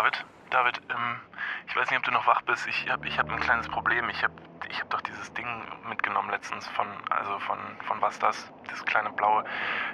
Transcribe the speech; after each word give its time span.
David, 0.00 0.24
David, 0.48 0.80
ähm, 0.88 1.20
ich 1.68 1.76
weiß 1.76 1.90
nicht, 1.90 1.98
ob 1.98 2.04
du 2.04 2.10
noch 2.10 2.26
wach 2.26 2.40
bist. 2.40 2.66
Ich 2.66 2.88
habe 2.88 3.06
ich 3.06 3.18
hab 3.18 3.30
ein 3.30 3.38
kleines 3.38 3.68
Problem. 3.68 4.08
Ich 4.08 4.24
habe 4.24 4.32
ich 4.70 4.80
hab 4.80 4.88
doch 4.88 5.02
dieses 5.02 5.30
Ding 5.34 5.46
mitgenommen 5.90 6.30
letztens 6.30 6.66
von, 6.68 6.86
also 7.10 7.38
von, 7.40 7.58
von 7.84 8.00
was 8.00 8.18
das, 8.18 8.50
das 8.70 8.82
kleine 8.86 9.10
blaue. 9.10 9.44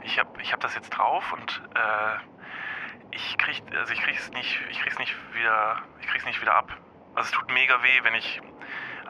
Ich 0.04 0.20
habe 0.20 0.40
ich 0.40 0.52
hab 0.52 0.60
das 0.60 0.76
jetzt 0.76 0.90
drauf 0.90 1.32
und 1.32 1.60
äh, 1.74 3.16
ich 3.16 3.36
krieg, 3.36 3.60
also 3.76 3.92
ich 3.92 4.06
nicht, 4.06 4.30
nicht 4.30 5.16
wieder, 5.34 5.82
nicht 6.24 6.40
wieder 6.40 6.54
ab. 6.54 6.70
Also 7.16 7.26
es 7.26 7.32
tut 7.32 7.50
mega 7.50 7.82
weh, 7.82 8.04
wenn 8.04 8.14
ich, 8.14 8.40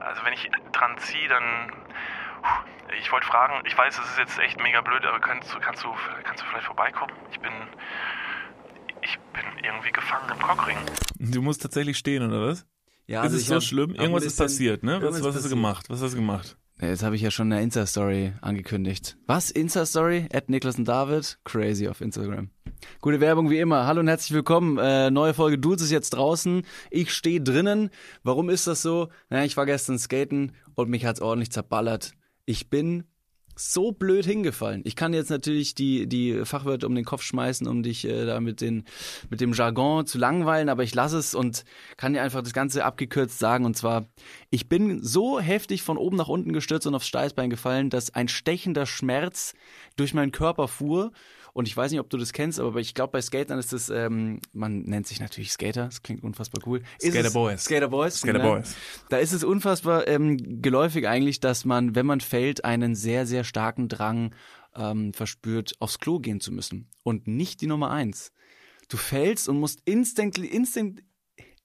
also 0.00 0.24
wenn 0.24 0.32
ich 0.32 0.50
dran 0.72 0.96
ziehe, 0.96 1.28
dann, 1.28 1.72
ich 2.96 3.12
wollte 3.12 3.26
fragen, 3.26 3.60
ich 3.66 3.76
weiß, 3.76 3.98
es 3.98 4.12
ist 4.12 4.18
jetzt 4.18 4.38
echt 4.38 4.58
mega 4.62 4.80
blöd, 4.80 5.04
aber 5.04 5.20
kannst 5.20 5.52
du, 5.54 5.60
kannst 5.60 5.84
du, 5.84 5.94
kannst 6.24 6.42
du 6.42 6.46
vielleicht 6.46 6.66
vorbeikommen? 6.66 7.12
Ich 7.32 7.40
bin, 7.40 7.52
bin 9.36 9.64
irgendwie 9.64 9.92
gefangen 9.92 10.30
im 10.32 10.38
Cockring. 10.38 10.78
Du 11.18 11.42
musst 11.42 11.62
tatsächlich 11.62 11.98
stehen, 11.98 12.22
oder 12.26 12.48
was? 12.48 12.66
Ja, 13.06 13.20
ist 13.20 13.26
also 13.26 13.36
es 13.36 13.46
so 13.46 13.54
hab 13.56 13.62
schlimm? 13.62 13.94
Irgendwas 13.94 14.24
ist 14.24 14.38
passiert, 14.38 14.82
ne? 14.82 15.00
Was, 15.02 15.22
was 15.22 15.36
hast 15.36 15.44
du 15.44 15.50
gemacht? 15.50 15.88
Was 15.88 16.02
hast 16.02 16.12
du 16.12 16.16
gemacht? 16.16 16.56
Ja, 16.80 16.88
Jetzt 16.88 17.02
habe 17.02 17.16
ich 17.16 17.22
ja 17.22 17.30
schon 17.30 17.52
eine 17.52 17.62
Insta-Story 17.62 18.32
angekündigt. 18.40 19.16
Was? 19.26 19.50
Insta-Story? 19.50 20.28
At 20.32 20.48
Niklas 20.50 20.78
und 20.78 20.86
David? 20.86 21.38
Crazy 21.44 21.88
auf 21.88 22.00
Instagram. 22.00 22.50
Gute 23.00 23.20
Werbung 23.20 23.48
wie 23.48 23.58
immer. 23.58 23.86
Hallo 23.86 24.00
und 24.00 24.08
herzlich 24.08 24.34
willkommen. 24.34 24.78
Äh, 24.78 25.10
neue 25.10 25.34
Folge 25.34 25.58
Dudes 25.58 25.82
ist 25.84 25.90
jetzt 25.90 26.10
draußen. 26.10 26.66
Ich 26.90 27.12
stehe 27.12 27.40
drinnen. 27.40 27.90
Warum 28.22 28.50
ist 28.50 28.66
das 28.66 28.82
so? 28.82 29.08
Na, 29.30 29.44
ich 29.44 29.56
war 29.56 29.66
gestern 29.66 29.98
skaten 29.98 30.52
und 30.74 30.90
mich 30.90 31.06
hat's 31.06 31.20
ordentlich 31.20 31.50
zerballert. 31.50 32.12
Ich 32.44 32.68
bin 32.68 33.04
so 33.56 33.90
blöd 33.90 34.24
hingefallen. 34.24 34.82
Ich 34.84 34.96
kann 34.96 35.14
jetzt 35.14 35.30
natürlich 35.30 35.74
die, 35.74 36.06
die 36.06 36.44
Fachwörter 36.44 36.86
um 36.86 36.94
den 36.94 37.04
Kopf 37.04 37.22
schmeißen, 37.22 37.66
um 37.66 37.82
dich 37.82 38.04
äh, 38.04 38.26
da 38.26 38.38
mit, 38.40 38.60
den, 38.60 38.84
mit 39.30 39.40
dem 39.40 39.52
Jargon 39.52 40.06
zu 40.06 40.18
langweilen, 40.18 40.68
aber 40.68 40.82
ich 40.82 40.94
lasse 40.94 41.18
es 41.18 41.34
und 41.34 41.64
kann 41.96 42.12
dir 42.12 42.22
einfach 42.22 42.42
das 42.42 42.52
Ganze 42.52 42.84
abgekürzt 42.84 43.38
sagen. 43.38 43.64
Und 43.64 43.76
zwar, 43.76 44.06
ich 44.50 44.68
bin 44.68 45.02
so 45.02 45.40
heftig 45.40 45.82
von 45.82 45.96
oben 45.96 46.16
nach 46.16 46.28
unten 46.28 46.52
gestürzt 46.52 46.86
und 46.86 46.94
aufs 46.94 47.08
Steißbein 47.08 47.50
gefallen, 47.50 47.90
dass 47.90 48.14
ein 48.14 48.28
stechender 48.28 48.86
Schmerz 48.86 49.54
durch 49.96 50.12
meinen 50.12 50.32
Körper 50.32 50.68
fuhr. 50.68 51.12
Und 51.56 51.66
ich 51.66 51.74
weiß 51.74 51.90
nicht, 51.90 52.00
ob 52.00 52.10
du 52.10 52.18
das 52.18 52.34
kennst, 52.34 52.60
aber 52.60 52.80
ich 52.80 52.92
glaube, 52.92 53.12
bei 53.12 53.22
Skatern 53.22 53.58
ist 53.58 53.72
das, 53.72 53.88
ähm, 53.88 54.40
man 54.52 54.82
nennt 54.82 55.06
sich 55.06 55.20
natürlich 55.20 55.52
Skater, 55.52 55.86
das 55.86 56.02
klingt 56.02 56.22
unfassbar 56.22 56.62
cool. 56.66 56.82
Skater 57.00 57.30
Boys. 57.30 57.64
Skater 57.64 57.88
Boys. 57.88 58.18
Skater 58.18 58.40
genau. 58.40 58.56
Boys. 58.56 58.74
Da 59.08 59.16
ist 59.16 59.32
es 59.32 59.42
unfassbar 59.42 60.06
ähm, 60.06 60.60
geläufig 60.60 61.08
eigentlich, 61.08 61.40
dass 61.40 61.64
man, 61.64 61.94
wenn 61.94 62.04
man 62.04 62.20
fällt, 62.20 62.66
einen 62.66 62.94
sehr, 62.94 63.24
sehr 63.24 63.42
starken 63.42 63.88
Drang 63.88 64.34
ähm, 64.74 65.14
verspürt, 65.14 65.72
aufs 65.78 65.98
Klo 65.98 66.18
gehen 66.18 66.40
zu 66.40 66.52
müssen. 66.52 66.90
Und 67.04 67.26
nicht 67.26 67.62
die 67.62 67.68
Nummer 67.68 67.90
eins. 67.90 68.32
Du 68.90 68.98
fällst 68.98 69.48
und 69.48 69.58
musst 69.58 69.80
instantly, 69.86 70.48
instant, 70.48 71.02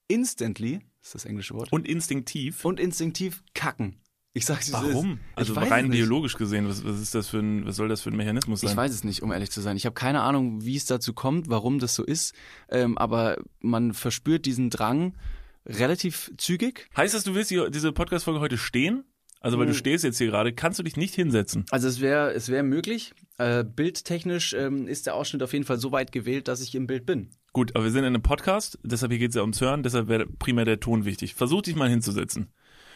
instantly, 0.08 0.80
ist 1.02 1.16
das 1.16 1.26
englische 1.26 1.54
Wort, 1.54 1.70
Und 1.74 1.86
instinktiv. 1.86 2.64
und 2.64 2.80
instinktiv 2.80 3.44
kacken. 3.54 4.01
Ich 4.34 4.46
sag's 4.46 4.68
dir, 4.68 4.74
Warum? 4.74 5.20
Also 5.36 5.54
rein 5.54 5.86
es 5.86 5.92
biologisch 5.92 6.38
gesehen, 6.38 6.68
was, 6.68 6.86
was 6.86 7.02
ist 7.02 7.14
das 7.14 7.28
für 7.28 7.40
ein, 7.40 7.66
was 7.66 7.76
soll 7.76 7.90
das 7.90 8.02
für 8.02 8.12
ein 8.12 8.16
Mechanismus 8.16 8.62
sein? 8.62 8.70
Ich 8.70 8.78
weiß 8.78 8.92
es 8.94 9.04
nicht, 9.04 9.24
um 9.24 9.32
ehrlich 9.32 9.52
zu 9.52 9.60
sein. 9.60 9.76
Ich 9.76 9.86
habe 9.86 9.94
keine 9.94 10.22
Ahnung, 10.22 10.64
wie 10.64 10.78
es 10.78 10.86
dazu 10.86 11.14
kommt, 11.14 11.50
warum 11.50 11.80
das 11.80 11.96
so 11.96 12.04
ist. 12.06 12.34
Ähm, 12.70 12.98
aber 12.98 13.38
man 13.60 13.94
verspürt 13.94 14.46
diesen 14.46 14.70
Drang 14.70 15.18
relativ 15.66 16.32
zügig. 16.38 16.88
Heißt 16.96 17.14
das, 17.14 17.26
du 17.26 17.36
willst 17.36 17.50
hier, 17.50 17.70
diese 17.70 17.92
Podcast-Folge 17.92 18.40
heute 18.40 18.58
stehen? 18.58 19.04
Also, 19.42 19.58
weil 19.58 19.66
du 19.66 19.72
Hm. 19.72 19.80
stehst 19.80 20.04
jetzt 20.04 20.20
hier 20.20 20.28
gerade, 20.28 20.54
kannst 20.54 20.78
du 20.78 20.84
dich 20.84 20.98
nicht 20.98 21.16
hinsetzen? 21.16 21.66
Also 21.72 21.88
es 21.88 22.00
wäre 22.00 22.32
es 22.32 22.48
wäre 22.50 22.62
möglich. 22.64 23.14
Äh, 23.40 23.64
bildtechnisch 23.64 24.54
ähm, 24.54 24.88
ist 24.88 25.08
der 25.08 25.16
Ausschnitt 25.16 25.42
auf 25.42 25.52
jeden 25.52 25.66
Fall 25.66 25.80
so 25.80 25.92
weit 25.92 26.12
gewählt, 26.12 26.48
dass 26.48 26.62
ich 26.62 26.76
im 26.76 26.86
Bild 26.86 27.08
bin. 27.08 27.32
Gut, 27.52 27.76
aber 27.76 27.84
wir 27.86 27.92
sind 27.92 28.02
in 28.02 28.14
einem 28.14 28.22
Podcast, 28.22 28.78
deshalb 28.84 29.12
hier 29.12 29.18
geht's 29.20 29.36
ja 29.36 29.42
ums 29.42 29.60
Hören, 29.60 29.82
deshalb 29.82 30.08
wäre 30.08 30.28
primär 30.28 30.64
der 30.64 30.80
Ton 30.80 31.06
wichtig. 31.06 31.34
Versuch 31.34 31.64
dich 31.64 31.76
mal 31.76 31.90
hinzusetzen. 31.90 32.50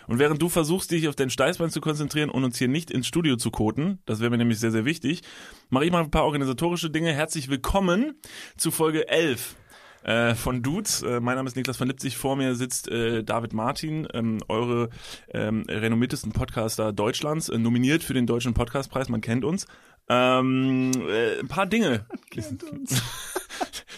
Und 0.07 0.19
während 0.19 0.41
du 0.41 0.49
versuchst, 0.49 0.91
dich 0.91 1.07
auf 1.07 1.15
dein 1.15 1.29
Steißbein 1.29 1.69
zu 1.71 1.81
konzentrieren 1.81 2.29
und 2.29 2.43
uns 2.43 2.57
hier 2.57 2.67
nicht 2.67 2.91
ins 2.91 3.07
Studio 3.07 3.37
zu 3.37 3.49
koten, 3.51 3.99
das 4.05 4.19
wäre 4.19 4.29
mir 4.29 4.37
nämlich 4.37 4.59
sehr, 4.59 4.71
sehr 4.71 4.85
wichtig, 4.85 5.21
mache 5.69 5.85
ich 5.85 5.91
mal 5.91 6.03
ein 6.03 6.11
paar 6.11 6.25
organisatorische 6.25 6.89
Dinge. 6.89 7.11
Herzlich 7.13 7.49
willkommen 7.49 8.13
zu 8.57 8.69
Folge 8.71 9.07
11 9.07 9.55
äh, 10.03 10.35
von 10.35 10.61
Dudes. 10.61 11.01
Äh, 11.01 11.19
mein 11.19 11.35
Name 11.37 11.47
ist 11.47 11.55
Niklas 11.55 11.77
von 11.77 11.87
Lipzig. 11.87 12.17
Vor 12.17 12.35
mir 12.35 12.53
sitzt 12.55 12.87
äh, 12.87 13.23
David 13.23 13.53
Martin, 13.53 14.07
ähm, 14.13 14.37
eure 14.47 14.89
ähm, 15.33 15.63
renommiertesten 15.67 16.31
Podcaster 16.33 16.93
Deutschlands, 16.93 17.49
äh, 17.49 17.57
nominiert 17.57 18.03
für 18.03 18.13
den 18.13 18.27
Deutschen 18.27 18.53
Podcastpreis. 18.53 19.09
Man 19.09 19.21
kennt 19.21 19.43
uns. 19.43 19.65
Ähm, 20.07 20.91
äh, 21.09 21.39
ein 21.39 21.47
paar 21.47 21.65
Dinge. 21.65 22.05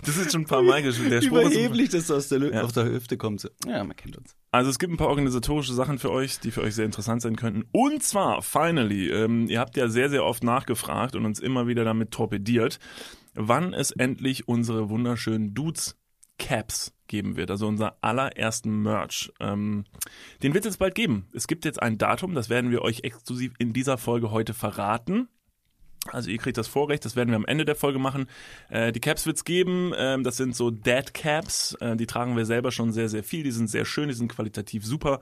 Das 0.05 0.15
ist 0.15 0.31
schon 0.31 0.41
ein 0.41 0.45
paar 0.45 0.61
Mal 0.61 0.83
geschrieben. 0.83 1.21
Überheblich, 1.21 1.89
dass 1.89 2.07
das 2.07 2.11
aus 2.17 2.27
der, 2.29 2.39
Lü- 2.39 2.53
Ja. 2.53 2.61
auf 2.61 2.71
der 2.71 2.85
Hüfte 2.85 3.17
kommt. 3.17 3.41
So. 3.41 3.49
Ja, 3.65 3.83
man 3.83 3.95
kennt 3.95 4.15
uns. 4.15 4.35
Also 4.57 4.71
es 4.71 4.79
gibt 4.79 4.91
ein 4.91 4.97
paar 4.97 5.09
organisatorische 5.09 5.75
Sachen 5.75 5.99
für 5.99 6.09
euch, 6.09 6.39
die 6.39 6.49
für 6.49 6.63
euch 6.63 6.73
sehr 6.73 6.85
interessant 6.85 7.21
sein 7.21 7.35
könnten. 7.35 7.65
Und 7.73 8.01
zwar, 8.01 8.41
finally, 8.41 9.07
ähm, 9.11 9.47
ihr 9.49 9.59
habt 9.59 9.77
ja 9.77 9.87
sehr, 9.87 10.09
sehr 10.09 10.25
oft 10.25 10.43
nachgefragt 10.43 11.15
und 11.15 11.27
uns 11.27 11.39
immer 11.39 11.67
wieder 11.67 11.83
damit 11.83 12.09
torpediert, 12.09 12.79
wann 13.35 13.75
es 13.75 13.91
endlich 13.91 14.47
unsere 14.47 14.89
wunderschönen 14.89 15.53
Dudes 15.53 15.95
Caps 16.39 16.91
geben 17.05 17.35
wird, 17.35 17.51
also 17.51 17.67
unser 17.67 17.97
allerersten 18.01 18.81
Merch. 18.81 19.31
Ähm, 19.39 19.85
den 20.41 20.55
wird 20.55 20.65
es 20.65 20.71
jetzt 20.71 20.79
bald 20.79 20.95
geben. 20.95 21.27
Es 21.33 21.45
gibt 21.45 21.63
jetzt 21.63 21.79
ein 21.79 21.99
Datum, 21.99 22.33
das 22.33 22.49
werden 22.49 22.71
wir 22.71 22.81
euch 22.81 23.01
exklusiv 23.03 23.53
in 23.59 23.73
dieser 23.73 23.99
Folge 23.99 24.31
heute 24.31 24.55
verraten. 24.55 25.27
Also 26.11 26.29
ihr 26.29 26.37
kriegt 26.37 26.57
das 26.57 26.67
Vorrecht, 26.67 27.05
das 27.05 27.15
werden 27.15 27.29
wir 27.29 27.35
am 27.35 27.45
Ende 27.45 27.65
der 27.65 27.75
Folge 27.75 27.99
machen. 27.99 28.27
Äh, 28.69 28.91
die 28.91 28.99
Caps 28.99 29.25
wird's 29.25 29.43
geben, 29.45 29.93
ähm, 29.97 30.23
das 30.23 30.37
sind 30.37 30.55
so 30.55 30.71
Dead 30.71 31.13
Caps, 31.13 31.75
äh, 31.79 31.95
die 31.95 32.07
tragen 32.07 32.35
wir 32.35 32.45
selber 32.45 32.71
schon 32.71 32.91
sehr, 32.91 33.09
sehr 33.09 33.23
viel, 33.23 33.43
die 33.43 33.51
sind 33.51 33.69
sehr 33.69 33.85
schön, 33.85 34.09
die 34.09 34.15
sind 34.15 34.31
qualitativ 34.31 34.85
super 34.85 35.19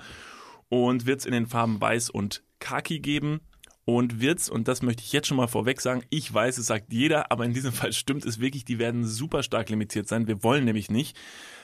und 0.70 1.06
wird's 1.06 1.26
in 1.26 1.32
den 1.32 1.48
Farben 1.48 1.80
Weiß 1.80 2.10
und 2.10 2.44
Khaki 2.60 3.00
geben. 3.00 3.42
Und 3.88 4.20
wird's, 4.20 4.50
und 4.50 4.68
das 4.68 4.82
möchte 4.82 5.04
ich 5.04 5.14
jetzt 5.14 5.28
schon 5.28 5.38
mal 5.38 5.48
vorweg 5.48 5.80
sagen, 5.80 6.02
ich 6.10 6.34
weiß, 6.34 6.58
es 6.58 6.66
sagt 6.66 6.92
jeder, 6.92 7.32
aber 7.32 7.46
in 7.46 7.54
diesem 7.54 7.72
Fall 7.72 7.94
stimmt 7.94 8.26
es 8.26 8.40
wirklich, 8.40 8.66
die 8.66 8.80
werden 8.80 9.06
super 9.06 9.44
stark 9.44 9.70
limitiert 9.70 10.08
sein. 10.08 10.28
Wir 10.28 10.44
wollen 10.44 10.66
nämlich 10.66 10.90
nicht, 10.90 11.16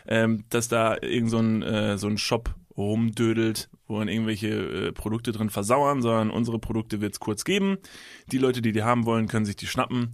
ähm, 0.07 0.45
dass 0.49 0.67
da 0.67 0.97
irgend 1.01 1.31
so 1.31 1.39
ein, 1.39 1.63
äh, 1.63 1.97
so 1.97 2.07
ein 2.07 2.19
Shop 2.19 2.53
rumdödelt, 2.77 3.69
wo 3.87 3.99
dann 3.99 4.07
irgendwelche 4.07 4.47
äh, 4.47 4.91
Produkte 4.91 5.31
drin 5.31 5.49
versauern, 5.49 6.01
sondern 6.01 6.31
unsere 6.31 6.59
Produkte 6.59 7.01
wird's 7.01 7.19
kurz 7.19 7.43
geben. 7.43 7.77
Die 8.31 8.37
Leute, 8.37 8.61
die 8.61 8.71
die 8.71 8.83
haben 8.83 9.05
wollen, 9.05 9.27
können 9.27 9.45
sich 9.45 9.55
die 9.55 9.67
schnappen. 9.67 10.11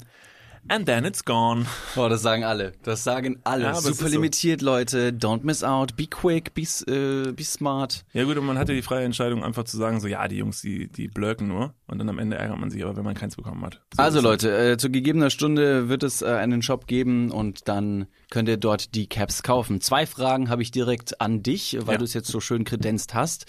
And 0.69 0.85
then 0.85 1.05
it's 1.05 1.23
gone. 1.23 1.66
Oh, 1.95 2.09
das 2.09 2.22
sagen 2.22 2.44
alle. 2.44 2.73
Das 2.83 3.03
sagen 3.03 3.39
alle. 3.44 3.63
Ja, 3.63 3.73
Super 3.75 3.89
ist 3.91 4.00
so. 4.00 4.07
limitiert, 4.07 4.61
Leute. 4.61 5.11
Don't 5.11 5.39
miss 5.44 5.63
out. 5.63 5.95
Be 5.95 6.05
quick. 6.07 6.53
Be, 6.53 6.61
äh, 6.61 7.31
be 7.31 7.44
smart. 7.44 8.05
Ja 8.13 8.23
gut, 8.25 8.38
und 8.38 8.45
man 8.45 8.57
hatte 8.57 8.73
die 8.73 8.81
freie 8.83 9.03
Entscheidung, 9.06 9.44
einfach 9.44 9.63
zu 9.63 9.77
sagen, 9.77 10.00
so 10.00 10.07
ja, 10.07 10.27
die 10.27 10.38
Jungs, 10.38 10.61
die, 10.61 10.88
die 10.91 11.07
blöken 11.07 11.47
nur. 11.47 11.73
Und 11.88 11.97
dann 12.00 12.09
am 12.09 12.19
Ende 12.19 12.38
ärgert 12.38 12.59
man 12.59 12.69
sich 12.69 12.83
aber, 12.83 12.95
wenn 12.97 13.03
man 13.03 13.16
keins 13.16 13.35
bekommen 13.35 13.63
hat. 13.66 13.81
So 13.95 14.03
Also. 14.03 14.22
Leute, 14.22 14.56
äh, 14.73 14.77
zu 14.77 14.89
gegebener 14.91 15.29
Stunde 15.29 15.89
wird 15.89 16.03
es 16.03 16.22
äh, 16.22 16.25
einen 16.27 16.61
Shop 16.61 16.85
geben 16.88 17.31
und 17.31 17.67
dann 17.67 18.07
könnt 18.29 18.50
ihr 18.50 18.57
dort 18.57 18.94
die 18.94 19.07
Caps 19.07 19.41
kaufen. 19.44 19.81
Zwei 19.81 20.06
Fragen 20.06 20.50
habe 20.50 20.61
ich 20.61 20.72
direkt 20.72 21.19
an 21.22 21.41
dich, 21.44 21.77
weil 21.81 21.94
Ja. 21.94 21.97
du 22.00 22.03
es 22.03 22.13
jetzt 22.13 22.27
so 22.27 22.39
schön 22.39 22.63
kredenzt 22.63 23.13
hast. 23.16 23.45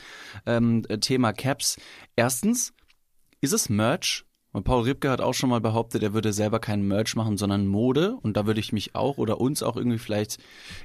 Ähm, 0.47 0.85
äh, 0.89 0.99
Thema 0.99 1.33
Caps. 1.33 1.77
Erstens, 2.17 2.73
ist 3.41 3.53
es 3.53 3.69
Merch? 3.69 4.25
Und 4.51 4.65
Paul 4.65 4.85
Ripke 4.85 5.11
hat 5.11 5.21
auch 5.21 5.35
schon 5.35 5.51
mal 5.51 5.61
behauptet, 5.61 6.03
er 6.03 6.15
würde 6.15 6.33
selber 6.33 6.59
keinen 6.59 6.89
Merch 6.89 7.15
machen, 7.17 7.37
sondern 7.37 7.67
Mode. 7.67 8.17
Und 8.23 8.37
da 8.37 8.47
würde 8.47 8.61
ich 8.61 8.73
mich 8.73 8.95
auch 8.95 9.19
oder 9.19 9.41
uns 9.41 9.63
auch 9.63 9.77
irgendwie 9.77 9.99
vielleicht 9.99 10.39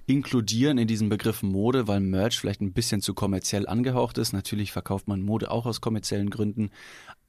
inkludieren 0.05 0.77
in 0.77 0.87
diesen 0.87 1.07
Begriff 1.09 1.43
Mode, 1.43 1.87
weil 1.87 2.01
Merch 2.01 2.37
vielleicht 2.39 2.61
ein 2.61 2.73
bisschen 2.73 3.01
zu 3.01 3.13
kommerziell 3.13 3.67
angehaucht 3.67 4.17
ist. 4.17 4.33
Natürlich 4.33 4.71
verkauft 4.73 5.07
man 5.07 5.21
Mode 5.21 5.49
auch 5.49 5.65
aus 5.65 5.79
kommerziellen 5.79 6.29
Gründen. 6.29 6.71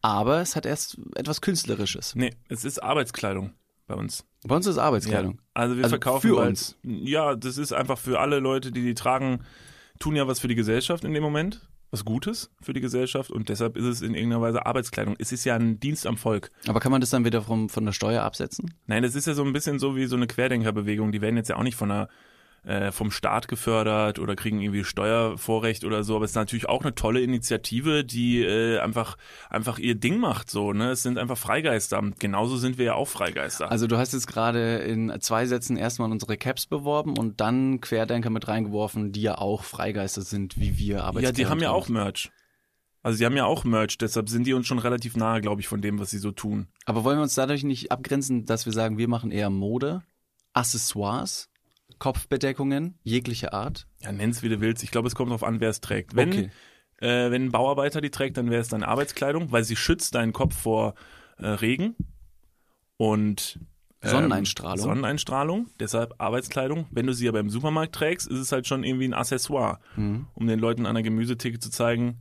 Aber 0.02 0.40
es 0.40 0.56
hat 0.56 0.66
erst 0.66 0.98
etwas 1.14 1.40
Künstlerisches. 1.40 2.14
Nee, 2.16 2.30
es 2.48 2.64
ist 2.64 2.82
Arbeitskleidung 2.82 3.52
bei 3.86 3.94
uns. 3.94 4.24
Bei 4.46 4.56
uns 4.56 4.66
ist 4.66 4.76
Arbeitskleidung. 4.78 5.34
Ja. 5.34 5.38
Also 5.54 5.76
wir 5.76 5.84
Also 5.84 5.92
verkaufen 5.94 6.28
für 6.30 6.36
bald- 6.36 6.48
uns. 6.50 6.76
Ja, 6.82 7.36
das 7.36 7.58
ist 7.58 7.72
einfach 7.72 7.96
für 7.98 8.18
alle 8.20 8.40
Leute, 8.40 8.72
die 8.72 8.82
die 8.82 8.94
tragen, 8.94 9.44
tun 10.00 10.16
ja 10.16 10.26
was 10.26 10.40
für 10.40 10.48
die 10.48 10.56
Gesellschaft 10.56 11.04
in 11.04 11.14
dem 11.14 11.22
Moment, 11.22 11.68
was 11.94 12.04
Gutes 12.04 12.50
für 12.60 12.72
die 12.72 12.80
Gesellschaft 12.80 13.30
und 13.30 13.48
deshalb 13.48 13.76
ist 13.76 13.84
es 13.84 14.02
in 14.02 14.14
irgendeiner 14.14 14.42
Weise 14.42 14.66
Arbeitskleidung. 14.66 15.14
Es 15.20 15.30
ist 15.30 15.44
ja 15.44 15.54
ein 15.54 15.78
Dienst 15.78 16.08
am 16.08 16.16
Volk. 16.16 16.50
Aber 16.66 16.80
kann 16.80 16.90
man 16.90 17.00
das 17.00 17.10
dann 17.10 17.24
wieder 17.24 17.40
vom, 17.40 17.68
von 17.68 17.84
der 17.84 17.92
Steuer 17.92 18.24
absetzen? 18.24 18.74
Nein, 18.88 19.04
das 19.04 19.14
ist 19.14 19.28
ja 19.28 19.34
so 19.34 19.44
ein 19.44 19.52
bisschen 19.52 19.78
so 19.78 19.94
wie 19.94 20.06
so 20.06 20.16
eine 20.16 20.26
Querdenkerbewegung. 20.26 21.12
Die 21.12 21.20
werden 21.20 21.36
jetzt 21.36 21.50
ja 21.50 21.56
auch 21.56 21.62
nicht 21.62 21.76
von 21.76 21.88
der 21.88 22.08
äh, 22.64 22.92
vom 22.92 23.10
Staat 23.10 23.48
gefördert 23.48 24.18
oder 24.18 24.36
kriegen 24.36 24.60
irgendwie 24.60 24.84
Steuervorrecht 24.84 25.84
oder 25.84 26.02
so, 26.02 26.16
aber 26.16 26.24
es 26.24 26.32
ist 26.32 26.36
natürlich 26.36 26.68
auch 26.68 26.82
eine 26.82 26.94
tolle 26.94 27.20
Initiative, 27.20 28.04
die 28.04 28.42
äh, 28.42 28.78
einfach 28.78 29.16
einfach 29.50 29.78
ihr 29.78 29.94
Ding 29.94 30.18
macht 30.18 30.50
so, 30.50 30.72
ne? 30.72 30.90
Es 30.90 31.02
sind 31.02 31.18
einfach 31.18 31.38
Freigeister. 31.38 32.02
Genauso 32.18 32.56
sind 32.56 32.78
wir 32.78 32.86
ja 32.86 32.94
auch 32.94 33.08
Freigeister. 33.08 33.70
Also 33.70 33.86
du 33.86 33.96
hast 33.96 34.12
jetzt 34.12 34.26
gerade 34.26 34.76
in 34.78 35.12
zwei 35.20 35.46
Sätzen 35.46 35.76
erstmal 35.76 36.10
unsere 36.10 36.36
Caps 36.36 36.66
beworben 36.66 37.18
und 37.18 37.40
dann 37.40 37.80
Querdenker 37.80 38.30
mit 38.30 38.48
reingeworfen, 38.48 39.12
die 39.12 39.22
ja 39.22 39.38
auch 39.38 39.64
Freigeister 39.64 40.22
sind, 40.22 40.58
wie 40.58 40.78
wir 40.78 40.96
ja, 40.96 41.02
Arbeitskleidung 41.02 41.36
die 41.36 41.46
haben 41.46 41.60
ja 41.60 41.70
auch 41.70 41.88
Merch. 41.88 42.30
Also 43.02 43.18
die 43.18 43.26
haben 43.26 43.36
ja 43.36 43.44
auch 43.44 43.64
Merch, 43.64 43.98
deshalb 43.98 44.30
sind 44.30 44.46
die 44.46 44.54
uns 44.54 44.66
schon 44.66 44.78
relativ 44.78 45.14
nahe, 45.14 45.42
glaube 45.42 45.60
ich, 45.60 45.68
von 45.68 45.82
dem, 45.82 45.98
was 45.98 46.08
sie 46.08 46.18
so 46.18 46.30
tun. 46.30 46.68
Aber 46.86 47.04
wollen 47.04 47.18
wir 47.18 47.22
uns 47.22 47.34
dadurch 47.34 47.62
nicht 47.62 47.92
abgrenzen, 47.92 48.46
dass 48.46 48.64
wir 48.64 48.72
sagen, 48.72 48.96
wir 48.96 49.08
machen 49.08 49.30
eher 49.30 49.50
Mode, 49.50 50.02
Accessoires 50.54 51.50
Kopfbedeckungen 51.98 52.98
jeglicher 53.02 53.52
Art. 53.54 53.86
Ja, 54.00 54.12
nenn's 54.12 54.42
wie 54.42 54.48
du 54.48 54.60
willst. 54.60 54.82
Ich 54.82 54.90
glaube, 54.90 55.08
es 55.08 55.14
kommt 55.14 55.30
darauf 55.30 55.44
an, 55.44 55.60
wer 55.60 55.70
es 55.70 55.80
trägt. 55.80 56.14
Wenn, 56.16 56.28
Okay. 56.28 56.50
äh, 57.00 57.30
wenn 57.30 57.46
ein 57.46 57.52
Bauarbeiter 57.52 58.00
die 58.00 58.10
trägt, 58.10 58.36
dann 58.36 58.50
wäre 58.50 58.60
es 58.60 58.68
deine 58.68 58.88
Arbeitskleidung, 58.88 59.52
weil 59.52 59.64
sie 59.64 59.76
schützt 59.76 60.14
deinen 60.14 60.32
Kopf 60.32 60.54
vor 60.56 60.94
äh, 61.38 61.46
Regen 61.46 61.96
und 62.96 63.58
ähm, 64.02 64.10
Sonneneinstrahlung. 64.10 64.84
Sonneneinstrahlung, 64.84 65.66
deshalb 65.80 66.14
Arbeitskleidung. 66.18 66.86
Wenn 66.90 67.06
du 67.06 67.12
sie 67.14 67.28
aber 67.28 67.40
im 67.40 67.50
Supermarkt 67.50 67.94
trägst, 67.94 68.28
ist 68.28 68.38
es 68.38 68.52
halt 68.52 68.66
schon 68.66 68.84
irgendwie 68.84 69.08
ein 69.08 69.14
Accessoire, 69.14 69.80
Mhm. 69.96 70.26
um 70.34 70.46
den 70.46 70.58
Leuten 70.58 70.86
an 70.86 70.94
der 70.94 71.02
Gemüsetheke 71.02 71.58
zu 71.58 71.70
zeigen, 71.70 72.20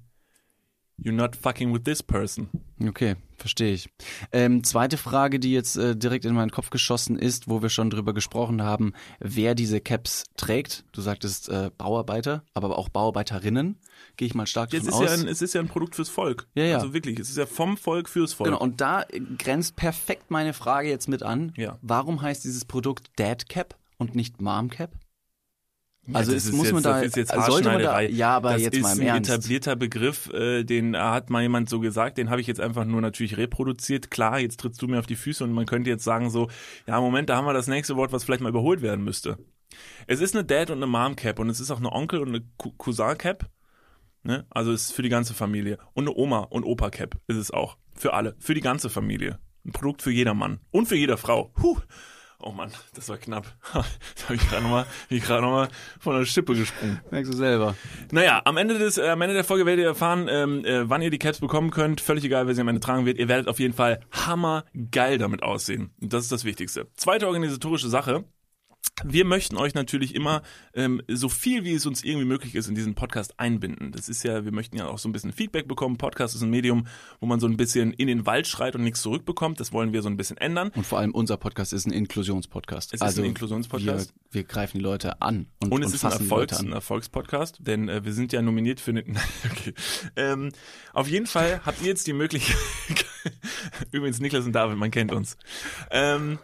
you're 1.03 1.13
not 1.13 1.35
fucking 1.35 1.73
with 1.73 1.83
this 1.83 2.01
person. 2.01 2.49
Okay, 2.85 3.15
verstehe 3.37 3.73
ich. 3.73 3.89
Ähm, 4.31 4.63
zweite 4.63 4.97
Frage, 4.97 5.39
die 5.39 5.53
jetzt 5.53 5.77
äh, 5.77 5.95
direkt 5.95 6.25
in 6.25 6.33
meinen 6.33 6.51
Kopf 6.51 6.69
geschossen 6.69 7.17
ist, 7.17 7.47
wo 7.47 7.61
wir 7.61 7.69
schon 7.69 7.89
drüber 7.89 8.13
gesprochen 8.13 8.61
haben, 8.63 8.93
wer 9.19 9.55
diese 9.55 9.79
Caps 9.79 10.23
trägt. 10.37 10.85
Du 10.91 11.01
sagtest 11.01 11.49
äh, 11.49 11.69
Bauarbeiter, 11.77 12.43
aber 12.53 12.77
auch 12.77 12.89
Bauarbeiterinnen. 12.89 13.77
Gehe 14.17 14.27
ich 14.27 14.35
mal 14.35 14.47
stark 14.47 14.73
Es 14.73 14.83
davon 14.85 15.03
ist, 15.03 15.09
ja 15.09 15.15
aus. 15.15 15.21
ein, 15.23 15.27
es 15.27 15.41
ist 15.41 15.53
ja 15.53 15.61
ein 15.61 15.67
Produkt 15.67 15.95
fürs 15.95 16.09
Volk. 16.09 16.47
Ja, 16.55 16.63
ja. 16.65 16.75
Also 16.77 16.93
wirklich, 16.93 17.19
es 17.19 17.29
ist 17.29 17.37
ja 17.37 17.45
vom 17.45 17.77
Volk 17.77 18.09
fürs 18.09 18.33
Volk. 18.33 18.49
Genau, 18.49 18.61
und 18.61 18.81
da 18.81 19.05
grenzt 19.37 19.75
perfekt 19.75 20.29
meine 20.31 20.53
Frage 20.53 20.89
jetzt 20.89 21.07
mit 21.07 21.23
an. 21.23 21.53
Ja. 21.55 21.77
Warum 21.81 22.21
heißt 22.21 22.43
dieses 22.43 22.65
Produkt 22.65 23.11
Dad 23.15 23.47
Cap 23.49 23.75
und 23.97 24.15
nicht 24.15 24.41
Mom 24.41 24.69
Cap? 24.69 24.91
Ja, 26.05 26.15
Also 26.15 26.33
das 26.33 26.43
es 26.43 26.49
ist 26.49 26.55
muss 26.55 26.65
jetzt, 26.65 26.73
man 26.73 26.83
da, 26.83 26.93
das 26.97 27.03
ist 27.07 27.15
jetzt 27.15 27.33
sollte 27.45 27.69
man 27.69 27.81
da, 27.81 28.01
ja, 28.01 28.35
aber 28.35 28.53
das 28.53 28.61
jetzt 28.61 28.75
ist 28.75 28.83
mal 28.83 28.93
im 28.95 29.01
ein 29.01 29.07
Ernst. 29.07 29.29
etablierter 29.29 29.75
Begriff, 29.77 30.29
äh, 30.33 30.63
den 30.65 30.97
hat 30.97 31.29
mal 31.29 31.41
jemand 31.41 31.69
so 31.69 31.79
gesagt, 31.79 32.17
den 32.17 32.29
habe 32.29 32.41
ich 32.41 32.47
jetzt 32.47 32.59
einfach 32.59 32.83
nur 32.83 32.99
natürlich 32.99 33.37
reproduziert. 33.37 34.11
Klar, 34.11 34.39
jetzt 34.39 34.59
trittst 34.59 34.81
du 34.81 34.87
mir 34.87 34.99
auf 34.99 35.05
die 35.05 35.15
Füße 35.15 35.43
und 35.43 35.53
man 35.53 35.65
könnte 35.65 35.89
jetzt 35.89 36.03
sagen 36.03 36.29
so, 36.29 36.49
ja 36.87 36.99
Moment, 36.99 37.29
da 37.29 37.37
haben 37.37 37.45
wir 37.45 37.53
das 37.53 37.67
nächste 37.67 37.95
Wort, 37.95 38.11
was 38.11 38.25
vielleicht 38.25 38.41
mal 38.41 38.49
überholt 38.49 38.81
werden 38.81 39.03
müsste. 39.05 39.37
Es 40.05 40.19
ist 40.19 40.35
eine 40.35 40.43
Dad 40.43 40.69
und 40.71 40.77
eine 40.77 40.87
Mom 40.87 41.15
Cap 41.15 41.39
und 41.39 41.49
es 41.49 41.59
ist 41.61 41.71
auch 41.71 41.79
eine 41.79 41.91
Onkel 41.93 42.19
und 42.19 42.29
eine 42.29 42.41
Cou- 42.57 42.73
Cousin 42.77 43.17
Cap. 43.17 43.49
Ne? 44.23 44.45
Also 44.49 44.71
es 44.73 44.85
ist 44.89 44.91
für 44.93 45.01
die 45.03 45.09
ganze 45.09 45.33
Familie. 45.33 45.77
Und 45.93 46.07
eine 46.07 46.15
Oma 46.15 46.39
und 46.39 46.63
Opa 46.63 46.89
Cap 46.89 47.15
ist 47.27 47.37
es 47.37 47.51
auch. 47.51 47.77
Für 47.95 48.13
alle. 48.13 48.35
Für 48.39 48.53
die 48.53 48.61
ganze 48.61 48.89
Familie. 48.89 49.39
Ein 49.65 49.71
Produkt 49.71 50.01
für 50.01 50.11
jedermann. 50.11 50.59
Und 50.71 50.87
für 50.87 50.95
jede 50.95 51.17
Frau. 51.17 51.53
Huh. 51.61 51.77
Oh 52.45 52.51
Mann, 52.51 52.71
das 52.93 53.07
war 53.07 53.17
knapp. 53.17 53.45
Da 53.73 53.79
habe 54.25 54.35
ich 54.35 54.41
gerade 54.47 54.61
nochmal 54.61 54.85
noch 55.41 55.51
mal 55.51 55.69
von 55.99 56.17
der 56.17 56.25
Schippe 56.25 56.55
gesprungen. 56.55 56.99
Merkst 57.09 57.33
du 57.33 57.37
selber. 57.37 57.75
Naja, 58.11 58.41
am 58.43 58.57
Ende, 58.57 58.77
des, 58.77 58.97
äh, 58.97 59.07
am 59.09 59.21
Ende 59.21 59.33
der 59.33 59.43
Folge 59.43 59.65
werdet 59.65 59.83
ihr 59.83 59.87
erfahren, 59.87 60.27
ähm, 60.29 60.65
äh, 60.65 60.89
wann 60.89 61.01
ihr 61.01 61.09
die 61.09 61.19
Caps 61.19 61.39
bekommen 61.39 61.71
könnt. 61.71 62.01
Völlig 62.01 62.23
egal, 62.25 62.47
wer 62.47 62.53
sie 62.53 62.61
am 62.61 62.67
Ende 62.67 62.81
tragen 62.81 63.05
wird. 63.05 63.17
Ihr 63.17 63.29
werdet 63.29 63.47
auf 63.47 63.59
jeden 63.59 63.73
Fall 63.73 64.01
hammergeil 64.11 65.17
damit 65.17 65.41
aussehen. 65.41 65.93
Und 66.01 66.11
das 66.11 66.23
ist 66.23 66.31
das 66.31 66.43
Wichtigste. 66.43 66.87
Zweite 66.95 67.27
organisatorische 67.27 67.89
Sache. 67.89 68.25
Wir 69.05 69.25
möchten 69.25 69.57
euch 69.57 69.73
natürlich 69.73 70.15
immer 70.15 70.43
ähm, 70.73 71.01
so 71.07 71.27
viel, 71.27 71.65
wie 71.65 71.73
es 71.73 71.85
uns 71.85 72.03
irgendwie 72.03 72.25
möglich 72.25 72.55
ist, 72.55 72.67
in 72.67 72.75
diesen 72.75 72.95
Podcast 72.95 73.39
einbinden. 73.39 73.91
Das 73.91 74.07
ist 74.07 74.23
ja, 74.23 74.45
wir 74.45 74.51
möchten 74.51 74.77
ja 74.77 74.87
auch 74.87 74.97
so 74.97 75.09
ein 75.09 75.11
bisschen 75.11 75.33
Feedback 75.33 75.67
bekommen. 75.67 75.97
Podcast 75.97 76.35
ist 76.35 76.41
ein 76.41 76.49
Medium, 76.49 76.87
wo 77.19 77.25
man 77.25 77.39
so 77.39 77.47
ein 77.47 77.57
bisschen 77.57 77.91
in 77.93 78.07
den 78.07 78.25
Wald 78.25 78.47
schreit 78.47 78.75
und 78.75 78.83
nichts 78.83 79.01
zurückbekommt. 79.01 79.59
Das 79.59 79.73
wollen 79.73 79.93
wir 79.93 80.01
so 80.01 80.09
ein 80.09 80.15
bisschen 80.15 80.37
ändern. 80.37 80.69
Und 80.75 80.85
vor 80.85 80.99
allem 80.99 81.11
unser 81.11 81.37
Podcast 81.37 81.73
ist 81.73 81.85
ein 81.85 81.91
Inklusionspodcast. 81.91 82.93
Es 82.93 82.95
ist 82.95 83.01
also 83.01 83.21
ein 83.21 83.29
Inklusionspodcast. 83.29 84.13
Wir, 84.31 84.41
wir 84.41 84.43
greifen 84.45 84.77
die 84.77 84.83
Leute 84.83 85.21
an 85.21 85.47
und, 85.61 85.71
Und 85.71 85.81
es 85.83 85.89
und 85.89 85.95
ist 85.95 86.05
ein, 86.05 86.11
Erfolgs-, 86.11 86.59
ein. 86.59 86.71
Erfolgspodcast, 86.71 87.59
denn 87.61 87.89
äh, 87.89 88.05
wir 88.05 88.13
sind 88.13 88.31
ja 88.31 88.41
nominiert 88.41 88.79
für 88.79 88.93
den. 88.93 89.17
okay. 89.51 89.73
Ähm, 90.15 90.51
auf 90.93 91.09
jeden 91.09 91.27
Fall 91.27 91.61
habt 91.65 91.81
ihr 91.81 91.87
jetzt 91.87 92.07
die 92.07 92.13
Möglichkeit. 92.13 92.55
Übrigens, 93.91 94.19
Niklas 94.19 94.45
und 94.45 94.53
David, 94.53 94.77
man 94.77 94.91
kennt 94.91 95.11
uns. 95.11 95.37
Ähm, 95.91 96.39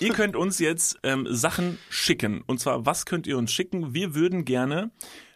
ihr 0.00 0.12
könnt 0.12 0.36
uns 0.36 0.58
jetzt 0.58 0.98
ähm, 1.02 1.26
Sachen 1.30 1.78
schicken. 1.90 2.42
Und 2.46 2.60
zwar, 2.60 2.86
was 2.86 3.06
könnt 3.06 3.26
ihr 3.26 3.38
uns 3.38 3.52
schicken? 3.52 3.94
Wir 3.94 4.14
würden 4.14 4.44
gerne. 4.44 4.90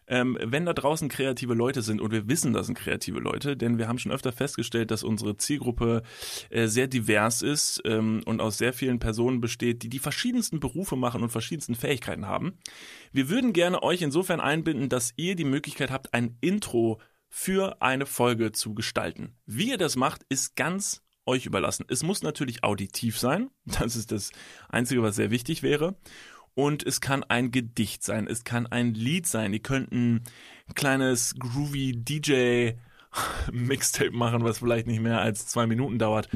Ähm, 0.09 0.37
wenn 0.43 0.67
da 0.67 0.73
draußen 0.73 1.09
kreative 1.09 1.55
Leute 1.55 1.81
sind 1.81 2.01
und 2.01 2.11
wir 2.11 2.29
wissen, 2.29 2.53
das 2.53 2.67
sind 2.67 2.77
kreative 2.77 3.21
Leute, 3.21 3.57
denn 3.57 3.79
wir 3.79 3.87
haben 3.87 3.99
schon 3.99 4.11
öfter 4.11 4.33
festgestellt, 4.33 4.91
dass 4.91 5.05
unsere 5.05 5.37
Zielgruppe 5.37 6.03
äh, 6.51 6.67
sehr 6.67 6.89
divers 6.89 7.41
ist 7.41 7.81
ähm, 7.85 8.21
und 8.27 8.41
aus 8.41 8.59
sehr 8.59 8.73
vielen 8.73 8.99
Personen 8.99 9.41
besteht, 9.41 9.83
die 9.83 9.89
die 9.89 10.01
verschiedensten 10.01 10.59
Berufe 10.59 10.97
machen 10.97 11.23
und 11.23 11.31
verschiedensten 11.31 11.77
Fähigkeiten 11.77 12.27
haben. 12.27 12.59
Wir 13.13 13.29
würden 13.29 13.53
gerne 13.53 13.83
euch 13.83 14.03
insofern 14.03 14.41
einbinden, 14.41 14.89
dass 14.89 15.15
ihr 15.17 15.37
die 15.37 15.45
Möglichkeit 15.45 15.91
habt, 15.93 16.13
ein 16.13 16.37
Intro 16.41 17.01
für 17.29 17.81
eine 17.81 18.05
Folge 18.05 18.53
zu 18.53 18.75
gestalten. 18.75 19.37
Wie 19.47 19.71
ihr 19.71 19.79
das 19.79 19.97
macht, 19.97 20.27
ist 20.29 20.57
ganz 20.57 21.03
euch 21.27 21.47
überlassen. 21.47 21.87
Es 21.89 22.03
muss 22.03 22.23
natürlich 22.23 22.65
auditiv 22.65 23.19
sein. 23.19 23.51
Das 23.65 23.97
ist 23.97 24.13
das 24.13 24.31
Einzige, 24.69 25.03
was 25.03 25.17
sehr 25.17 25.31
wichtig 25.31 25.63
wäre. 25.63 25.97
Und 26.55 26.87
es 26.87 27.01
kann 27.01 27.25
ein 27.25 27.51
Gedicht 27.51 28.05
sein, 28.05 28.27
es 28.27 28.45
kann 28.45 28.67
ein 28.67 28.93
Lied 28.93 29.27
sein. 29.27 29.55
Ihr 29.55 29.61
könnt 29.61 29.91
ein 29.91 30.21
kleines 30.75 31.35
groovy 31.39 31.95
DJ 31.97 32.73
Mixtape 33.53 34.13
machen, 34.13 34.45
was 34.45 34.59
vielleicht 34.59 34.87
nicht 34.87 35.01
mehr 35.01 35.23
als 35.23 35.47
zwei 35.47 35.67
Minuten 35.67 35.99
dauert. 35.99 36.29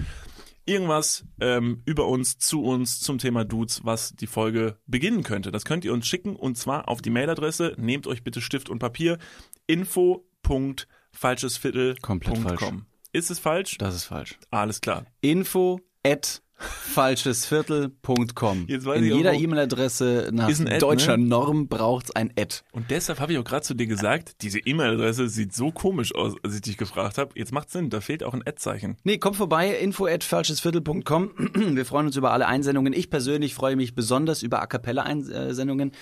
Irgendwas 0.64 1.26
ähm, 1.40 1.82
über 1.84 2.08
uns, 2.08 2.38
zu 2.38 2.64
uns, 2.64 3.00
zum 3.00 3.18
Thema 3.18 3.44
Dudes, 3.44 3.84
was 3.84 4.16
die 4.16 4.26
Folge 4.26 4.78
beginnen 4.86 5.22
könnte. 5.22 5.52
Das 5.52 5.64
könnt 5.64 5.84
ihr 5.84 5.92
uns 5.92 6.08
schicken 6.08 6.34
und 6.34 6.58
zwar 6.58 6.88
auf 6.88 7.00
die 7.02 7.10
Mailadresse. 7.10 7.74
Nehmt 7.76 8.08
euch 8.08 8.24
bitte 8.24 8.40
Stift 8.40 8.68
und 8.68 8.80
Papier. 8.80 9.18
info.falschesviertel.com. 9.66 12.20
Komplett 12.20 12.58
falsch. 12.58 12.72
Ist 13.16 13.30
es 13.30 13.38
falsch? 13.38 13.78
Das 13.78 13.94
ist 13.94 14.04
falsch. 14.04 14.38
Alles 14.50 14.82
klar. 14.82 15.06
Info 15.22 15.80
at 16.04 16.42
falschesviertel.com. 16.58 18.66
In 18.66 19.04
jeder 19.04 19.34
E-Mail-Adresse 19.34 20.30
nach 20.32 20.48
ein 20.48 20.68
Ad, 20.68 20.78
deutscher 20.78 21.16
ne? 21.16 21.26
Norm 21.26 21.68
braucht's 21.68 22.14
ein 22.16 22.32
Ad. 22.38 22.56
Und 22.72 22.90
deshalb 22.90 23.20
habe 23.20 23.32
ich 23.32 23.38
auch 23.38 23.44
gerade 23.44 23.62
zu 23.62 23.74
dir 23.74 23.86
gesagt, 23.86 24.42
diese 24.42 24.60
E-Mail-Adresse 24.60 25.28
sieht 25.28 25.54
so 25.54 25.70
komisch 25.70 26.14
aus, 26.14 26.34
als 26.42 26.54
ich 26.54 26.62
dich 26.62 26.76
gefragt 26.78 27.18
habe. 27.18 27.32
Jetzt 27.34 27.52
macht 27.52 27.70
Sinn, 27.70 27.90
da 27.90 28.00
fehlt 28.00 28.24
auch 28.24 28.32
ein 28.32 28.42
Ad-Zeichen. 28.46 28.96
Nee, 29.04 29.18
kommt 29.18 29.36
vorbei, 29.36 29.76
info 29.76 30.06
at 30.06 30.24
falschesviertel.com. 30.24 31.32
Wir 31.76 31.84
freuen 31.84 32.06
uns 32.06 32.16
über 32.16 32.32
alle 32.32 32.46
Einsendungen. 32.46 32.94
Ich 32.94 33.10
persönlich 33.10 33.54
freue 33.54 33.76
mich 33.76 33.94
besonders 33.94 34.42
über 34.42 34.62
A 34.62 34.66
Cappella-Einsendungen. 34.66 35.92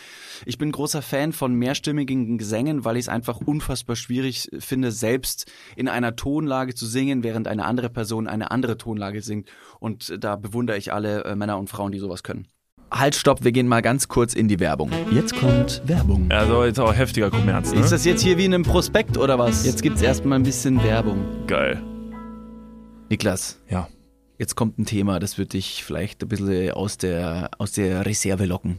Ich 0.46 0.58
bin 0.58 0.70
großer 0.70 1.02
Fan 1.02 1.32
von 1.32 1.54
mehrstimmigen 1.54 2.38
Gesängen, 2.38 2.84
weil 2.84 2.96
ich 2.96 3.06
es 3.06 3.08
einfach 3.08 3.40
unfassbar 3.40 3.96
schwierig 3.96 4.48
finde, 4.60 4.92
selbst 4.92 5.50
in 5.74 5.88
einer 5.88 6.14
Tonlage 6.14 6.74
zu 6.74 6.86
singen, 6.86 7.24
während 7.24 7.48
eine 7.48 7.64
andere 7.64 7.90
Person 7.90 8.28
eine 8.28 8.52
andere 8.52 8.78
Tonlage 8.78 9.22
singt. 9.22 9.48
Und 9.80 10.22
da 10.22 10.43
bewundere 10.44 10.76
ich 10.76 10.92
alle 10.92 11.24
äh, 11.24 11.34
Männer 11.34 11.58
und 11.58 11.68
Frauen, 11.70 11.90
die 11.90 11.98
sowas 11.98 12.22
können. 12.22 12.46
Halt, 12.90 13.14
stopp, 13.16 13.42
wir 13.42 13.50
gehen 13.50 13.66
mal 13.66 13.80
ganz 13.80 14.08
kurz 14.08 14.34
in 14.34 14.46
die 14.46 14.60
Werbung. 14.60 14.90
Jetzt 15.10 15.34
kommt 15.34 15.82
Werbung. 15.86 16.30
Also 16.30 16.64
jetzt 16.64 16.78
auch 16.78 16.94
heftiger 16.94 17.30
Kommerz, 17.30 17.72
ne? 17.72 17.80
Ist 17.80 17.90
das 17.90 18.04
jetzt 18.04 18.20
hier 18.22 18.36
wie 18.38 18.44
in 18.44 18.54
einem 18.54 18.62
Prospekt 18.62 19.16
oder 19.16 19.38
was? 19.38 19.64
Jetzt 19.64 19.82
gibt's 19.82 20.02
erstmal 20.02 20.38
ein 20.38 20.42
bisschen 20.44 20.80
Werbung. 20.84 21.24
geil? 21.46 21.82
Niklas, 23.10 23.60
Ja. 23.68 23.88
Jetzt 24.36 24.56
kommt 24.56 24.78
ein 24.80 24.84
Thema, 24.84 25.20
das 25.20 25.38
wird 25.38 25.52
dich 25.52 25.84
vielleicht 25.84 26.20
ein 26.22 26.28
bisschen 26.28 26.72
aus 26.72 26.98
der, 26.98 27.50
aus 27.58 27.70
der 27.70 28.04
Reserve 28.04 28.46
locken. 28.46 28.78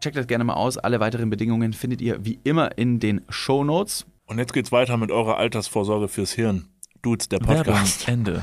Checkt 0.00 0.16
das 0.16 0.26
gerne 0.26 0.44
mal 0.44 0.54
aus. 0.54 0.78
Alle 0.78 0.98
weiteren 0.98 1.28
Bedingungen 1.28 1.72
findet 1.74 2.00
ihr 2.00 2.24
wie 2.24 2.40
immer 2.42 2.78
in 2.78 3.00
den 3.00 3.20
Show 3.28 3.64
Notes. 3.64 4.06
Und 4.26 4.38
jetzt 4.38 4.52
geht's 4.52 4.72
weiter 4.72 4.96
mit 4.96 5.10
eurer 5.10 5.36
Altersvorsorge 5.36 6.08
fürs 6.08 6.32
Hirn. 6.32 6.68
Dudes, 7.02 7.28
der 7.28 7.38
Podcast. 7.38 8.08
Ende. 8.08 8.42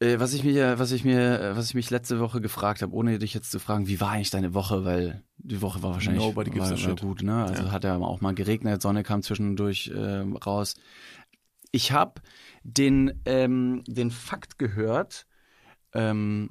Äh, 0.00 0.20
was 0.20 0.32
ich 0.32 0.44
mir, 0.44 0.78
was 0.78 0.92
ich 0.92 1.04
mir, 1.04 1.40
äh, 1.40 1.56
was 1.56 1.66
ich 1.66 1.74
mich 1.74 1.90
letzte 1.90 2.20
Woche 2.20 2.40
gefragt 2.40 2.82
habe, 2.82 2.94
ohne 2.94 3.18
dich 3.18 3.34
jetzt 3.34 3.50
zu 3.50 3.58
fragen, 3.58 3.88
wie 3.88 4.00
war 4.00 4.12
eigentlich 4.12 4.30
deine 4.30 4.54
Woche, 4.54 4.84
weil 4.84 5.24
die 5.38 5.60
Woche 5.60 5.82
war 5.82 5.92
wahrscheinlich 5.92 6.22
Nobody 6.22 6.50
gives 6.50 6.70
war, 6.70 6.88
war 6.88 6.96
gut, 6.96 7.22
ne? 7.22 7.44
Also 7.44 7.64
Ja. 7.64 7.72
hat 7.72 7.84
ja 7.84 7.96
auch 7.96 8.20
mal 8.20 8.34
geregnet, 8.34 8.80
Sonne 8.80 9.02
kam 9.02 9.22
zwischendurch 9.22 9.90
ähm, 9.94 10.36
raus. 10.36 10.74
Ich 11.72 11.92
habe 11.92 12.22
den 12.62 13.20
ähm, 13.26 13.82
den 13.86 14.10
Fakt 14.10 14.58
gehört. 14.58 15.26
Ähm, 15.92 16.50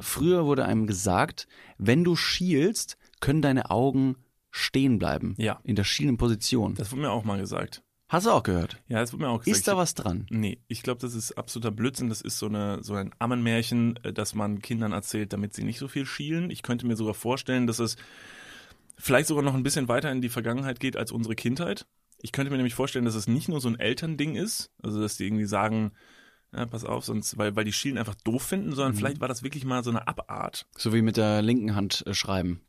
früher 0.00 0.44
wurde 0.46 0.64
einem 0.64 0.86
gesagt, 0.86 1.46
wenn 1.78 2.04
du 2.04 2.16
schielst, 2.16 2.96
können 3.20 3.42
deine 3.42 3.70
Augen 3.70 4.16
stehen 4.50 4.98
bleiben. 4.98 5.34
Ja. 5.38 5.60
In 5.64 5.76
der 5.76 5.84
schielenden 5.84 6.18
Position. 6.18 6.74
Das 6.74 6.90
wurde 6.92 7.02
mir 7.02 7.10
auch 7.10 7.24
mal 7.24 7.38
gesagt. 7.38 7.82
Hast 8.08 8.26
du 8.26 8.30
auch 8.32 8.42
gehört? 8.42 8.82
Ja, 8.88 8.98
das 8.98 9.12
wurde 9.12 9.22
mir 9.22 9.28
auch 9.28 9.38
gesagt. 9.38 9.56
Ist 9.56 9.68
da 9.68 9.76
was 9.76 9.94
dran? 9.94 10.26
Nee, 10.30 10.58
ich 10.66 10.82
glaube, 10.82 11.00
das 11.00 11.14
ist 11.14 11.38
absoluter 11.38 11.70
Blödsinn. 11.70 12.08
Das 12.08 12.20
ist 12.20 12.38
so, 12.38 12.46
eine, 12.46 12.82
so 12.82 12.94
ein 12.94 13.12
Ammenmärchen, 13.20 14.00
äh, 14.02 14.12
das 14.12 14.34
man 14.34 14.60
Kindern 14.60 14.90
erzählt, 14.90 15.32
damit 15.32 15.54
sie 15.54 15.62
nicht 15.62 15.78
so 15.78 15.86
viel 15.86 16.04
schielen. 16.06 16.50
Ich 16.50 16.62
könnte 16.62 16.88
mir 16.88 16.96
sogar 16.96 17.14
vorstellen, 17.14 17.68
dass 17.68 17.78
es 17.78 17.96
vielleicht 18.98 19.28
sogar 19.28 19.44
noch 19.44 19.54
ein 19.54 19.62
bisschen 19.62 19.86
weiter 19.86 20.10
in 20.10 20.22
die 20.22 20.28
Vergangenheit 20.28 20.80
geht 20.80 20.96
als 20.96 21.12
unsere 21.12 21.36
Kindheit. 21.36 21.86
Ich 22.20 22.32
könnte 22.32 22.50
mir 22.50 22.56
nämlich 22.56 22.74
vorstellen, 22.74 23.04
dass 23.04 23.14
es 23.14 23.28
nicht 23.28 23.48
nur 23.48 23.60
so 23.60 23.68
ein 23.68 23.78
Elternding 23.78 24.34
ist, 24.34 24.72
also 24.82 25.00
dass 25.00 25.16
die 25.16 25.24
irgendwie 25.24 25.46
sagen, 25.46 25.92
ja, 26.52 26.66
pass 26.66 26.84
auf, 26.84 27.04
sonst, 27.04 27.38
weil, 27.38 27.54
weil 27.56 27.64
die 27.64 27.72
Schielen 27.72 27.98
einfach 27.98 28.14
doof 28.16 28.42
finden, 28.42 28.72
sondern 28.72 28.94
vielleicht 28.94 29.20
war 29.20 29.28
das 29.28 29.42
wirklich 29.42 29.64
mal 29.64 29.84
so 29.84 29.90
eine 29.90 30.06
Abart. 30.08 30.66
So 30.76 30.92
wie 30.92 31.02
mit 31.02 31.16
der 31.16 31.42
linken 31.42 31.74
Hand 31.74 32.04
äh, 32.06 32.14
schreiben. 32.14 32.60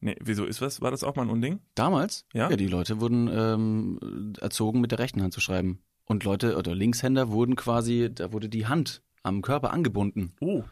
Nee, 0.00 0.16
wieso 0.20 0.44
ist 0.44 0.60
was? 0.60 0.80
War 0.80 0.90
das 0.90 1.02
auch 1.02 1.16
mal 1.16 1.22
ein 1.22 1.30
Unding? 1.30 1.60
Damals? 1.74 2.26
Ja? 2.32 2.50
Ja, 2.50 2.56
die 2.56 2.68
Leute 2.68 3.00
wurden 3.00 3.28
ähm, 3.32 4.34
erzogen, 4.40 4.80
mit 4.80 4.92
der 4.92 4.98
rechten 4.98 5.22
Hand 5.22 5.32
zu 5.32 5.40
schreiben. 5.40 5.82
Und 6.04 6.22
Leute 6.22 6.56
oder 6.56 6.74
Linkshänder 6.74 7.30
wurden 7.30 7.56
quasi, 7.56 8.10
da 8.14 8.32
wurde 8.32 8.48
die 8.48 8.66
Hand 8.66 9.02
am 9.22 9.42
Körper 9.42 9.72
angebunden. 9.72 10.34
Oh. 10.40 10.62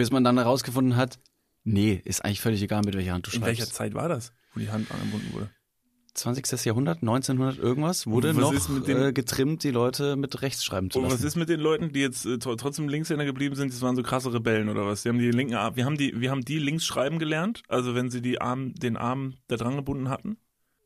Bis 0.00 0.10
man 0.10 0.24
dann 0.24 0.38
herausgefunden 0.38 0.96
hat, 0.96 1.18
nee, 1.62 2.00
ist 2.06 2.24
eigentlich 2.24 2.40
völlig 2.40 2.62
egal, 2.62 2.80
mit 2.86 2.94
welcher 2.94 3.12
Hand 3.12 3.26
du 3.26 3.36
In 3.36 3.42
welcher 3.42 3.64
schreibst. 3.64 3.74
Zeit 3.74 3.92
war 3.92 4.08
das, 4.08 4.32
wo 4.54 4.60
die 4.60 4.70
Hand 4.70 4.90
angebunden 4.90 5.30
wurde? 5.34 5.50
20. 6.20 6.64
Jahrhundert, 6.64 7.02
1900 7.02 7.58
irgendwas, 7.58 8.06
wurde 8.06 8.30
Und 8.30 8.38
noch 8.38 8.84
den- 8.84 8.96
äh, 9.02 9.12
getrimmt, 9.12 9.64
die 9.64 9.70
Leute 9.70 10.16
mit 10.16 10.42
rechts 10.42 10.64
schreiben 10.64 10.90
zu 10.90 10.98
Und 10.98 11.04
lassen. 11.04 11.14
was 11.18 11.24
ist 11.24 11.36
mit 11.36 11.48
den 11.48 11.60
Leuten, 11.60 11.92
die 11.92 12.00
jetzt 12.00 12.24
äh, 12.26 12.34
tr- 12.34 12.56
trotzdem 12.56 12.88
Linkshänder 12.88 13.24
geblieben 13.24 13.54
sind? 13.56 13.72
Das 13.72 13.82
waren 13.82 13.96
so 13.96 14.02
krasse 14.02 14.32
Rebellen 14.32 14.68
oder 14.68 14.86
was? 14.86 15.02
Die 15.02 15.08
haben 15.08 15.18
die 15.18 15.30
linken 15.30 15.54
Arm, 15.54 15.76
wir 15.76 15.84
haben 15.84 15.96
die, 15.96 16.20
wir 16.20 16.30
haben 16.30 16.44
die 16.44 16.58
links 16.58 16.84
schreiben 16.84 17.18
gelernt, 17.18 17.62
also 17.68 17.94
wenn 17.94 18.10
sie 18.10 18.22
die 18.22 18.40
Arm, 18.40 18.74
den 18.74 18.96
Arm 18.96 19.34
da 19.48 19.56
dran 19.56 19.76
gebunden 19.76 20.08
hatten. 20.08 20.36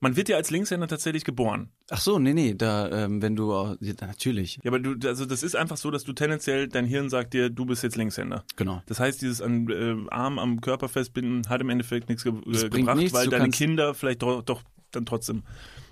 Man 0.01 0.17
wird 0.17 0.29
ja 0.29 0.37
als 0.37 0.51
Linkshänder 0.51 0.87
tatsächlich 0.87 1.25
geboren. 1.25 1.71
Ach 1.89 1.99
so, 2.01 2.19
nee, 2.19 2.35
nee, 2.35 2.53
da, 2.55 3.05
ähm, 3.05 3.23
wenn 3.23 3.37
du, 3.37 3.55
auch- 3.55 3.77
ja, 3.81 3.95
natürlich, 4.03 4.59
Ja, 4.63 4.71
aber 4.71 4.79
du, 4.79 5.09
also 5.09 5.25
das 5.25 5.43
ist 5.43 5.57
einfach 5.57 5.79
so, 5.79 5.91
dass 5.91 6.05
du 6.05 6.13
tendenziell, 6.13 6.69
dein 6.69 6.85
Hirn 6.85 7.09
sagt 7.09 7.33
dir, 7.33 7.49
du 7.49 7.65
bist 7.65 7.83
jetzt 7.83 7.97
Linkshänder. 7.97 8.45
genau. 8.57 8.83
Das 8.85 9.01
heißt, 9.01 9.23
dieses 9.23 9.41
an, 9.41 9.67
äh, 9.71 9.95
Arm 10.11 10.39
am 10.39 10.61
Körper 10.61 10.91
festbinden 10.91 11.49
hat 11.49 11.63
im 11.63 11.71
Endeffekt 11.71 12.11
nichts 12.11 12.23
ge 12.23 12.35
Das 12.45 12.65
äh, 12.65 12.69
gebracht, 12.69 12.99
nichts, 12.99 13.15
weil 13.15 13.25
du 13.27 13.31
deine 13.31 13.49
Kinder 13.49 13.95
vielleicht 13.95 14.21
doch, 14.23 14.43
doch 14.43 14.63
dann 14.97 15.07
trotzdem 15.07 15.43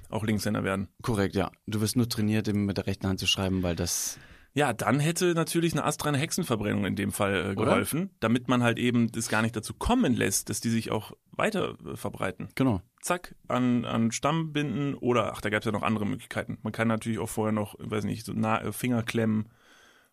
auch 0.09 0.25
Linkshänder 0.25 0.63
werden. 0.65 0.89
Korrekt, 1.03 1.35
ja. 1.35 1.51
Du 1.67 1.81
wirst 1.81 1.97
nur 1.97 2.09
trainiert, 2.09 2.47
eben 2.49 2.67
mit 2.67 2.77
der 2.77 2.87
rechten 2.87 3.07
Hand 3.09 3.19
zu 3.21 3.27
schreiben, 3.27 3.63
weil 3.63 3.75
das, 3.77 4.19
Ja, 4.53 4.75
dann 4.75 5.01
hätte 5.01 5.33
natürlich 5.35 5.73
eine 5.73 5.85
astreine 5.85 6.19
Hexenverbrennung 6.19 6.85
in 6.85 6.97
dem 6.97 7.13
Fall 7.13 7.35
äh, 7.35 7.53
Oder? 7.53 7.65
geholfen, 7.71 8.11
damit 8.21 8.49
man 8.49 8.63
halt 8.63 8.79
eben 8.79 9.11
das 9.11 9.29
gar 9.29 9.41
nicht 9.41 9.57
dazu 9.57 9.73
kommen 9.73 10.15
lässt, 10.15 10.51
dass 10.51 10.61
die 10.61 10.69
sich 10.69 10.91
auch 10.91 11.13
weiter 11.31 11.77
äh, 11.87 11.97
verbreiten. 11.97 12.49
genau. 12.55 12.83
Zack, 13.01 13.35
an, 13.49 13.85
an 13.85 14.13
Stamm 14.13 14.53
binden 14.53 14.95
oder, 14.95 15.33
ach, 15.33 15.41
da 15.41 15.51
gab 15.51 15.63
es 15.63 15.67
ja 15.67 15.73
noch 15.73 15.83
andere 15.83 16.07
Möglichkeiten. 16.07 16.59
Man 16.63 16.73
kann 16.73 16.87
natürlich 16.87 17.19
auch 17.19 17.29
vorher 17.29 17.53
noch, 17.53 17.75
weiß 17.81 18.05
nicht, 18.05 18.25
so 18.25 18.33
Na 18.37 18.61
äh, 18.63 18.71
Finger 18.71 19.03
klemmen, 19.03 19.49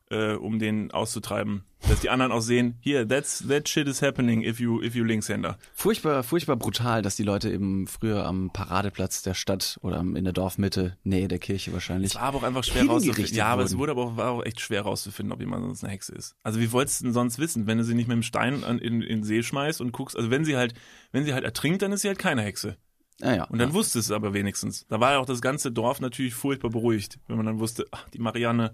äh, 0.10 0.34
um 0.34 0.60
den 0.60 0.92
auszutreiben, 0.92 1.64
dass 1.88 2.02
die 2.02 2.10
anderen 2.10 2.32
auch 2.32 2.42
sehen, 2.42 2.78
hier, 2.82 3.08
that's, 3.08 3.46
that 3.48 3.70
shit 3.70 3.88
is 3.88 4.02
happening 4.02 4.44
if 4.44 4.60
you, 4.60 4.82
if 4.82 4.96
you 4.96 5.04
Linkshänder. 5.04 5.58
Furchtbar, 5.74 6.24
furchtbar 6.24 6.56
brutal, 6.56 7.02
dass 7.02 7.16
die 7.16 7.24
Leute 7.24 7.52
eben 7.52 7.88
früher 7.88 8.26
am 8.26 8.52
Paradeplatz 8.52 9.22
der 9.22 9.34
Stadt 9.34 9.80
oder 9.82 10.00
in 10.00 10.24
der 10.24 10.34
Dorfmitte, 10.34 10.98
Nähe 11.04 11.28
der 11.28 11.40
Kirche 11.40 11.72
wahrscheinlich. 11.74 12.12
Es 12.12 12.16
war 12.16 12.24
aber 12.24 12.40
auch 12.40 12.44
einfach 12.44 12.64
schwer 12.64 12.86
rauszufinden. 12.86 13.36
Ja, 13.36 13.48
aber 13.48 13.64
es 13.64 13.78
wurde 13.78 13.92
aber 13.92 14.04
auch, 14.04 14.18
war 14.18 14.32
auch 14.32 14.44
echt 14.44 14.60
schwer 14.60 14.82
rauszufinden, 14.82 15.32
ob 15.32 15.40
jemand 15.40 15.64
sonst 15.64 15.84
eine 15.84 15.94
Hexe 15.94 16.14
ist. 16.14 16.36
Also 16.44 16.60
wie 16.60 16.72
wolltest 16.72 17.02
du 17.02 17.06
denn 17.06 17.14
sonst 17.14 17.40
wissen, 17.40 17.68
wenn 17.68 17.78
du 17.78 17.84
sie 17.84 17.96
nicht 17.96 18.08
mit 18.08 18.16
dem 18.16 18.24
Stein 18.24 18.64
an, 18.64 18.80
in, 18.80 19.02
in 19.02 19.20
den 19.20 19.24
See 19.24 19.44
schmeißt 19.44 19.80
und 19.82 19.92
guckst, 19.92 20.18
also 20.18 20.30
wenn 20.32 20.46
sie 20.46 20.58
halt, 20.58 20.74
wenn 21.12 21.24
sie 21.24 21.34
halt 21.34 21.44
ertrinkt, 21.44 21.82
dann 21.82 21.92
ist 21.92 22.02
sie 22.02 22.08
halt 22.08 22.20
keine 22.20 22.42
Hexe. 22.42 22.78
Naja, 23.22 23.44
Und 23.46 23.60
dann 23.60 23.70
ja. 23.70 23.76
wusste 23.76 24.00
es 24.00 24.12
aber 24.12 24.34
wenigstens. 24.34 24.86
Da 24.88 25.00
war 25.00 25.12
ja 25.12 25.20
auch 25.20 25.26
das 25.26 25.42
ganze 25.42 25.72
Dorf 25.72 26.00
natürlich 26.00 26.34
furchtbar 26.34 26.70
beruhigt, 26.70 27.20
wenn 27.28 27.36
man 27.36 27.46
dann 27.46 27.60
wusste, 27.60 27.86
ach, 27.92 28.10
die 28.10 28.20
Marianne, 28.20 28.74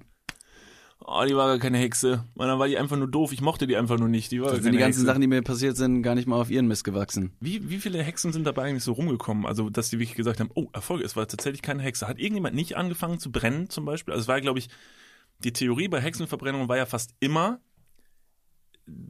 oh, 1.07 1.24
die 1.27 1.35
war 1.35 1.47
gar 1.47 1.59
keine 1.59 1.77
Hexe. 1.77 2.24
Und 2.33 2.47
dann 2.47 2.59
war 2.59 2.67
die 2.67 2.77
einfach 2.77 2.97
nur 2.97 3.07
doof. 3.07 3.31
Ich 3.31 3.41
mochte 3.41 3.67
die 3.67 3.77
einfach 3.77 3.97
nur 3.97 4.09
nicht. 4.09 4.31
Die 4.31 4.41
war 4.41 4.51
Das 4.51 4.63
sind 4.63 4.71
die 4.71 4.79
ganzen 4.79 5.00
Hexe. 5.00 5.05
Sachen, 5.05 5.21
die 5.21 5.27
mir 5.27 5.41
passiert 5.41 5.77
sind, 5.77 6.01
gar 6.01 6.15
nicht 6.15 6.27
mal 6.27 6.39
auf 6.39 6.50
ihren 6.50 6.67
Mist 6.67 6.83
gewachsen. 6.83 7.31
Wie, 7.39 7.69
wie 7.69 7.77
viele 7.77 8.01
Hexen 8.01 8.33
sind 8.33 8.45
dabei 8.45 8.63
eigentlich 8.63 8.83
so 8.83 8.93
rumgekommen? 8.93 9.45
Also, 9.45 9.69
dass 9.69 9.89
die 9.89 10.00
wirklich 10.00 10.15
gesagt 10.15 10.39
haben, 10.39 10.50
oh, 10.55 10.67
Erfolg, 10.74 11.03
es 11.03 11.15
war 11.15 11.27
tatsächlich 11.27 11.62
keine 11.62 11.83
Hexe. 11.83 12.07
Hat 12.07 12.19
irgendjemand 12.19 12.55
nicht 12.55 12.75
angefangen 12.75 13.19
zu 13.19 13.31
brennen 13.31 13.69
zum 13.69 13.85
Beispiel? 13.85 14.13
Also, 14.13 14.24
es 14.24 14.27
war, 14.27 14.41
glaube 14.41 14.59
ich, 14.59 14.69
die 15.39 15.53
Theorie 15.53 15.88
bei 15.88 16.01
Hexenverbrennungen 16.01 16.67
war 16.69 16.77
ja 16.77 16.85
fast 16.85 17.13
immer, 17.19 17.59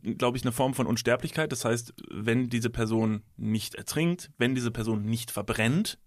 glaube 0.04 0.38
ich, 0.38 0.44
eine 0.44 0.52
Form 0.52 0.74
von 0.74 0.88
Unsterblichkeit. 0.88 1.52
Das 1.52 1.66
heißt, 1.66 1.94
wenn 2.12 2.50
diese 2.50 2.70
Person 2.70 3.24
nicht 3.38 3.76
ertrinkt, 3.76 4.32
wenn 4.38 4.56
diese 4.56 4.72
Person 4.72 5.04
nicht 5.04 5.32
verbrennt, 5.32 6.00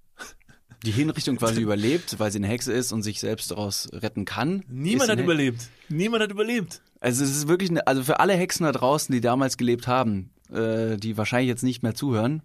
Die 0.84 0.92
Hinrichtung 0.92 1.36
quasi 1.36 1.60
überlebt, 1.60 2.18
weil 2.18 2.30
sie 2.30 2.38
eine 2.38 2.46
Hexe 2.46 2.72
ist 2.72 2.92
und 2.92 3.02
sich 3.02 3.20
selbst 3.20 3.50
daraus 3.50 3.88
retten 3.92 4.24
kann. 4.24 4.64
niemand 4.68 5.10
hat 5.10 5.18
überlebt. 5.18 5.68
Niemand 5.88 6.22
hat 6.22 6.30
überlebt. 6.30 6.82
Also 7.00 7.24
es 7.24 7.30
ist 7.30 7.48
wirklich, 7.48 7.70
eine, 7.70 7.86
also 7.86 8.02
für 8.04 8.20
alle 8.20 8.34
Hexen 8.34 8.64
da 8.64 8.72
draußen, 8.72 9.12
die 9.12 9.20
damals 9.20 9.56
gelebt 9.56 9.86
haben, 9.86 10.30
äh, 10.52 10.96
die 10.96 11.16
wahrscheinlich 11.16 11.48
jetzt 11.48 11.62
nicht 11.62 11.82
mehr 11.82 11.94
zuhören, 11.94 12.42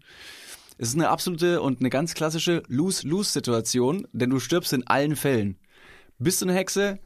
es 0.78 0.90
ist 0.90 0.96
eine 0.96 1.10
absolute 1.10 1.62
und 1.62 1.80
eine 1.80 1.90
ganz 1.90 2.14
klassische 2.14 2.64
Lose-Lose-Situation, 2.68 4.08
denn 4.12 4.30
du 4.30 4.40
stirbst 4.40 4.74
in 4.74 4.86
allen 4.88 5.16
Fällen. 5.16 5.58
bist 6.18 6.42
du 6.42 6.46
eine 6.46 6.56
Hexe, 6.56 7.00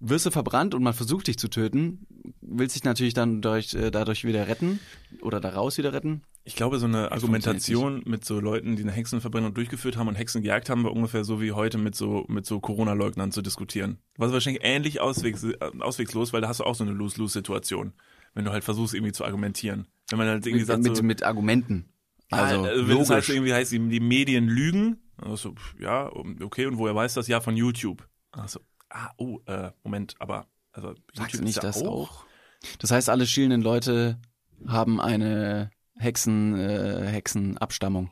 wirst 0.00 0.26
du 0.26 0.30
verbrannt 0.30 0.74
und 0.74 0.82
man 0.82 0.94
versucht 0.94 1.28
dich 1.28 1.38
zu 1.38 1.48
töten, 1.48 2.06
willst 2.40 2.74
dich 2.74 2.84
natürlich 2.84 3.14
dann 3.14 3.40
durch, 3.40 3.74
äh, 3.74 3.90
dadurch 3.90 4.24
wieder 4.24 4.48
retten 4.48 4.80
oder 5.20 5.40
daraus 5.40 5.78
wieder 5.78 5.92
retten. 5.92 6.22
Ich 6.44 6.56
glaube, 6.56 6.78
so 6.80 6.86
eine 6.86 7.12
Argumentation 7.12 8.02
mit 8.04 8.24
so 8.24 8.40
Leuten, 8.40 8.74
die 8.74 8.82
eine 8.82 8.90
Hexenverbrennung 8.90 9.54
durchgeführt 9.54 9.96
haben 9.96 10.08
und 10.08 10.16
Hexen 10.16 10.42
gejagt 10.42 10.70
haben, 10.70 10.82
war 10.82 10.92
ungefähr 10.92 11.22
so 11.22 11.40
wie 11.40 11.52
heute 11.52 11.78
mit 11.78 11.94
so, 11.94 12.24
mit 12.28 12.46
so 12.46 12.58
Corona-Leugnern 12.58 13.30
zu 13.30 13.42
diskutieren. 13.42 13.98
Was 14.16 14.32
wahrscheinlich 14.32 14.64
ähnlich 14.64 15.00
auswegs, 15.00 15.44
äh, 15.44 15.56
auswegslos, 15.78 16.32
weil 16.32 16.40
da 16.40 16.48
hast 16.48 16.58
du 16.58 16.64
auch 16.64 16.74
so 16.74 16.82
eine 16.82 16.92
Lose-Lose-Situation, 16.92 17.92
wenn 18.34 18.44
du 18.44 18.50
halt 18.50 18.64
versuchst, 18.64 18.94
irgendwie 18.94 19.12
zu 19.12 19.24
argumentieren. 19.24 19.86
Wenn 20.10 20.18
man 20.18 20.28
halt 20.28 20.44
irgendwie 20.44 20.62
Mit, 20.62 20.66
sagt, 20.66 20.82
mit, 20.82 20.96
so, 20.96 21.02
mit 21.04 21.22
Argumenten. 21.22 21.88
Also, 22.30 22.66
ja, 22.66 22.72
äh, 22.72 22.88
wenn 22.88 22.98
es 22.98 23.10
halt 23.10 23.20
logisch. 23.20 23.28
irgendwie 23.28 23.54
heißt, 23.54 23.70
die 23.70 23.88
die 23.88 24.00
Medien 24.00 24.48
lügen, 24.48 24.98
also, 25.18 25.54
ja, 25.78 26.10
okay, 26.40 26.66
und 26.66 26.78
woher 26.78 26.94
weiß 26.94 27.14
das? 27.14 27.28
Ja, 27.28 27.40
von 27.40 27.56
YouTube. 27.56 28.08
Also, 28.32 28.60
ah, 28.90 29.10
oh, 29.16 29.38
äh, 29.46 29.70
Moment, 29.84 30.16
aber, 30.18 30.46
also, 30.72 30.88
Sagst 30.88 31.18
YouTube 31.18 31.34
ist 31.34 31.40
nicht 31.42 31.56
ja 31.56 31.62
das 31.62 31.82
auch? 31.82 32.24
Das 32.80 32.90
heißt, 32.90 33.08
alle 33.08 33.26
schielenden 33.26 33.62
Leute 33.62 34.18
haben 34.66 35.00
eine 35.00 35.70
Hexen, 36.02 36.58
äh, 36.58 37.06
Hexenabstammung. 37.06 38.10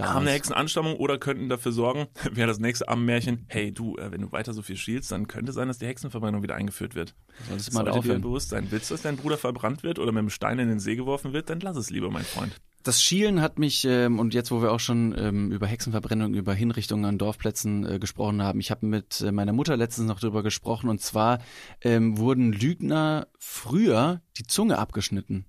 Daraus. 0.00 0.14
haben 0.14 0.22
eine 0.22 0.32
Hexenanstammung 0.32 0.96
oder 0.96 1.18
könnten 1.18 1.48
dafür 1.48 1.72
sorgen, 1.72 2.06
wäre 2.32 2.48
das 2.48 2.58
nächste 2.58 2.88
Ammenmärchen, 2.88 3.44
hey 3.48 3.72
du, 3.72 3.96
äh, 3.96 4.10
wenn 4.10 4.22
du 4.22 4.32
weiter 4.32 4.54
so 4.54 4.62
viel 4.62 4.76
schielst, 4.76 5.12
dann 5.12 5.28
könnte 5.28 5.52
sein, 5.52 5.68
dass 5.68 5.78
die 5.78 5.86
Hexenverbrennung 5.86 6.42
wieder 6.42 6.54
eingeführt 6.54 6.94
wird. 6.94 7.14
Solltest 7.48 7.68
du 7.68 7.72
Sollte 7.72 7.88
mal 7.90 7.92
dir 7.92 7.98
aufhören. 7.98 8.22
bewusst 8.22 8.50
sein. 8.50 8.68
Willst 8.70 8.90
du, 8.90 8.94
dass 8.94 9.02
dein 9.02 9.16
Bruder 9.16 9.36
verbrannt 9.36 9.82
wird 9.82 9.98
oder 9.98 10.12
mit 10.12 10.20
einem 10.20 10.30
Stein 10.30 10.58
in 10.58 10.68
den 10.68 10.80
See 10.80 10.96
geworfen 10.96 11.32
wird, 11.32 11.50
dann 11.50 11.60
lass 11.60 11.76
es 11.76 11.90
lieber, 11.90 12.10
mein 12.10 12.24
Freund. 12.24 12.58
Das 12.82 13.02
Schielen 13.02 13.42
hat 13.42 13.58
mich, 13.58 13.84
ähm, 13.84 14.18
und 14.18 14.32
jetzt, 14.32 14.50
wo 14.50 14.62
wir 14.62 14.72
auch 14.72 14.80
schon 14.80 15.14
ähm, 15.18 15.52
über 15.52 15.66
Hexenverbrennung, 15.66 16.32
über 16.32 16.54
Hinrichtungen 16.54 17.04
an 17.04 17.18
Dorfplätzen 17.18 17.84
äh, 17.84 17.98
gesprochen 17.98 18.42
haben, 18.42 18.58
ich 18.58 18.70
habe 18.70 18.86
mit 18.86 19.20
äh, 19.20 19.32
meiner 19.32 19.52
Mutter 19.52 19.76
letztens 19.76 20.08
noch 20.08 20.18
drüber 20.18 20.42
gesprochen, 20.42 20.88
und 20.88 21.02
zwar 21.02 21.40
ähm, 21.82 22.16
wurden 22.16 22.54
Lügner 22.54 23.28
früher 23.38 24.22
die 24.38 24.46
Zunge 24.46 24.78
abgeschnitten. 24.78 25.44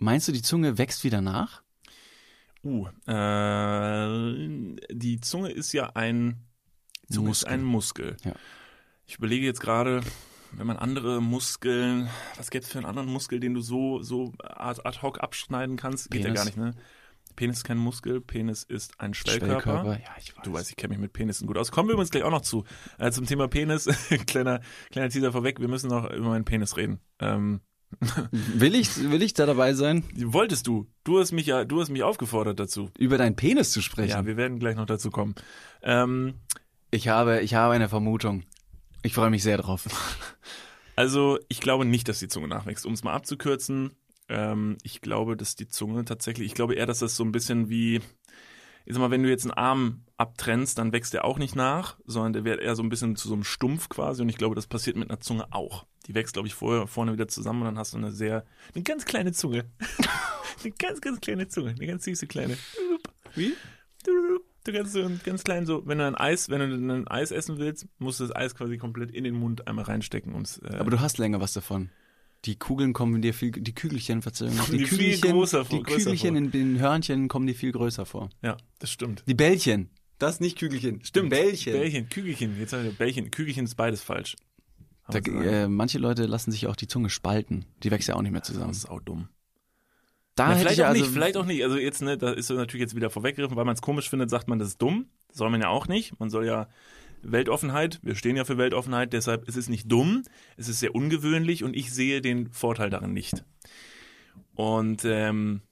Meinst 0.00 0.26
du, 0.26 0.32
die 0.32 0.40
Zunge 0.40 0.78
wächst 0.78 1.04
wieder 1.04 1.20
nach? 1.20 1.62
Uh, 2.64 2.86
äh, 3.06 4.76
die 4.90 5.20
Zunge 5.20 5.50
ist 5.50 5.72
ja 5.72 5.90
ein, 5.94 6.40
Zunge 7.10 7.30
ist 7.30 7.42
Muskel. 7.42 7.52
ein 7.52 7.62
Muskel. 7.62 8.16
Ja. 8.24 8.32
Ich 9.06 9.16
überlege 9.16 9.44
jetzt 9.44 9.60
gerade, 9.60 10.00
wenn 10.52 10.66
man 10.66 10.78
andere 10.78 11.20
Muskeln, 11.20 12.08
was 12.38 12.50
gibt's 12.50 12.70
für 12.70 12.78
einen 12.78 12.86
anderen 12.86 13.10
Muskel, 13.10 13.40
den 13.40 13.52
du 13.52 13.60
so, 13.60 14.00
so 14.00 14.32
ad, 14.38 14.80
hoc 15.02 15.22
abschneiden 15.22 15.76
kannst? 15.76 16.10
Geht 16.10 16.24
ja 16.24 16.32
gar 16.32 16.46
nicht, 16.46 16.56
ne? 16.56 16.74
Penis 17.36 17.58
ist 17.58 17.64
kein 17.64 17.78
Muskel, 17.78 18.22
Penis 18.22 18.62
ist 18.62 18.98
ein 19.00 19.12
Schwellkörper. 19.12 19.98
Ja, 19.98 20.14
ich 20.18 20.34
weiß. 20.34 20.44
Du 20.44 20.52
weißt, 20.52 20.70
ich 20.70 20.76
kenne 20.76 20.92
mich 20.92 20.98
mit 20.98 21.12
Penissen 21.12 21.46
gut 21.46 21.58
aus. 21.58 21.70
Kommen 21.70 21.90
wir 21.90 21.92
übrigens 21.92 22.10
gleich 22.10 22.24
auch 22.24 22.30
noch 22.30 22.40
zu. 22.40 22.64
Äh, 22.98 23.10
zum 23.12 23.26
Thema 23.26 23.48
Penis, 23.48 23.84
kleiner, 24.26 24.60
kleiner 24.90 25.10
Teaser 25.10 25.32
vorweg, 25.32 25.60
wir 25.60 25.68
müssen 25.68 25.90
noch 25.90 26.10
über 26.10 26.28
meinen 26.28 26.46
Penis 26.46 26.78
reden. 26.78 27.00
Ähm, 27.18 27.60
Will 28.30 28.74
ich, 28.76 29.10
will 29.10 29.22
ich 29.22 29.34
da 29.34 29.46
dabei 29.46 29.74
sein, 29.74 30.04
wolltest 30.16 30.66
du? 30.66 30.86
Du 31.04 31.18
hast 31.18 31.32
mich 31.32 31.46
ja, 31.46 31.64
du 31.64 31.80
hast 31.80 31.90
mich 31.90 32.02
aufgefordert 32.02 32.58
dazu. 32.60 32.90
über 32.98 33.18
deinen 33.18 33.36
Penis 33.36 33.72
zu 33.72 33.82
sprechen? 33.82 34.10
Ja, 34.10 34.24
wir 34.26 34.36
werden 34.36 34.58
gleich 34.58 34.76
noch 34.76 34.86
dazu 34.86 35.10
kommen. 35.10 35.34
Ähm, 35.82 36.34
Ich 36.92 37.08
habe, 37.08 37.40
ich 37.40 37.54
habe 37.54 37.74
eine 37.74 37.88
Vermutung. 37.88 38.44
Ich 39.02 39.14
freue 39.14 39.30
mich 39.30 39.42
sehr 39.42 39.56
drauf. 39.58 39.86
Also 40.96 41.38
ich 41.48 41.60
glaube 41.60 41.84
nicht, 41.84 42.08
dass 42.08 42.18
die 42.18 42.28
Zunge 42.28 42.48
nachwächst. 42.48 42.84
Um 42.84 42.92
es 42.92 43.02
mal 43.04 43.14
abzukürzen, 43.14 43.92
ähm, 44.28 44.76
ich 44.82 45.00
glaube, 45.00 45.36
dass 45.36 45.56
die 45.56 45.66
Zunge 45.68 46.04
tatsächlich, 46.04 46.46
ich 46.46 46.54
glaube 46.54 46.74
eher, 46.74 46.86
dass 46.86 46.98
das 46.98 47.16
so 47.16 47.24
ein 47.24 47.32
bisschen 47.32 47.70
wie, 47.70 48.00
ich 48.84 48.94
sag 48.94 49.00
mal, 49.00 49.10
wenn 49.10 49.22
du 49.22 49.28
jetzt 49.28 49.44
einen 49.44 49.52
Arm 49.52 50.04
abtrennst, 50.16 50.78
dann 50.78 50.92
wächst 50.92 51.14
der 51.14 51.24
auch 51.24 51.38
nicht 51.38 51.56
nach, 51.56 51.96
sondern 52.04 52.32
der 52.32 52.44
wird 52.44 52.60
eher 52.60 52.76
so 52.76 52.82
ein 52.82 52.88
bisschen 52.88 53.16
zu 53.16 53.28
so 53.28 53.34
einem 53.34 53.44
Stumpf 53.44 53.88
quasi. 53.88 54.22
Und 54.22 54.28
ich 54.28 54.36
glaube, 54.36 54.54
das 54.54 54.66
passiert 54.66 54.96
mit 54.96 55.10
einer 55.10 55.20
Zunge 55.20 55.46
auch. 55.52 55.86
Die 56.06 56.14
wächst, 56.14 56.34
glaube 56.34 56.48
ich, 56.48 56.54
vorher, 56.54 56.86
vorne 56.86 57.12
wieder 57.12 57.28
zusammen 57.28 57.60
und 57.60 57.66
dann 57.66 57.78
hast 57.78 57.94
du 57.94 57.98
eine 57.98 58.12
sehr, 58.12 58.44
eine 58.74 58.82
ganz 58.82 59.04
kleine 59.04 59.32
Zunge. 59.32 59.64
eine 60.62 60.72
ganz, 60.72 61.00
ganz 61.00 61.20
kleine 61.20 61.48
Zunge, 61.48 61.70
eine 61.70 61.86
ganz 61.86 62.04
süße 62.04 62.26
kleine. 62.26 62.56
Wie? 63.34 63.54
Du 64.64 64.72
kannst 64.72 64.92
so 64.92 65.02
ein 65.02 65.20
ganz 65.24 65.42
klein 65.42 65.64
so, 65.66 65.86
wenn 65.86 65.98
du 65.98 66.06
ein 66.06 66.14
Eis, 66.14 66.50
wenn 66.50 66.60
du 66.60 66.94
ein 66.94 67.08
Eis 67.08 67.30
essen 67.30 67.58
willst, 67.58 67.86
musst 67.98 68.20
du 68.20 68.24
das 68.24 68.36
Eis 68.36 68.54
quasi 68.54 68.76
komplett 68.76 69.10
in 69.10 69.24
den 69.24 69.34
Mund 69.34 69.66
einmal 69.66 69.84
reinstecken. 69.84 70.34
Um's, 70.34 70.58
äh, 70.58 70.76
Aber 70.76 70.90
du 70.90 71.00
hast 71.00 71.18
länger 71.18 71.40
was 71.40 71.52
davon. 71.52 71.90
Die 72.46 72.56
Kugeln 72.56 72.92
kommen 72.94 73.20
dir 73.20 73.34
viel, 73.34 73.50
die 73.50 73.74
Kügelchen, 73.74 74.22
Verzeihung, 74.22 74.52
die 74.70 74.78
viel 74.78 74.86
Kügelchen, 74.86 75.32
größer 75.32 75.64
vor- 75.64 75.78
die 75.78 75.82
Kügelchen 75.84 76.30
vor. 76.34 76.38
in 76.38 76.50
den 76.50 76.78
Hörnchen 76.78 77.28
kommen 77.28 77.46
dir 77.46 77.54
viel 77.54 77.72
größer 77.72 78.06
vor. 78.06 78.30
ja, 78.42 78.56
das 78.78 78.90
stimmt. 78.90 79.24
Die 79.26 79.34
Bällchen. 79.34 79.90
Das 80.18 80.40
nicht 80.40 80.58
Kügelchen. 80.58 81.02
Stimmt. 81.04 81.30
Bällchen. 81.30 81.72
Bällchen, 81.72 82.08
Kügelchen. 82.08 82.58
Jetzt 82.58 82.72
habe 82.72 82.86
ich 82.88 82.96
Bällchen. 82.96 83.30
Kügelchen 83.30 83.64
ist 83.64 83.74
beides 83.74 84.02
falsch. 84.02 84.36
Da, 85.08 85.18
äh, 85.18 85.66
manche 85.66 85.98
Leute 85.98 86.26
lassen 86.26 86.50
sich 86.52 86.66
auch 86.66 86.76
die 86.76 86.86
Zunge 86.86 87.10
spalten. 87.10 87.64
Die 87.82 87.90
wächst 87.90 88.08
ja 88.08 88.14
auch 88.14 88.22
nicht 88.22 88.30
mehr 88.32 88.42
zusammen. 88.42 88.68
das 88.68 88.78
ist 88.78 88.88
auch 88.90 89.00
dumm. 89.00 89.28
Da 90.36 90.48
Na, 90.48 90.54
vielleicht 90.56 90.76
ich 90.78 90.84
auch 90.84 90.88
also, 90.88 91.02
nicht, 91.02 91.12
vielleicht 91.12 91.36
auch 91.36 91.44
nicht. 91.46 91.62
Also 91.64 91.76
jetzt, 91.78 92.00
ne, 92.02 92.16
da 92.16 92.30
ist 92.32 92.48
natürlich 92.50 92.82
jetzt 92.82 92.94
wieder 92.94 93.10
vorweggegriffen, 93.10 93.56
weil 93.56 93.64
man 93.64 93.74
es 93.74 93.82
komisch 93.82 94.08
findet, 94.08 94.30
sagt 94.30 94.46
man, 94.48 94.58
das 94.58 94.68
ist 94.68 94.78
dumm. 94.82 95.06
Das 95.28 95.38
soll 95.38 95.50
man 95.50 95.60
ja 95.60 95.68
auch 95.68 95.88
nicht. 95.88 96.18
Man 96.20 96.30
soll 96.30 96.46
ja 96.46 96.68
Weltoffenheit, 97.22 98.00
wir 98.02 98.14
stehen 98.14 98.36
ja 98.36 98.44
für 98.44 98.58
Weltoffenheit, 98.58 99.12
deshalb 99.12 99.48
ist 99.48 99.56
es 99.56 99.68
nicht 99.68 99.90
dumm, 99.90 100.22
es 100.56 100.68
ist 100.68 100.80
sehr 100.80 100.94
ungewöhnlich 100.94 101.64
und 101.64 101.74
ich 101.76 101.92
sehe 101.92 102.20
den 102.20 102.50
Vorteil 102.52 102.90
darin 102.90 103.12
nicht. 103.12 103.44
Und 104.54 105.04
ähm, 105.04 105.62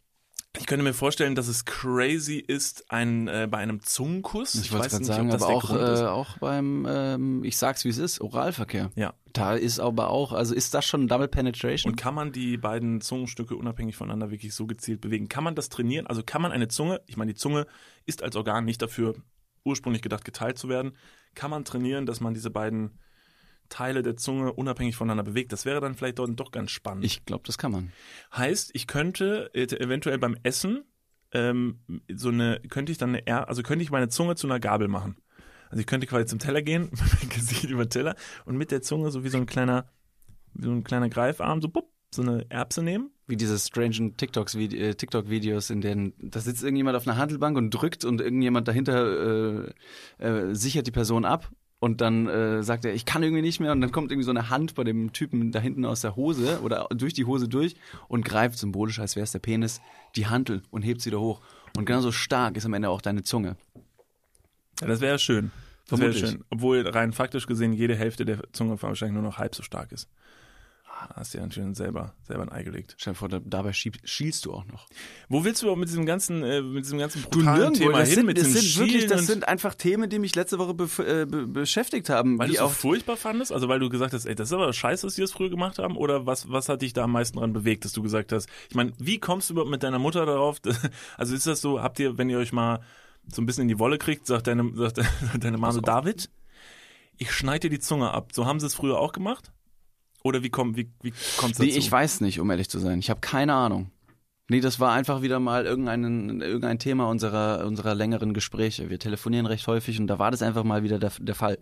ich 0.58 0.66
könnte 0.66 0.82
mir 0.82 0.94
vorstellen, 0.94 1.34
dass 1.34 1.46
es 1.46 1.64
crazy 1.64 2.38
ist, 2.38 2.90
ein, 2.90 3.28
äh, 3.28 3.46
bei 3.50 3.58
einem 3.58 3.82
Zungenkuss. 3.82 4.54
Ich 4.54 4.72
wollte 4.72 4.86
weiß 4.86 5.00
nicht, 5.00 5.10
ob 5.10 5.16
sagen, 5.16 5.28
das 5.30 5.42
aber 5.42 5.52
der 5.52 5.56
auch, 5.56 5.66
Grund 5.66 5.80
ist. 5.82 6.00
äh, 6.00 6.04
auch 6.06 6.38
beim, 6.38 6.86
ähm, 6.88 7.44
ich 7.44 7.56
sag's 7.56 7.84
wie 7.84 7.90
es 7.90 7.98
ist, 7.98 8.20
Oralverkehr. 8.20 8.90
Ja. 8.96 9.14
Da 9.32 9.54
ist 9.54 9.78
aber 9.78 10.10
auch, 10.10 10.32
also 10.32 10.54
ist 10.54 10.74
das 10.74 10.84
schon 10.86 11.06
Double 11.06 11.28
Penetration? 11.28 11.92
Und 11.92 11.96
kann 11.96 12.14
man 12.14 12.32
die 12.32 12.56
beiden 12.56 13.00
Zungenstücke 13.00 13.54
unabhängig 13.56 13.96
voneinander 13.96 14.30
wirklich 14.30 14.54
so 14.54 14.66
gezielt 14.66 15.00
bewegen? 15.00 15.28
Kann 15.28 15.44
man 15.44 15.54
das 15.54 15.68
trainieren? 15.68 16.06
Also 16.06 16.22
kann 16.24 16.42
man 16.42 16.50
eine 16.50 16.68
Zunge, 16.68 17.02
ich 17.06 17.16
meine, 17.16 17.34
die 17.34 17.38
Zunge 17.38 17.66
ist 18.06 18.22
als 18.22 18.34
Organ 18.34 18.64
nicht 18.64 18.82
dafür 18.82 19.14
ursprünglich 19.68 20.02
gedacht, 20.02 20.24
geteilt 20.24 20.58
zu 20.58 20.68
werden. 20.68 20.96
Kann 21.34 21.50
man 21.50 21.64
trainieren, 21.64 22.06
dass 22.06 22.20
man 22.20 22.34
diese 22.34 22.50
beiden 22.50 22.98
Teile 23.68 24.02
der 24.02 24.16
Zunge 24.16 24.52
unabhängig 24.52 24.96
voneinander 24.96 25.24
bewegt? 25.24 25.52
Das 25.52 25.64
wäre 25.64 25.80
dann 25.80 25.94
vielleicht 25.94 26.18
dort 26.18 26.38
doch 26.40 26.50
ganz 26.50 26.70
spannend. 26.70 27.04
ich 27.04 27.24
glaube, 27.24 27.44
das 27.46 27.58
kann 27.58 27.72
man. 27.72 27.92
heißt, 28.36 28.70
ich 28.74 28.86
könnte 28.86 29.50
äh, 29.54 29.64
eventuell 29.64 30.18
beim 30.18 30.36
Essen 30.42 30.84
ähm, 31.32 31.80
so 32.12 32.30
eine, 32.30 32.60
könnte 32.68 32.92
ich 32.92 32.98
dann 32.98 33.14
eine, 33.14 33.48
also 33.48 33.62
könnte 33.62 33.82
ich 33.82 33.90
meine 33.90 34.08
Zunge 34.08 34.34
zu 34.36 34.46
einer 34.46 34.60
Gabel 34.60 34.88
machen. 34.88 35.16
Also 35.70 35.80
ich 35.80 35.86
könnte 35.86 36.06
quasi 36.06 36.26
zum 36.26 36.38
Teller 36.38 36.62
gehen, 36.62 36.84
mit 36.90 37.00
meinem 37.00 37.28
Gesicht 37.28 37.64
über 37.64 37.84
den 37.84 37.90
Teller 37.90 38.16
und 38.44 38.56
mit 38.56 38.70
der 38.70 38.82
Zunge 38.82 39.10
so 39.10 39.24
wie 39.24 39.28
so 39.28 39.38
ein 39.38 39.46
kleiner, 39.46 39.90
wie 40.54 40.64
so 40.64 40.70
ein 40.70 40.84
kleiner 40.84 41.08
Greifarm, 41.08 41.60
so 41.60 41.68
bupp, 41.68 41.92
so 42.10 42.22
eine 42.22 42.46
Erbse 42.48 42.82
nehmen. 42.82 43.10
Wie 43.26 43.36
diese 43.36 43.58
strangen 43.58 44.14
äh, 44.18 44.94
TikTok-Videos, 44.94 45.70
in 45.70 45.80
denen 45.80 46.14
da 46.18 46.40
sitzt 46.40 46.62
irgendjemand 46.62 46.96
auf 46.96 47.06
einer 47.06 47.18
Handelbank 47.18 47.56
und 47.58 47.70
drückt 47.70 48.04
und 48.04 48.20
irgendjemand 48.20 48.66
dahinter 48.68 49.66
äh, 50.18 50.24
äh, 50.24 50.54
sichert 50.54 50.86
die 50.86 50.92
Person 50.92 51.26
ab 51.26 51.50
und 51.78 52.00
dann 52.00 52.26
äh, 52.26 52.62
sagt 52.62 52.84
er, 52.84 52.94
ich 52.94 53.04
kann 53.04 53.22
irgendwie 53.22 53.42
nicht 53.42 53.60
mehr 53.60 53.72
und 53.72 53.80
dann 53.80 53.92
kommt 53.92 54.10
irgendwie 54.10 54.24
so 54.24 54.30
eine 54.30 54.48
Hand 54.48 54.74
bei 54.74 54.84
dem 54.84 55.12
Typen 55.12 55.52
da 55.52 55.60
hinten 55.60 55.84
aus 55.84 56.00
der 56.00 56.16
Hose 56.16 56.60
oder 56.62 56.88
durch 56.90 57.12
die 57.12 57.24
Hose 57.24 57.48
durch 57.48 57.76
und 58.08 58.24
greift 58.24 58.58
symbolisch, 58.58 58.98
als 58.98 59.14
wäre 59.14 59.24
es 59.24 59.32
der 59.32 59.38
Penis, 59.38 59.80
die 60.16 60.26
Hantel 60.26 60.62
und 60.70 60.82
hebt 60.82 61.02
sie 61.02 61.10
wieder 61.10 61.20
hoch. 61.20 61.40
Und 61.76 61.84
genauso 61.84 62.10
stark 62.10 62.56
ist 62.56 62.64
am 62.64 62.74
Ende 62.74 62.88
auch 62.88 63.02
deine 63.02 63.22
Zunge. 63.22 63.56
Ja, 64.80 64.86
das 64.86 65.00
wäre 65.00 65.18
schön. 65.18 65.50
Das 65.88 66.00
wäre 66.00 66.12
schön. 66.12 66.44
Obwohl 66.50 66.86
rein 66.86 67.12
faktisch 67.12 67.46
gesehen 67.46 67.72
jede 67.72 67.94
Hälfte 67.94 68.24
der 68.24 68.40
Zunge 68.52 68.80
wahrscheinlich 68.82 69.14
nur 69.14 69.22
noch 69.22 69.38
halb 69.38 69.54
so 69.54 69.62
stark 69.62 69.92
ist. 69.92 70.08
Da 71.08 71.16
hast 71.16 71.32
du 71.32 71.38
ja 71.38 71.44
anscheinend 71.44 71.76
selber, 71.76 72.14
selber 72.26 72.42
ein 72.42 72.50
Ei 72.50 72.62
gelegt. 72.64 72.94
Stell 72.98 73.12
dir 73.12 73.18
vor, 73.18 73.28
da, 73.28 73.40
dabei 73.44 73.72
schieb, 73.72 73.98
schielst 74.04 74.44
du 74.44 74.52
auch 74.52 74.64
noch. 74.66 74.86
Wo 75.28 75.44
willst 75.44 75.62
du 75.62 75.66
überhaupt 75.66 75.80
mit 75.80 75.88
diesem 75.88 76.06
ganzen, 76.06 76.42
äh, 76.42 76.60
mit 76.60 76.84
diesem 76.84 76.98
ganzen 76.98 77.22
brutalen 77.22 77.74
Thema 77.74 77.98
das 78.00 78.08
hin? 78.08 78.14
sind, 78.16 78.26
mit 78.26 78.38
das 78.38 78.46
sind 78.52 78.76
wirklich, 78.78 79.06
das 79.06 79.26
sind 79.26 79.46
einfach 79.46 79.74
Themen, 79.74 80.10
die 80.10 80.18
mich 80.18 80.34
letzte 80.34 80.58
Woche 80.58 80.72
bef- 80.72 81.04
äh, 81.04 81.26
be 81.26 81.46
beschäftigt 81.46 82.08
haben. 82.10 82.38
Weil 82.38 82.48
du 82.48 82.54
es 82.54 82.58
so 82.58 82.64
auch 82.66 82.72
furchtbar 82.72 83.16
fandest? 83.16 83.52
Also 83.52 83.68
weil 83.68 83.78
du 83.78 83.88
gesagt 83.88 84.12
hast, 84.12 84.24
ey, 84.26 84.34
das 84.34 84.48
ist 84.48 84.52
aber 84.52 84.72
scheiße, 84.72 85.06
dass 85.06 85.14
die 85.14 85.20
das 85.20 85.30
früher 85.32 85.50
gemacht 85.50 85.78
haben? 85.78 85.96
Oder 85.96 86.26
was, 86.26 86.50
was 86.50 86.68
hat 86.68 86.82
dich 86.82 86.92
da 86.94 87.04
am 87.04 87.12
meisten 87.12 87.38
dran 87.38 87.52
bewegt, 87.52 87.84
dass 87.84 87.92
du 87.92 88.02
gesagt 88.02 88.32
hast? 88.32 88.48
Ich 88.68 88.74
meine, 88.74 88.92
wie 88.98 89.18
kommst 89.20 89.48
du 89.50 89.54
überhaupt 89.54 89.70
mit 89.70 89.82
deiner 89.82 89.98
Mutter 89.98 90.26
darauf? 90.26 90.58
Also 91.16 91.34
ist 91.34 91.46
das 91.46 91.60
so, 91.60 91.82
habt 91.82 91.98
ihr, 92.00 92.18
wenn 92.18 92.28
ihr 92.30 92.38
euch 92.38 92.52
mal 92.52 92.80
so 93.30 93.42
ein 93.42 93.46
bisschen 93.46 93.62
in 93.62 93.68
die 93.68 93.78
Wolle 93.78 93.98
kriegt, 93.98 94.26
sagt 94.26 94.46
deine, 94.46 94.72
sagt 94.74 95.00
deine 95.38 95.58
Mama 95.58 95.72
so, 95.72 95.80
David, 95.80 96.30
ich 97.16 97.30
schneide 97.32 97.68
dir 97.68 97.76
die 97.76 97.80
Zunge 97.80 98.10
ab. 98.12 98.30
So 98.32 98.46
haben 98.46 98.58
sie 98.60 98.66
es 98.66 98.74
früher 98.74 98.98
auch 98.98 99.12
gemacht? 99.12 99.52
Oder 100.24 100.42
wie 100.42 100.50
kommt, 100.50 100.76
wie, 100.76 100.90
wie 101.02 101.12
kommt's 101.36 101.58
dazu? 101.58 101.70
Nee, 101.70 101.76
ich 101.76 101.90
weiß 101.90 102.20
nicht, 102.20 102.40
um 102.40 102.50
ehrlich 102.50 102.68
zu 102.68 102.78
sein. 102.78 102.98
Ich 102.98 103.10
habe 103.10 103.20
keine 103.20 103.54
Ahnung. 103.54 103.90
Nee, 104.50 104.60
das 104.60 104.80
war 104.80 104.92
einfach 104.92 105.20
wieder 105.20 105.40
mal 105.40 105.66
irgendein, 105.66 106.40
irgendein 106.40 106.78
Thema 106.78 107.08
unserer, 107.08 107.66
unserer 107.66 107.94
längeren 107.94 108.32
Gespräche. 108.32 108.88
Wir 108.88 108.98
telefonieren 108.98 109.44
recht 109.44 109.66
häufig 109.66 110.00
und 110.00 110.06
da 110.06 110.18
war 110.18 110.30
das 110.30 110.40
einfach 110.40 110.64
mal 110.64 110.82
wieder 110.82 110.98
der, 110.98 111.12
der 111.20 111.34
Fall. 111.34 111.58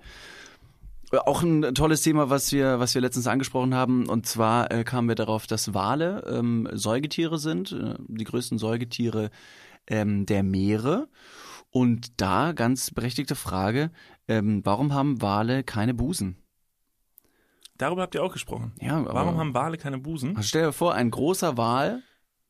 Auch 1.11 1.43
ein 1.43 1.75
tolles 1.75 2.03
Thema, 2.03 2.31
was 2.31 2.53
wir, 2.53 2.79
was 2.79 2.95
wir 2.95 3.03
letztens 3.03 3.27
angesprochen 3.27 3.75
haben. 3.75 4.09
Und 4.09 4.27
zwar 4.27 4.71
äh, 4.71 4.85
kamen 4.85 5.09
wir 5.09 5.15
darauf, 5.17 5.47
dass 5.47 5.75
Wale 5.75 6.25
ähm, 6.29 6.69
Säugetiere 6.73 7.39
sind, 7.39 7.73
äh, 7.73 7.95
die 8.07 8.25
größten 8.25 8.59
Säugetiere 8.59 9.31
ähm, 9.89 10.27
der 10.27 10.43
Meere. 10.43 11.09
Und 11.71 12.21
da 12.21 12.53
ganz 12.53 12.93
berechtigte 12.93 13.35
Frage, 13.35 13.91
ähm, 14.29 14.63
warum 14.65 14.95
haben 14.95 15.21
Wale 15.23 15.65
keine 15.65 15.95
Busen? 15.95 16.37
Darüber 17.79 18.03
habt 18.03 18.15
ihr 18.15 18.23
auch 18.23 18.33
gesprochen. 18.33 18.73
Ja, 18.81 18.97
aber 18.97 19.15
Warum 19.15 19.37
haben 19.39 19.55
Wale 19.55 19.77
keine 19.79 19.99
Busen? 19.99 20.37
also 20.37 20.47
stell 20.49 20.67
dir 20.67 20.73
vor, 20.73 20.95
ein 20.95 21.11
großer 21.11 21.57
Wal 21.57 22.03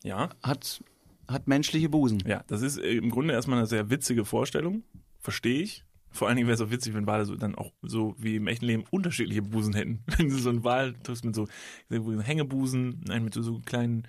Ja. 0.03 0.31
hat, 0.43 0.83
hat 1.29 1.49
menschliche 1.49 1.89
Busen. 1.89 2.23
Ja, 2.27 2.45
das 2.47 2.63
ist 2.63 2.79
äh, 2.79 2.93
im 2.97 3.11
Grunde 3.11 3.35
erstmal 3.35 3.59
eine 3.59 3.67
sehr 3.67 3.91
witzige 3.91 4.25
Vorstellung. 4.25 4.85
Verstehe 5.21 5.63
ich. 5.63 5.85
Vor 6.11 6.29
allen 6.29 6.37
Dingen 6.37 6.47
wäre 6.49 6.55
es 6.55 6.61
auch 6.63 6.71
witzig, 6.71 6.95
wenn 6.95 7.07
Wale 7.07 7.27
so 7.27 7.35
dann 7.37 7.55
auch 7.57 7.73
so 7.83 8.15
wie 8.19 8.37
im 8.37 8.47
echten 8.47 8.65
Leben 8.65 8.85
unterschiedliche 8.91 9.43
Busen 9.43 9.75
hätten. 9.75 10.03
Wenn 10.17 10.31
du 10.31 10.37
so 10.37 10.49
einen 10.49 10.65
Wal 10.65 10.95
triffst 11.03 11.25
mit 11.27 11.35
so, 11.35 11.47
so 11.91 12.23
Hängebusen, 12.23 13.05
einen 13.11 13.25
mit 13.27 13.35
so, 13.35 13.43
so 13.43 13.61
kleinen, 13.67 14.09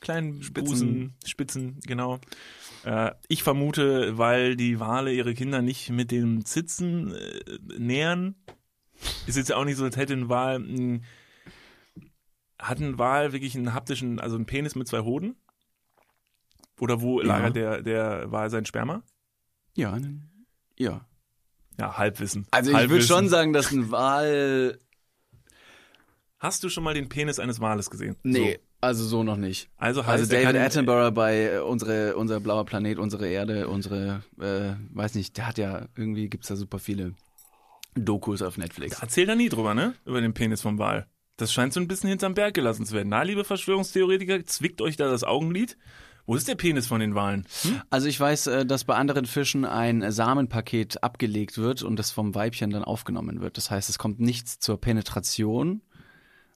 kleinen 0.00 0.42
Spitzen. 0.42 0.70
Busen, 0.70 1.14
Spitzen, 1.26 1.80
genau. 1.86 2.20
Äh, 2.84 3.10
ich 3.28 3.42
vermute, 3.42 4.16
weil 4.16 4.56
die 4.56 4.80
Wale 4.80 5.12
ihre 5.12 5.34
Kinder 5.34 5.60
nicht 5.60 5.90
mit 5.90 6.10
den 6.10 6.44
Zitzen 6.46 7.12
äh, 7.12 7.40
nähern. 7.78 8.34
Ist 9.26 9.36
jetzt 9.36 9.52
auch 9.52 9.64
nicht 9.64 9.76
so, 9.76 9.84
als 9.84 9.96
hätte 9.96 10.12
ein 10.14 10.28
Wal, 10.28 10.58
mh, 10.58 11.00
hat 12.58 12.78
ein 12.80 12.98
Wal 12.98 13.32
wirklich 13.32 13.56
einen 13.56 13.74
haptischen, 13.74 14.20
also 14.20 14.36
einen 14.36 14.46
Penis 14.46 14.74
mit 14.74 14.86
zwei 14.88 15.00
Hoden? 15.00 15.36
Oder 16.80 17.00
wo 17.00 17.20
Ja. 17.20 17.26
lagert 17.26 17.56
der, 17.56 17.82
der 17.82 18.30
Wal 18.32 18.50
sein 18.50 18.64
Sperma? 18.66 19.02
Ja, 19.74 19.98
ja. 20.78 21.06
Ja, 21.78 21.96
Halbwissen. 21.96 22.46
Also 22.50 22.70
ich 22.76 22.88
würde 22.90 23.04
schon 23.04 23.28
sagen, 23.28 23.52
dass 23.52 23.72
ein 23.72 23.90
Wal. 23.90 24.78
Hast 26.38 26.64
du 26.64 26.68
schon 26.68 26.84
mal 26.84 26.92
den 26.94 27.08
Penis 27.08 27.38
eines 27.38 27.60
Wales 27.60 27.88
gesehen? 27.88 28.16
Nee, 28.24 28.54
So. 28.54 28.58
also 28.80 29.04
so 29.04 29.22
noch 29.22 29.36
nicht. 29.36 29.70
Also 29.76 30.02
heißt 30.04 30.20
Also 30.22 30.32
David 30.32 30.46
kann- 30.54 30.56
Attenborough 30.56 31.12
bei 31.14 31.54
äh, 31.54 31.58
unsere, 31.60 32.16
unser 32.16 32.40
blauer 32.40 32.64
Planet, 32.66 32.98
unsere 32.98 33.28
Erde, 33.28 33.68
unsere, 33.68 34.22
äh, 34.40 34.74
weiß 34.94 35.14
nicht, 35.14 35.36
der 35.36 35.46
hat 35.46 35.58
ja, 35.58 35.86
irgendwie 35.96 36.28
gibt's 36.28 36.48
da 36.48 36.56
super 36.56 36.78
viele 36.80 37.14
Dokus 37.94 38.42
auf 38.42 38.56
Netflix. 38.58 38.98
Erzähl 39.00 39.26
da 39.26 39.34
nie 39.34 39.48
drüber, 39.48 39.74
ne? 39.74 39.94
Über 40.04 40.20
den 40.20 40.34
Penis 40.34 40.62
vom 40.62 40.78
Wal. 40.78 41.06
Das 41.36 41.52
scheint 41.52 41.72
so 41.72 41.80
ein 41.80 41.88
bisschen 41.88 42.08
hinterm 42.08 42.34
Berg 42.34 42.54
gelassen 42.54 42.86
zu 42.86 42.94
werden. 42.94 43.08
Na, 43.08 43.22
liebe 43.22 43.44
Verschwörungstheoretiker, 43.44 44.44
zwickt 44.46 44.80
euch 44.80 44.96
da 44.96 45.08
das 45.08 45.24
Augenlid? 45.24 45.76
Wo 46.24 46.36
ist 46.36 46.46
der 46.46 46.54
Penis 46.54 46.86
von 46.86 47.00
den 47.00 47.14
Walen? 47.16 47.46
Hm? 47.62 47.82
Also 47.90 48.06
ich 48.06 48.18
weiß, 48.20 48.46
äh, 48.46 48.66
dass 48.66 48.84
bei 48.84 48.94
anderen 48.94 49.26
Fischen 49.26 49.64
ein 49.64 50.10
Samenpaket 50.12 51.02
abgelegt 51.02 51.58
wird 51.58 51.82
und 51.82 51.96
das 51.98 52.12
vom 52.12 52.34
Weibchen 52.34 52.70
dann 52.70 52.84
aufgenommen 52.84 53.40
wird. 53.40 53.56
Das 53.56 53.70
heißt, 53.72 53.90
es 53.90 53.98
kommt 53.98 54.20
nichts 54.20 54.60
zur 54.60 54.80
Penetration, 54.80 55.82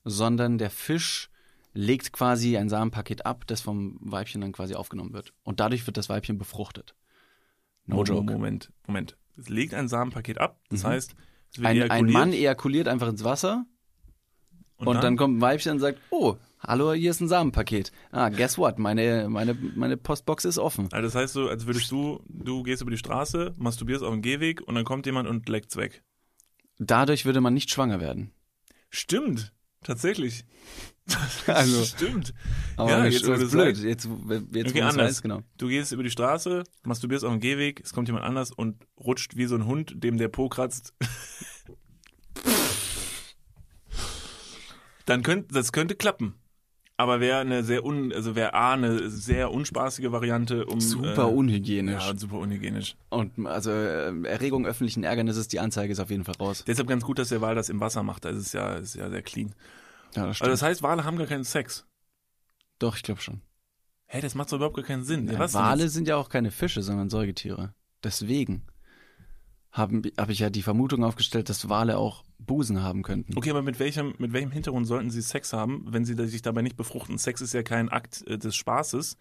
sondern 0.05 0.59
der 0.59 0.71
Fisch 0.71 1.31
legt 1.75 2.13
quasi 2.13 2.57
ein 2.57 2.69
Samenpaket 2.69 3.27
ab, 3.27 3.45
das 3.47 3.61
vom 3.61 3.99
Weibchen 4.01 4.41
dann 4.41 4.53
quasi 4.53 4.75
aufgenommen 4.75 5.13
wird. 5.13 5.33
Und 5.43 5.59
dadurch 5.61 5.87
wird 5.87 5.97
das 5.97 6.09
Weibchen 6.09 6.39
befruchtet. 6.39 6.95
No 7.87 7.97
Moment, 7.97 8.09
joke. 8.09 8.33
Moment, 8.33 8.73
Moment. 8.87 9.17
Es 9.37 9.49
legt 9.49 9.75
ein 9.75 9.89
Samenpaket 9.89 10.39
ab, 10.39 10.61
das 10.71 10.85
Mhm. 10.85 10.89
heißt, 10.89 11.17
Ein, 11.63 11.91
ein 11.91 12.07
Mann 12.07 12.33
ejakuliert 12.33 12.89
einfach 12.89 13.09
ins 13.09 13.25
Wasser 13.25 13.67
und, 14.79 15.03
dann? 15.03 15.17
kommt 15.17 15.39
ein 15.39 15.41
Weibchen 15.41 15.73
und 15.73 15.79
sagt, 15.79 15.99
oh, 16.11 16.37
hallo, 16.61 16.93
hier 16.93 17.11
ist 17.11 17.21
ein 17.21 17.29
Samenpaket. 17.29 17.93
Ah, 18.11 18.29
guess 18.29 18.59
what? 18.59 18.79
Meine, 18.79 19.29
meine, 19.29 19.55
meine 19.55 19.97
Postbox 19.97 20.45
ist 20.45 20.59
offen. 20.59 20.89
Also 20.93 21.07
das 21.07 21.15
heißt 21.15 21.33
so, 21.33 21.49
als 21.49 21.67
würdest 21.67 21.91
du, 21.91 22.21
du 22.29 22.63
gehst 22.63 22.83
über 22.83 22.91
die 22.91 22.99
Straße, 22.99 23.55
masturbierst 23.57 24.03
auf 24.05 24.13
dem 24.13 24.23
Gehweg 24.23 24.61
und 24.61 24.75
dann 24.75 24.85
kommt 24.85 25.07
jemand 25.07 25.29
und 25.29 25.49
leckt's 25.49 25.77
weg. 25.77 26.03
Dadurch 26.79 27.25
würde 27.25 27.41
man 27.41 27.55
nicht 27.55 27.71
schwanger 27.71 28.01
werden. 28.01 28.33
Stimmt, 28.91 29.53
tatsächlich. 29.83 30.45
Also, 31.47 31.85
Stimmt. 31.85 32.35
Aber 32.77 32.91
ja, 32.91 33.05
jetzt 33.05 33.23
ist 33.23 33.43
du 33.43 33.51
blöd. 33.51 33.77
Jetzt, 33.79 34.09
jetzt 34.53 34.71
Okay, 34.71 34.83
anders. 34.83 34.97
weißt, 34.97 35.23
genau. 35.23 35.43
Du 35.57 35.69
gehst 35.69 35.93
über 35.93 36.03
die 36.03 36.11
Straße, 36.11 36.65
masturbierst 36.85 37.25
auf 37.25 37.31
dem 37.33 37.41
Gehweg, 37.41 37.81
es 37.85 37.93
kommt 37.93 38.09
jemand 38.09 38.25
anders 38.25 38.51
und 38.51 38.85
rutscht 38.99 39.37
wie 39.37 39.47
so 39.47 39.55
ein 39.55 39.67
Hund, 39.67 40.03
dem 40.03 40.19
der 40.19 40.29
Po 40.29 40.49
kratzt. 40.49 40.95
Dann 45.07 45.23
könnte, 45.23 45.55
das 45.55 45.71
könnte 45.73 45.95
klappen. 45.95 46.35
Aber 46.99 47.21
wäre 47.21 47.41
eine 47.41 47.63
sehr 47.63 47.85
un, 47.85 48.11
also 48.13 48.35
wäre 48.37 48.55
A, 48.55 48.73
eine 48.73 49.11
sehr 49.11 49.53
unspaßige 49.53 50.11
Variante, 50.13 50.65
um. 50.65 50.81
Super 50.81 51.25
äh, 51.25 51.33
unhygienisch. 51.33 52.05
Ja, 52.05 52.11
und 52.11 52.19
super 52.19 52.39
unhygienisch. 52.39 52.97
Und 53.11 53.47
also 53.47 53.71
äh, 53.71 54.23
Erregung 54.23 54.67
öffentlichen 54.67 55.05
Ärgernisses, 55.05 55.47
die 55.47 55.61
Anzeige 55.61 55.93
ist 55.93 56.01
auf 56.01 56.11
jeden 56.11 56.25
Fall 56.25 56.37
raus. 56.41 56.65
Deshalb 56.67 56.89
ganz 56.89 57.05
gut, 57.05 57.19
dass 57.19 57.29
der 57.29 57.43
Wal 57.43 57.55
das 57.55 57.69
im 57.69 57.81
Wasser 57.81 58.03
macht. 58.03 58.25
Das 58.25 58.37
ist 58.37 58.55
ja, 58.55 58.77
ist 58.77 58.95
ja 58.95 59.11
sehr 59.11 59.21
clean. 59.23 59.55
Ja, 60.17 60.27
das 60.27 60.41
Also 60.41 60.51
das 60.51 60.63
heißt, 60.63 60.83
Wale 60.83 61.05
haben 61.05 61.17
gar 61.19 61.27
keinen 61.27 61.45
Sex. 61.45 61.87
Doch, 62.79 62.97
ich 62.97 63.03
glaube 63.03 63.21
schon. 63.21 63.41
Hä, 64.07 64.21
das 64.21 64.35
macht 64.35 64.53
doch 64.53 64.57
überhaupt 64.57 64.77
gar 64.77 64.85
keinen 64.85 65.05
Sinn. 65.05 65.29
Ja, 65.29 65.53
Wale 65.53 65.89
sind 65.89 66.09
ja 66.09 66.17
auch 66.17 66.29
keine 66.29 66.51
Fische, 66.51 66.83
sondern 66.83 67.09
Säugetiere. 67.11 67.75
Deswegen 68.05 68.67
habe 69.73 70.03
hab 70.17 70.31
ich 70.31 70.39
ja 70.39 70.49
die 70.49 70.63
Vermutung 70.63 71.05
aufgestellt, 71.05 71.49
dass 71.49 71.69
Wale 71.69 71.99
auch 71.99 72.25
Busen 72.39 72.83
haben 72.83 73.03
könnten. 73.03 73.37
Okay, 73.37 73.51
aber 73.51 73.63
mit 73.63 73.79
welchem, 73.79 74.15
mit 74.19 74.33
welchem 74.33 74.51
Hintergrund 74.51 74.87
sollten 74.87 75.11
sie 75.11 75.21
Sex 75.21 75.53
haben, 75.53 75.87
wenn 75.89 76.05
sie 76.05 76.15
sich 76.29 76.41
dabei 76.43 76.63
nicht 76.63 76.77
befruchten? 76.77 77.19
Sex 77.19 77.41
ist 77.41 77.53
ja 77.53 77.63
kein 77.63 77.89
Akt 77.89 78.27
äh, 78.27 78.39
des 78.39 78.55
Spaßes, 78.57 79.17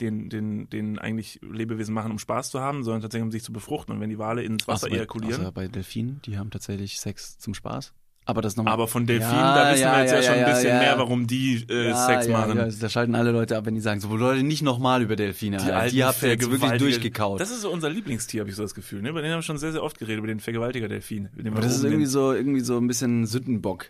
den, 0.00 0.30
den, 0.30 0.68
den 0.70 0.98
eigentlich 0.98 1.38
Lebewesen 1.42 1.94
machen, 1.94 2.10
um 2.10 2.18
Spaß 2.18 2.50
zu 2.50 2.60
haben, 2.60 2.82
sondern 2.82 3.02
tatsächlich 3.02 3.24
um 3.24 3.30
sich 3.30 3.44
zu 3.44 3.52
befruchten. 3.52 3.94
Und 3.94 4.00
wenn 4.00 4.10
die 4.10 4.18
Wale 4.18 4.42
ins 4.42 4.66
Wasser 4.66 4.86
Außer 4.86 4.90
bei, 4.90 4.96
ejakulieren. 4.96 5.42
außer 5.42 5.52
bei 5.52 5.68
Delfinen, 5.68 6.20
die 6.24 6.38
haben 6.38 6.50
tatsächlich 6.50 6.98
Sex 6.98 7.38
zum 7.38 7.54
Spaß. 7.54 7.92
Aber 8.30 8.42
das 8.42 8.56
nochmal. 8.56 8.72
aber 8.72 8.88
von 8.88 9.06
Delfinen, 9.06 9.34
Ja, 9.36 9.54
da 9.64 9.72
wissen 9.72 9.82
ja, 9.82 9.92
wir 9.92 10.00
jetzt 10.02 10.10
ja, 10.12 10.16
ja, 10.16 10.22
schon 10.22 10.34
ein 10.34 10.44
bisschen 10.46 10.68
ja. 10.68 10.78
mehr, 10.78 10.98
warum 10.98 11.26
die 11.26 11.66
äh, 11.68 11.88
ja, 11.88 12.06
Sex 12.06 12.26
ja, 12.26 12.32
machen. 12.32 12.56
Ja, 12.56 12.68
da 12.68 12.88
schalten 12.88 13.14
alle 13.14 13.32
Leute 13.32 13.56
ab, 13.56 13.66
wenn 13.66 13.74
die 13.74 13.80
sagen, 13.80 14.00
so 14.00 14.14
Leute, 14.16 14.42
nicht 14.42 14.62
nochmal 14.62 15.02
über 15.02 15.16
Delfine. 15.16 15.56
Die, 15.58 15.70
alten 15.70 15.94
die 15.94 16.04
habt 16.04 16.22
ihr 16.22 16.30
jetzt 16.30 16.42
wirklich 16.42 16.60
Vergewaltiger- 16.60 16.78
durchgekaut. 16.78 17.40
Das 17.40 17.50
ist 17.50 17.62
so 17.62 17.70
unser 17.70 17.90
Lieblingstier, 17.90 18.40
habe 18.40 18.50
ich 18.50 18.56
so 18.56 18.62
das 18.62 18.74
Gefühl. 18.74 19.02
Ne? 19.02 19.10
Über 19.10 19.20
den 19.20 19.32
haben 19.32 19.38
wir 19.38 19.42
schon 19.42 19.58
sehr, 19.58 19.72
sehr 19.72 19.82
oft 19.82 19.98
geredet, 19.98 20.18
über 20.18 20.28
den 20.28 20.38
Aber 20.40 21.56
wir 21.56 21.60
das 21.60 21.76
ist 21.76 21.84
irgendwie 21.84 22.06
so, 22.06 22.32
irgendwie 22.32 22.60
so 22.60 22.78
ein 22.78 22.86
bisschen 22.86 23.26
Sündenbock. 23.26 23.86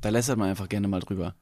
Da 0.00 0.08
lässert 0.08 0.36
man 0.36 0.48
einfach 0.50 0.68
gerne 0.68 0.88
mal 0.88 1.00
drüber. 1.00 1.34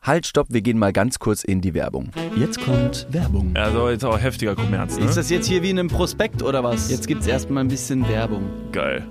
Halt, 0.00 0.26
stopp, 0.26 0.48
wir 0.50 0.62
gehen 0.62 0.78
mal 0.78 0.92
ganz 0.92 1.20
kurz 1.20 1.44
in 1.44 1.60
die 1.60 1.74
Werbung. 1.74 2.10
Jetzt 2.34 2.60
kommt 2.60 3.06
Werbung. 3.10 3.52
Also 3.54 3.88
jetzt 3.88 4.04
auch 4.04 4.18
heftiger 4.18 4.56
Kommerz, 4.56 4.98
ne? 4.98 5.04
Ist 5.04 5.16
das 5.16 5.30
jetzt 5.30 5.46
hier 5.46 5.62
wie 5.62 5.70
in 5.70 5.78
einem 5.78 5.88
Prospekt 5.88 6.42
oder 6.42 6.64
was? 6.64 6.90
Jetzt 6.90 7.06
gibt's 7.06 7.26
erstmal 7.28 7.62
ein 7.62 7.68
bisschen 7.68 8.08
Werbung. 8.08 8.50
Geil. 8.72 9.06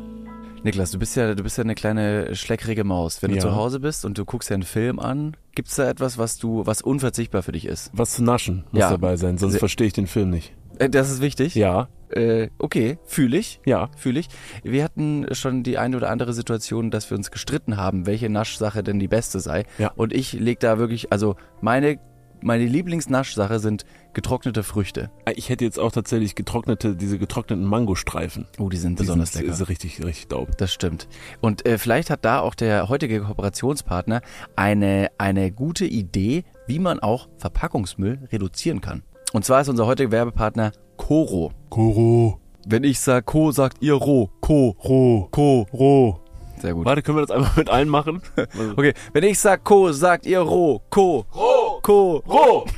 Niklas, 0.63 0.91
du 0.91 0.99
bist 0.99 1.15
ja, 1.15 1.33
du 1.33 1.41
bist 1.41 1.57
ja 1.57 1.63
eine 1.63 1.73
kleine 1.73 2.35
schleckrige 2.35 2.83
Maus. 2.83 3.23
Wenn 3.23 3.31
du 3.31 3.37
Ja. 3.37 3.41
zu 3.41 3.55
Hause 3.55 3.79
bist 3.79 4.05
und 4.05 4.17
du 4.17 4.25
guckst 4.25 4.49
dir 4.51 4.53
einen 4.53 4.63
Film 4.63 4.99
an, 4.99 5.35
gibt's 5.55 5.75
da 5.75 5.89
etwas, 5.89 6.19
was 6.19 6.37
du, 6.37 6.65
was 6.67 6.83
unverzichtbar 6.83 7.41
für 7.41 7.51
dich 7.51 7.65
ist? 7.65 7.89
Was 7.93 8.11
zu 8.13 8.23
naschen 8.23 8.65
muss 8.71 8.81
Ja. 8.81 8.91
dabei 8.91 9.17
sein, 9.17 9.39
sonst 9.39 9.57
verstehe 9.57 9.87
ich 9.87 9.93
den 9.93 10.05
Film 10.05 10.29
nicht. 10.29 10.53
Äh, 10.77 10.89
das 10.89 11.09
ist 11.09 11.19
wichtig. 11.21 11.55
Ja, 11.55 11.87
Äh, 12.09 12.49
okay, 12.59 12.99
fühle 13.05 13.37
ich. 13.37 13.59
ja. 13.65 13.89
Fühle 13.97 14.19
ich. 14.19 14.27
Wir 14.63 14.83
hatten 14.83 15.25
schon 15.31 15.63
die 15.63 15.77
eine 15.77 15.95
oder 15.97 16.09
andere 16.09 16.33
Situation, 16.33 16.91
dass 16.91 17.09
wir 17.09 17.17
uns 17.17 17.31
gestritten 17.31 17.77
haben, 17.77 18.05
welche 18.05 18.29
Naschsache 18.29 18.83
denn 18.83 18.99
die 18.99 19.07
beste 19.07 19.39
sei. 19.39 19.63
Ja. 19.79 19.91
Und 19.95 20.13
ich 20.13 20.33
leg 20.33 20.59
da 20.59 20.77
wirklich, 20.77 21.11
also 21.13 21.37
meine, 21.61 21.99
meine 22.43 22.65
Lieblingsnaschsache 22.65 23.59
sind 23.59 23.85
getrocknete 24.13 24.63
Früchte. 24.63 25.09
Ich 25.35 25.49
hätte 25.49 25.63
jetzt 25.63 25.79
auch 25.79 25.91
tatsächlich 25.91 26.35
getrocknete, 26.35 26.95
diese 26.95 27.17
getrockneten 27.17 27.65
Mangostreifen. 27.65 28.47
Oh, 28.59 28.69
die 28.69 28.77
sind 28.77 28.99
Die 28.99 29.03
besonders 29.03 29.33
sind, 29.33 29.43
lecker. 29.43 29.53
Ist 29.53 29.69
richtig, 29.69 30.03
richtig 30.03 30.27
dope. 30.27 30.51
Das 30.57 30.73
stimmt. 30.73 31.07
Und 31.39 31.65
äh, 31.65 31.77
vielleicht 31.77 32.09
hat 32.09 32.25
da 32.25 32.39
auch 32.39 32.55
der 32.55 32.89
heutige 32.89 33.21
Kooperationspartner 33.21 34.21
eine, 34.55 35.09
eine 35.17 35.51
gute 35.51 35.85
Idee, 35.85 36.43
wie 36.67 36.79
man 36.79 36.99
auch 36.99 37.29
Verpackungsmüll 37.37 38.27
reduzieren 38.31 38.81
kann. 38.81 39.03
Und 39.33 39.45
zwar 39.45 39.61
ist 39.61 39.69
unser 39.69 39.85
heutiger 39.85 40.11
Werbepartner 40.11 40.71
Coro. 40.97 41.51
Koro, 41.69 42.39
Wenn 42.67 42.83
ich 42.83 42.99
sag 42.99 43.25
Co, 43.25 43.51
sagt 43.51 43.81
ihr 43.81 43.93
Ro. 43.93 44.29
Co. 44.41 44.75
Ro, 44.83 45.29
Co. 45.31 45.67
Ro. 45.73 46.19
Sehr 46.61 46.73
gut. 46.75 46.85
Warte, 46.85 47.01
können 47.01 47.17
wir 47.17 47.25
das 47.25 47.31
einfach 47.35 47.57
mit 47.57 47.69
allen 47.69 47.89
machen? 47.89 48.21
Okay, 48.75 48.93
wenn 49.13 49.23
ich 49.23 49.39
sag 49.39 49.63
Co, 49.63 49.91
sagt 49.91 50.25
ihr 50.25 50.41
Ro. 50.41 50.81
Co. 50.89 51.25
Ro. 51.33 51.60
Co. 51.81 52.23
Ro! 52.27 52.65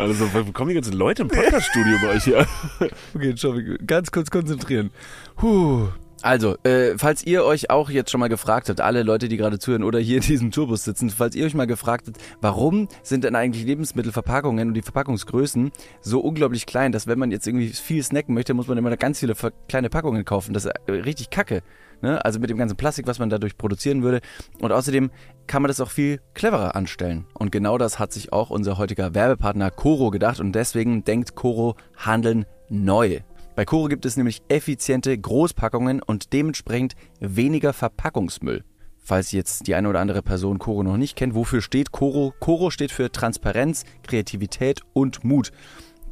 Also, 0.00 0.32
wo 0.32 0.52
kommen 0.52 0.68
die 0.68 0.76
ganzen 0.76 0.92
Leute 0.92 1.22
im 1.22 1.28
Podcast-Studio 1.28 1.98
bei 2.00 2.10
euch 2.10 2.22
hier? 2.22 2.46
Okay, 3.14 3.30
Entschuldigung, 3.30 3.84
ganz 3.84 4.12
kurz 4.12 4.30
konzentrieren. 4.30 4.92
Puh. 5.34 5.88
Also, 6.22 6.56
äh, 6.62 6.96
falls 6.96 7.24
ihr 7.26 7.44
euch 7.44 7.70
auch 7.70 7.90
jetzt 7.90 8.10
schon 8.10 8.20
mal 8.20 8.28
gefragt 8.28 8.68
habt, 8.68 8.80
alle 8.80 9.02
Leute, 9.02 9.28
die 9.28 9.36
gerade 9.36 9.58
zuhören 9.58 9.82
oder 9.82 9.98
hier 9.98 10.16
in 10.16 10.22
diesem 10.22 10.50
Tourbus 10.52 10.84
sitzen, 10.84 11.10
falls 11.10 11.34
ihr 11.34 11.46
euch 11.46 11.54
mal 11.54 11.66
gefragt 11.66 12.06
habt, 12.06 12.18
warum 12.40 12.88
sind 13.02 13.24
denn 13.24 13.34
eigentlich 13.34 13.64
Lebensmittelverpackungen 13.64 14.68
und 14.68 14.74
die 14.74 14.82
Verpackungsgrößen 14.82 15.72
so 16.00 16.20
unglaublich 16.20 16.66
klein, 16.66 16.92
dass 16.92 17.08
wenn 17.08 17.18
man 17.18 17.32
jetzt 17.32 17.48
irgendwie 17.48 17.68
viel 17.68 18.02
snacken 18.02 18.34
möchte, 18.34 18.54
muss 18.54 18.68
man 18.68 18.78
immer 18.78 18.96
ganz 18.96 19.18
viele 19.18 19.34
kleine 19.68 19.90
Packungen 19.90 20.24
kaufen. 20.24 20.54
Das 20.54 20.64
ist 20.64 20.72
äh, 20.86 20.92
richtig 20.92 21.30
kacke. 21.30 21.62
Ne? 22.00 22.24
Also 22.24 22.38
mit 22.38 22.50
dem 22.50 22.58
ganzen 22.58 22.76
Plastik, 22.76 23.06
was 23.06 23.18
man 23.18 23.30
dadurch 23.30 23.56
produzieren 23.56 24.02
würde. 24.02 24.20
Und 24.60 24.72
außerdem 24.72 25.10
kann 25.46 25.62
man 25.62 25.68
das 25.68 25.80
auch 25.80 25.90
viel 25.90 26.20
cleverer 26.34 26.76
anstellen. 26.76 27.26
Und 27.34 27.52
genau 27.52 27.78
das 27.78 27.98
hat 27.98 28.12
sich 28.12 28.32
auch 28.32 28.50
unser 28.50 28.78
heutiger 28.78 29.14
Werbepartner 29.14 29.70
Coro 29.70 30.10
gedacht 30.10 30.40
und 30.40 30.52
deswegen 30.52 31.04
denkt 31.04 31.34
Coro 31.34 31.76
Handeln 31.96 32.46
neu. 32.68 33.20
Bei 33.56 33.64
Coro 33.64 33.88
gibt 33.88 34.06
es 34.06 34.16
nämlich 34.16 34.42
effiziente 34.48 35.18
Großpackungen 35.18 36.00
und 36.00 36.32
dementsprechend 36.32 36.94
weniger 37.18 37.72
Verpackungsmüll. 37.72 38.62
Falls 39.08 39.32
jetzt 39.32 39.66
die 39.66 39.74
eine 39.74 39.88
oder 39.88 40.00
andere 40.00 40.22
Person 40.22 40.58
Coro 40.58 40.82
noch 40.82 40.98
nicht 40.98 41.16
kennt, 41.16 41.34
wofür 41.34 41.62
steht 41.62 41.92
Coro? 41.92 42.34
Coro 42.40 42.70
steht 42.70 42.92
für 42.92 43.10
Transparenz, 43.10 43.84
Kreativität 44.02 44.82
und 44.92 45.24
Mut. 45.24 45.50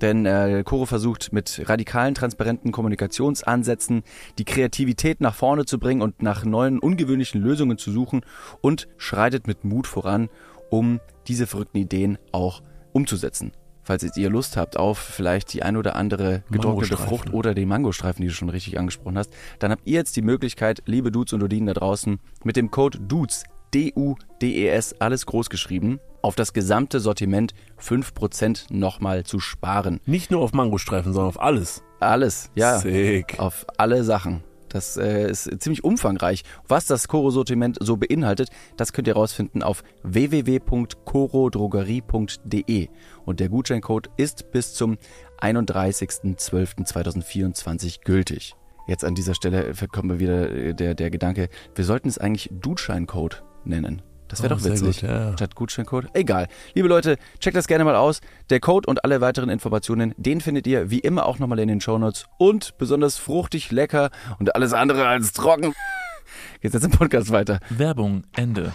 Denn 0.00 0.26
äh, 0.26 0.62
Coro 0.64 0.86
versucht 0.86 1.32
mit 1.32 1.62
radikalen, 1.66 2.14
transparenten 2.14 2.72
Kommunikationsansätzen 2.72 4.02
die 4.38 4.44
Kreativität 4.44 5.20
nach 5.20 5.34
vorne 5.34 5.64
zu 5.64 5.78
bringen 5.78 6.02
und 6.02 6.22
nach 6.22 6.44
neuen, 6.44 6.78
ungewöhnlichen 6.78 7.40
Lösungen 7.40 7.78
zu 7.78 7.90
suchen 7.90 8.20
und 8.60 8.88
schreitet 8.98 9.46
mit 9.46 9.64
Mut 9.64 9.86
voran, 9.86 10.28
um 10.70 11.00
diese 11.28 11.46
verrückten 11.46 11.78
Ideen 11.78 12.18
auch 12.32 12.62
umzusetzen. 12.92 13.52
Falls 13.82 14.02
jetzt 14.02 14.16
ihr 14.16 14.30
Lust 14.30 14.56
habt 14.56 14.76
auf 14.76 14.98
vielleicht 14.98 15.52
die 15.54 15.62
ein 15.62 15.76
oder 15.76 15.94
andere 15.94 16.42
getrocknete. 16.50 16.96
Frucht 16.96 17.32
oder 17.32 17.54
die 17.54 17.66
Mangostreifen, 17.66 18.20
die 18.20 18.26
du 18.26 18.34
schon 18.34 18.48
richtig 18.48 18.80
angesprochen 18.80 19.16
hast, 19.16 19.32
dann 19.60 19.70
habt 19.70 19.82
ihr 19.86 19.94
jetzt 19.94 20.16
die 20.16 20.22
Möglichkeit, 20.22 20.82
liebe 20.86 21.12
Dudes 21.12 21.32
und 21.34 21.40
Dudinen 21.40 21.68
da 21.68 21.74
draußen, 21.74 22.18
mit 22.42 22.56
dem 22.56 22.72
Code 22.72 22.98
DUDES, 22.98 23.44
D-U-D-E-S, 23.74 24.92
E 24.92 24.96
alles 25.00 25.26
groß 25.26 25.50
geschrieben, 25.50 26.00
auf 26.22 26.34
das 26.34 26.52
gesamte 26.52 27.00
Sortiment 27.00 27.54
5% 27.80 28.72
nochmal 28.72 29.24
zu 29.24 29.38
sparen. 29.38 30.00
Nicht 30.06 30.30
nur 30.30 30.42
auf 30.42 30.52
Mangostreifen, 30.52 31.12
sondern 31.12 31.28
auf 31.28 31.40
alles. 31.40 31.82
Alles, 32.00 32.50
ja. 32.54 32.78
Sick. 32.78 33.38
Auf 33.38 33.66
alle 33.76 34.04
Sachen. 34.04 34.42
Das 34.68 34.96
äh, 34.96 35.30
ist 35.30 35.60
ziemlich 35.60 35.84
umfangreich. 35.84 36.42
Was 36.68 36.86
das 36.86 37.08
Koro-Sortiment 37.08 37.78
so 37.80 37.96
beinhaltet, 37.96 38.50
das 38.76 38.92
könnt 38.92 39.08
ihr 39.08 39.14
rausfinden 39.14 39.62
auf 39.62 39.82
www.korodrogerie.de. 40.02 42.88
Und 43.24 43.40
der 43.40 43.48
Gutscheincode 43.48 44.10
ist 44.16 44.50
bis 44.50 44.74
zum 44.74 44.98
31.12.2024 45.40 48.00
gültig. 48.04 48.54
Jetzt 48.86 49.04
an 49.04 49.14
dieser 49.14 49.34
Stelle 49.34 49.72
kommt 49.92 50.08
mir 50.08 50.20
wieder 50.20 50.50
äh, 50.50 50.74
der, 50.74 50.94
der 50.94 51.10
Gedanke, 51.10 51.48
wir 51.74 51.84
sollten 51.84 52.08
es 52.08 52.18
eigentlich 52.18 52.50
Dutscheincode 52.52 53.42
nennen. 53.66 54.02
Das 54.28 54.42
wäre 54.42 54.54
Oh, 54.54 54.56
doch 54.56 54.62
sehr 54.62 54.72
witzig. 54.72 55.00
gut, 55.02 55.08
ja. 55.08 55.32
Statt 55.34 55.54
Gutscheincode. 55.54 56.08
Egal. 56.14 56.48
Liebe 56.74 56.88
Leute, 56.88 57.16
checkt 57.38 57.56
das 57.56 57.68
gerne 57.68 57.84
mal 57.84 57.94
aus. 57.94 58.20
Der 58.50 58.58
Code 58.58 58.88
und 58.90 59.04
alle 59.04 59.20
weiteren 59.20 59.48
Informationen, 59.48 60.14
den 60.16 60.40
findet 60.40 60.66
ihr 60.66 60.90
wie 60.90 60.98
immer 60.98 61.26
auch 61.26 61.38
nochmal 61.38 61.60
in 61.60 61.68
den 61.68 61.80
Shownotes. 61.80 62.26
Und 62.38 62.76
besonders 62.78 63.18
fruchtig, 63.18 63.70
lecker 63.70 64.10
und 64.40 64.54
alles 64.56 64.72
andere 64.72 65.06
als 65.06 65.32
trocken. 65.32 65.74
Geht's 66.60 66.74
jetzt 66.74 66.84
im 66.84 66.90
Podcast 66.90 67.30
weiter. 67.30 67.60
Werbung, 67.70 68.24
Ende. 68.34 68.72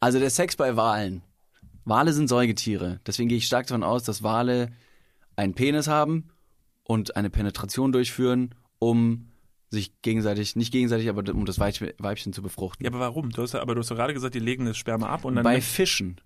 Also 0.00 0.18
der 0.18 0.30
Sex 0.30 0.56
bei 0.56 0.76
Walen. 0.76 1.22
Wale 1.84 2.12
sind 2.12 2.28
Säugetiere. 2.28 3.00
Deswegen 3.06 3.28
gehe 3.28 3.38
ich 3.38 3.46
stark 3.46 3.66
davon 3.66 3.82
aus, 3.82 4.04
dass 4.04 4.22
Wale 4.22 4.70
einen 5.36 5.54
Penis 5.54 5.88
haben 5.88 6.28
und 6.84 7.16
eine 7.16 7.30
Penetration 7.30 7.92
durchführen, 7.92 8.54
um 8.78 9.27
sich 9.70 10.00
gegenseitig, 10.02 10.56
nicht 10.56 10.72
gegenseitig, 10.72 11.08
aber 11.08 11.32
um 11.34 11.44
das 11.44 11.58
Weibchen, 11.58 12.32
zu 12.32 12.42
befruchten. 12.42 12.84
Ja, 12.84 12.90
aber 12.90 13.00
warum? 13.00 13.30
Du 13.30 13.42
hast, 13.42 13.52
ja- 13.52 13.60
aber 13.60 13.74
du 13.74 13.80
hast 13.80 13.90
doch 13.90 13.96
gerade 13.96 14.14
gesagt, 14.14 14.34
die 14.34 14.38
legen 14.40 14.64
das 14.64 14.76
Sperma 14.76 15.08
ab 15.08 15.24
und 15.24 15.36
dann. 15.36 15.44
Bei 15.44 15.60
Fischen 15.60 16.20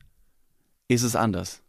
ist 0.88 1.02
es 1.02 1.16
anders. 1.16 1.62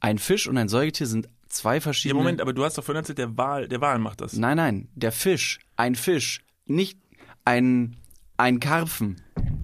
Ein 0.00 0.18
Fisch 0.18 0.48
und 0.48 0.56
ein 0.58 0.68
Säugetier 0.68 1.06
sind 1.06 1.28
zwei 1.48 1.76
ja, 1.76 1.80
verschiedene. 1.80 2.18
Moment, 2.18 2.40
aber 2.40 2.52
du 2.52 2.64
hast 2.64 2.76
doch 2.78 2.82
vorhin 2.84 3.00
erzählt, 3.02 3.18
der 3.18 3.36
Wal, 3.36 3.68
der 3.68 3.80
Wal 3.80 3.98
macht 4.00 4.20
das. 4.20 4.32
Nein, 4.34 4.56
nein, 4.56 4.88
der 4.94 5.12
Fisch, 5.12 5.60
ein 5.76 5.94
Fisch, 5.94 6.44
nicht 6.66 6.98
ein 7.44 7.96
ein 8.36 8.58
Karpfen. 8.58 9.20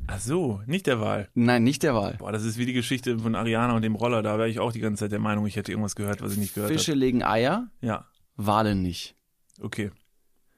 Ach 0.07 0.21
so, 0.21 0.61
nicht 0.67 0.87
der 0.87 1.01
Wal. 1.01 1.29
Nein, 1.35 1.65
nicht 1.65 1.83
der 1.83 1.95
Wal. 1.95 2.15
Boah, 2.19 2.31
das 2.31 2.45
ist 2.45 2.57
wie 2.59 2.67
die 2.67 2.73
Geschichte 2.73 3.19
von 3.19 3.35
Ariana 3.35 3.75
und 3.75 3.83
dem 3.83 3.97
Roller. 3.97 4.23
Da 4.23 4.39
wäre 4.39 4.49
ich 4.49 4.61
auch 4.61 4.73
die 4.73 4.79
ganze 4.81 5.05
Zeit 5.05 5.13
der 5.13 5.19
Meinung, 5.19 5.47
ich 5.47 5.57
hätte 5.57 5.73
irgendwas 5.73 5.97
gehört, 5.97 6.23
was 6.23 6.33
ich 6.33 6.39
nicht 6.39 6.55
gehört 6.55 6.71
Fische 6.71 6.93
habe. 6.93 7.01
legen 7.01 7.23
Eier, 7.25 7.71
Ja, 7.81 8.07
Wale 8.37 8.75
nicht. 8.77 9.17
okay. 9.61 9.91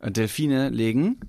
Delfine 0.03 0.71
legen 0.71 1.21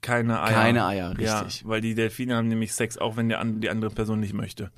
Keine 0.00 0.42
Eier. 0.42 0.52
keine 0.54 0.84
Eier, 0.84 1.10
richtig. 1.10 1.60
Ja, 1.62 1.68
weil 1.68 1.80
die 1.80 1.94
Delfine 1.94 2.36
haben 2.36 2.48
nämlich 2.48 2.74
Sex, 2.74 2.98
auch 2.98 3.16
wenn 3.16 3.28
der 3.28 3.42
die 3.44 3.70
andere 3.70 3.90
Person 3.90 4.20
nicht 4.20 4.34
möchte. 4.34 4.70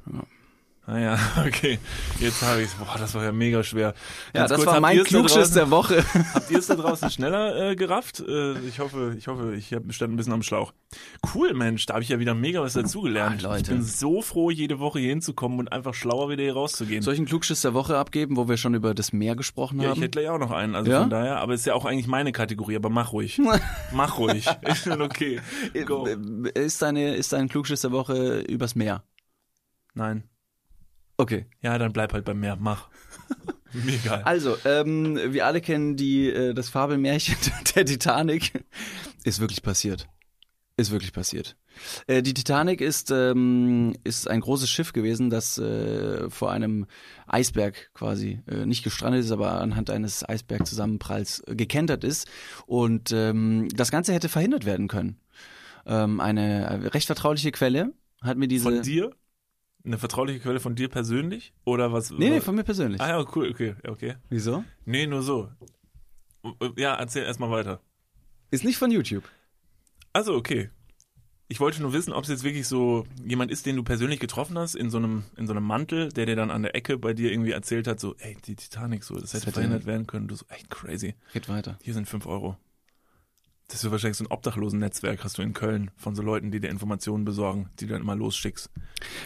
Naja, 0.86 1.18
okay. 1.46 1.78
Jetzt 2.20 2.42
habe 2.42 2.62
ich. 2.62 2.70
Boah, 2.74 2.96
das 2.96 3.12
war 3.14 3.24
ja 3.24 3.32
mega 3.32 3.64
schwer. 3.64 3.94
Ja, 4.32 4.40
Ganz 4.40 4.50
das 4.50 4.58
kurz, 4.58 4.70
war 4.70 4.80
mein 4.80 5.02
Klugschiss 5.02 5.50
der 5.50 5.70
Woche. 5.70 6.04
Habt 6.34 6.48
ihr 6.50 6.58
es 6.58 6.68
da 6.68 6.76
draußen 6.76 7.10
schneller 7.10 7.70
äh, 7.70 7.76
gerafft? 7.76 8.20
Äh, 8.20 8.56
ich 8.60 8.78
hoffe, 8.78 9.16
ich 9.18 9.26
hoffe, 9.26 9.54
ich 9.56 9.66
stand 9.66 10.14
ein 10.14 10.16
bisschen 10.16 10.32
am 10.32 10.42
Schlauch. 10.42 10.72
Cool, 11.34 11.54
Mensch, 11.54 11.86
da 11.86 11.94
habe 11.94 12.04
ich 12.04 12.08
ja 12.08 12.20
wieder 12.20 12.34
mega 12.34 12.62
was 12.62 12.74
dazugelernt. 12.74 13.44
Ah, 13.44 13.48
Leute. 13.48 13.62
Ich 13.62 13.68
bin 13.68 13.82
so 13.82 14.22
froh, 14.22 14.50
jede 14.50 14.78
Woche 14.78 15.00
hier 15.00 15.08
hinzukommen 15.10 15.58
und 15.58 15.72
einfach 15.72 15.92
schlauer 15.92 16.28
wieder 16.30 16.44
hier 16.44 16.54
rauszugehen. 16.54 17.02
Soll 17.02 17.14
ich 17.14 17.18
einen 17.20 17.26
Klugschiss 17.26 17.62
der 17.62 17.74
Woche 17.74 17.98
abgeben, 17.98 18.36
wo 18.36 18.48
wir 18.48 18.56
schon 18.56 18.74
über 18.74 18.94
das 18.94 19.12
Meer 19.12 19.34
gesprochen 19.34 19.78
ja, 19.80 19.86
ich 19.86 19.90
haben? 19.90 20.02
hätte 20.02 20.20
gleich 20.20 20.28
auch 20.28 20.38
noch 20.38 20.52
einen, 20.52 20.76
also 20.76 20.88
Ja? 20.88 21.00
von 21.00 21.10
daher, 21.10 21.38
aber 21.38 21.54
ist 21.54 21.66
ja 21.66 21.74
auch 21.74 21.84
eigentlich 21.84 22.06
meine 22.06 22.30
Kategorie, 22.30 22.76
aber 22.76 22.90
mach 22.90 23.12
ruhig. 23.12 23.40
mach 23.92 24.18
ruhig. 24.18 24.46
Ist 24.62 24.84
schon 24.84 25.02
okay. 25.02 25.40
Go. 25.84 26.06
Äh, 26.06 26.16
Ist 26.64 26.80
deine, 26.80 27.16
ist 27.16 27.32
dein 27.32 27.48
Klugschiss 27.48 27.80
der 27.80 27.90
Woche 27.90 28.38
übers 28.42 28.76
Meer? 28.76 29.02
Nein. 29.94 30.22
Okay. 31.16 31.46
Ja, 31.62 31.78
dann 31.78 31.92
bleib 31.92 32.12
halt 32.12 32.24
beim 32.24 32.40
Meer, 32.40 32.56
mach. 32.56 32.88
Mir 33.72 33.94
egal. 33.94 34.22
Also, 34.22 34.56
ähm, 34.64 35.18
wir 35.32 35.46
alle 35.46 35.60
kennen 35.60 35.96
die, 35.96 36.28
äh, 36.28 36.54
das 36.54 36.68
Fabelmärchen 36.68 37.36
der 37.74 37.84
Titanic. 37.84 38.52
Ist 39.24 39.40
wirklich 39.40 39.62
passiert. 39.62 40.08
Ist 40.76 40.90
wirklich 40.90 41.12
passiert. 41.12 41.56
Äh, 42.06 42.22
die 42.22 42.34
Titanic 42.34 42.80
ist, 42.80 43.10
ähm, 43.10 43.94
ist 44.04 44.28
ein 44.28 44.40
großes 44.40 44.68
Schiff 44.68 44.92
gewesen, 44.92 45.30
das 45.30 45.58
äh, 45.58 46.28
vor 46.30 46.52
einem 46.52 46.86
Eisberg 47.26 47.90
quasi 47.94 48.40
äh, 48.46 48.66
nicht 48.66 48.84
gestrandet 48.84 49.24
ist, 49.24 49.30
aber 49.30 49.60
anhand 49.60 49.90
eines 49.90 50.26
Eisbergzusammenpralls 50.26 51.42
äh, 51.46 51.54
gekentert 51.54 52.04
ist. 52.04 52.28
Und 52.66 53.10
ähm, 53.12 53.68
das 53.74 53.90
Ganze 53.90 54.12
hätte 54.12 54.28
verhindert 54.28 54.66
werden 54.66 54.88
können. 54.88 55.18
Ähm, 55.86 56.20
eine 56.20 56.92
recht 56.92 57.06
vertrauliche 57.06 57.52
Quelle 57.52 57.92
hat 58.22 58.36
mir 58.36 58.48
diese. 58.48 58.64
Von 58.64 58.82
dir? 58.82 59.10
Eine 59.86 59.98
vertrauliche 59.98 60.40
Quelle 60.40 60.58
von 60.60 60.74
dir 60.74 60.88
persönlich? 60.88 61.52
Oder 61.64 61.92
was? 61.92 62.10
Nee, 62.10 62.28
nee, 62.30 62.40
von 62.40 62.56
mir 62.56 62.64
persönlich. 62.64 63.00
Ah 63.00 63.08
ja, 63.08 63.24
cool, 63.36 63.48
okay, 63.50 63.76
okay. 63.86 64.16
Wieso? 64.28 64.64
Nee, 64.84 65.06
nur 65.06 65.22
so. 65.22 65.48
Ja, 66.76 66.94
erzähl 66.96 67.22
erstmal 67.24 67.50
weiter. 67.50 67.80
Ist 68.50 68.64
nicht 68.64 68.78
von 68.78 68.90
YouTube. 68.90 69.24
Also, 70.12 70.34
okay. 70.34 70.70
Ich 71.48 71.60
wollte 71.60 71.80
nur 71.80 71.92
wissen, 71.92 72.12
ob 72.12 72.24
es 72.24 72.30
jetzt 72.30 72.42
wirklich 72.42 72.66
so 72.66 73.06
jemand 73.24 73.52
ist, 73.52 73.66
den 73.66 73.76
du 73.76 73.84
persönlich 73.84 74.18
getroffen 74.18 74.58
hast, 74.58 74.74
in 74.74 74.90
so 74.90 74.98
einem, 74.98 75.22
in 75.36 75.46
so 75.46 75.52
einem 75.52 75.64
Mantel, 75.64 76.08
der 76.08 76.26
dir 76.26 76.34
dann 76.34 76.50
an 76.50 76.62
der 76.62 76.74
Ecke 76.74 76.98
bei 76.98 77.12
dir 77.14 77.30
irgendwie 77.30 77.52
erzählt 77.52 77.86
hat, 77.86 78.00
so, 78.00 78.16
ey, 78.18 78.36
die 78.44 78.56
Titanic, 78.56 79.04
so, 79.04 79.14
das 79.14 79.32
hätte 79.34 79.46
hätte- 79.46 79.52
verhindert 79.52 79.86
werden 79.86 80.08
können. 80.08 80.26
Du 80.26 80.34
so, 80.34 80.44
echt 80.48 80.68
crazy. 80.70 81.14
Geht 81.32 81.48
weiter. 81.48 81.78
Hier 81.82 81.94
sind 81.94 82.08
fünf 82.08 82.26
Euro. 82.26 82.56
Das 83.68 83.82
ist 83.82 83.90
wahrscheinlich 83.90 84.16
so 84.16 84.22
ein 84.24 84.30
Obdachlosen-Netzwerk, 84.30 85.24
hast 85.24 85.38
du 85.38 85.42
in 85.42 85.52
Köln, 85.52 85.90
von 85.96 86.14
so 86.14 86.22
Leuten, 86.22 86.52
die 86.52 86.60
dir 86.60 86.68
Informationen 86.68 87.24
besorgen, 87.24 87.68
die 87.80 87.86
du 87.86 87.94
dann 87.94 88.02
immer 88.02 88.14
losschickst. 88.14 88.70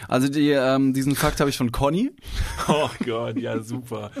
Also 0.07 0.29
die, 0.29 0.49
ähm, 0.49 0.93
diesen 0.93 1.15
Fakt 1.15 1.39
habe 1.39 1.51
ich 1.51 1.57
von 1.57 1.71
Conny. 1.71 2.11
Oh 2.67 2.89
Gott, 3.05 3.37
ja, 3.37 3.61
super. 3.61 4.11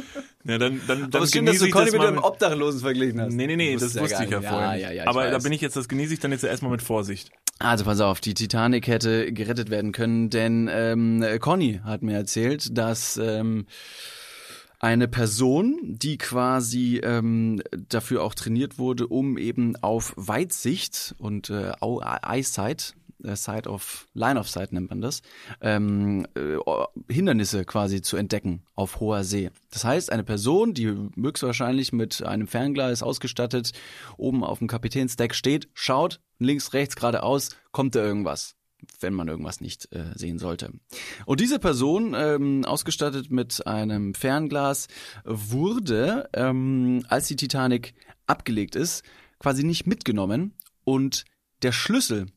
Ja, 0.43 0.57
dann, 0.57 0.79
dann, 0.87 1.09
dann 1.09 1.15
Aber 1.15 1.27
schön, 1.27 1.45
dass 1.45 1.57
du 1.57 1.69
Conny 1.71 1.85
das 1.85 1.93
mit 1.93 2.03
dem 2.03 2.17
Obdachlosen 2.19 2.81
verglichen 2.81 3.19
hast. 3.19 3.33
Nee, 3.33 3.47
nee, 3.47 3.55
nee, 3.55 3.73
das 3.73 3.83
wusstest 3.83 4.03
wusste 4.03 4.23
ich 4.25 4.29
ja 4.29 4.41
vorher. 4.41 4.75
Ja, 4.75 4.91
ja, 4.91 5.03
ich 5.03 5.09
Aber 5.09 5.25
da 5.25 5.37
weiß. 5.37 5.43
bin 5.43 5.53
ich 5.53 5.61
jetzt, 5.61 5.75
das 5.75 5.87
genieße 5.87 6.13
ich 6.13 6.19
dann 6.19 6.31
jetzt 6.31 6.43
erstmal 6.43 6.71
mit 6.71 6.83
Vorsicht. 6.83 7.31
Also 7.57 7.85
pass 7.85 7.99
auf, 7.99 8.19
die 8.19 8.33
Titanic 8.33 8.87
hätte 8.87 9.31
gerettet 9.31 9.69
werden 9.69 9.91
können, 9.91 10.29
denn 10.29 10.69
ähm, 10.71 11.25
Conny 11.39 11.81
hat 11.83 12.03
mir 12.03 12.15
erzählt, 12.15 12.77
dass 12.77 13.17
ähm, 13.17 13.65
eine 14.81 15.07
Person, 15.07 15.77
die 15.83 16.17
quasi 16.17 16.99
ähm, 17.03 17.61
dafür 17.87 18.23
auch 18.23 18.33
trainiert 18.33 18.79
wurde, 18.79 19.07
um 19.07 19.37
eben 19.37 19.75
auf 19.75 20.13
Weitsicht 20.17 21.13
und 21.19 21.51
äh, 21.51 21.71
Eyesight, 21.81 22.95
äh, 23.23 23.35
Sight 23.35 23.67
of 23.67 24.07
Line 24.15 24.39
of 24.39 24.49
Sight 24.49 24.73
nennt 24.73 24.89
man 24.89 24.99
das, 24.99 25.21
ähm, 25.61 26.25
äh, 26.33 26.57
Hindernisse 27.13 27.63
quasi 27.63 28.01
zu 28.01 28.17
entdecken 28.17 28.63
auf 28.73 28.99
hoher 28.99 29.23
See. 29.23 29.51
Das 29.69 29.85
heißt, 29.85 30.11
eine 30.11 30.23
Person, 30.23 30.73
die 30.73 30.87
höchstwahrscheinlich 31.15 31.93
mit 31.93 32.23
einem 32.23 32.47
Fernglas 32.47 33.03
ausgestattet 33.03 33.73
oben 34.17 34.43
auf 34.43 34.57
dem 34.57 34.67
Kapitänsdeck 34.67 35.35
steht, 35.35 35.69
schaut 35.75 36.21
links, 36.39 36.73
rechts, 36.73 36.95
geradeaus, 36.95 37.49
kommt 37.71 37.93
da 37.93 38.03
irgendwas 38.03 38.55
wenn 38.99 39.13
man 39.13 39.27
irgendwas 39.27 39.61
nicht 39.61 39.91
äh, 39.91 40.11
sehen 40.15 40.39
sollte. 40.39 40.71
Und 41.25 41.39
diese 41.39 41.59
Person, 41.59 42.13
ähm, 42.15 42.65
ausgestattet 42.65 43.31
mit 43.31 43.65
einem 43.67 44.13
Fernglas, 44.13 44.87
wurde, 45.23 46.29
ähm, 46.33 47.03
als 47.07 47.27
die 47.27 47.35
Titanic 47.35 47.93
abgelegt 48.27 48.75
ist, 48.75 49.03
quasi 49.39 49.63
nicht 49.63 49.87
mitgenommen 49.87 50.53
und 50.83 51.25
der 51.61 51.71
Schlüssel 51.71 52.27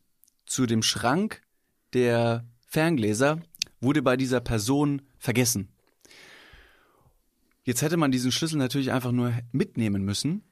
zu 0.47 0.67
dem 0.67 0.83
Schrank 0.83 1.43
der 1.93 2.45
Ferngläser 2.67 3.41
wurde 3.81 4.03
bei 4.03 4.17
dieser 4.17 4.41
Person 4.41 5.03
vergessen. 5.19 5.69
Jetzt 7.65 7.83
hätte 7.83 7.97
man 7.97 8.11
diesen 8.11 8.33
Schlüssel 8.33 8.59
natürlich 8.59 8.93
einfach 8.93 9.13
nur 9.13 9.33
mitnehmen 9.53 10.05
müssen 10.05 10.43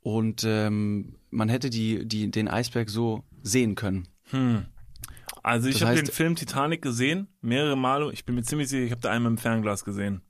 und 0.00 0.44
ähm, 0.44 1.16
man 1.30 1.48
hätte 1.48 1.70
die, 1.70 2.06
die, 2.06 2.30
den 2.30 2.48
Eisberg 2.48 2.90
so 2.90 3.24
sehen 3.42 3.74
können. 3.74 4.08
Hm. 4.30 4.66
Also 5.42 5.68
ich 5.68 5.82
habe 5.82 5.94
den 5.96 6.06
Film 6.06 6.36
Titanic 6.36 6.82
gesehen, 6.82 7.28
mehrere 7.40 7.76
Male. 7.76 8.12
Ich 8.12 8.24
bin 8.24 8.34
mir 8.34 8.42
ziemlich 8.42 8.68
sicher, 8.68 8.84
ich 8.84 8.90
habe 8.90 9.00
da 9.00 9.18
mit 9.18 9.26
dem 9.26 9.38
Fernglas 9.38 9.84
gesehen. 9.84 10.22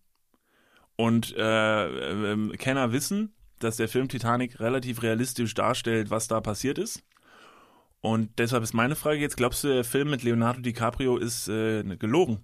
Und 0.97 1.35
äh, 1.37 2.33
ähm, 2.33 2.53
Kenner 2.59 2.93
wissen, 2.93 3.35
dass 3.59 3.77
der 3.77 3.89
Film 3.89 4.09
Titanic 4.09 4.61
relativ 4.61 5.03
realistisch 5.03 5.55
darstellt, 5.55 6.11
was 6.11 6.29
da 6.29 6.41
passiert 6.41 6.79
ist. 6.79 7.03
Und 8.01 8.39
deshalb 8.39 8.63
ist 8.63 8.73
meine 8.73 8.97
Frage 8.97 9.21
jetzt, 9.21 9.37
glaubst 9.37 9.65
du, 9.65 9.69
der 9.69 9.85
Film 9.85 10.11
mit 10.11 10.23
Leonardo 10.23 10.61
DiCaprio 10.61 11.17
ist 11.17 11.49
äh, 11.49 11.83
gelogen? 11.97 12.41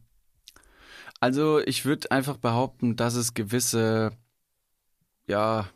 Also 1.21 1.61
ich 1.61 1.85
würde 1.85 2.11
einfach 2.11 2.37
behaupten, 2.37 2.97
dass 2.97 3.15
es 3.15 3.33
gewisse, 3.33 4.13
ja, 5.27 5.67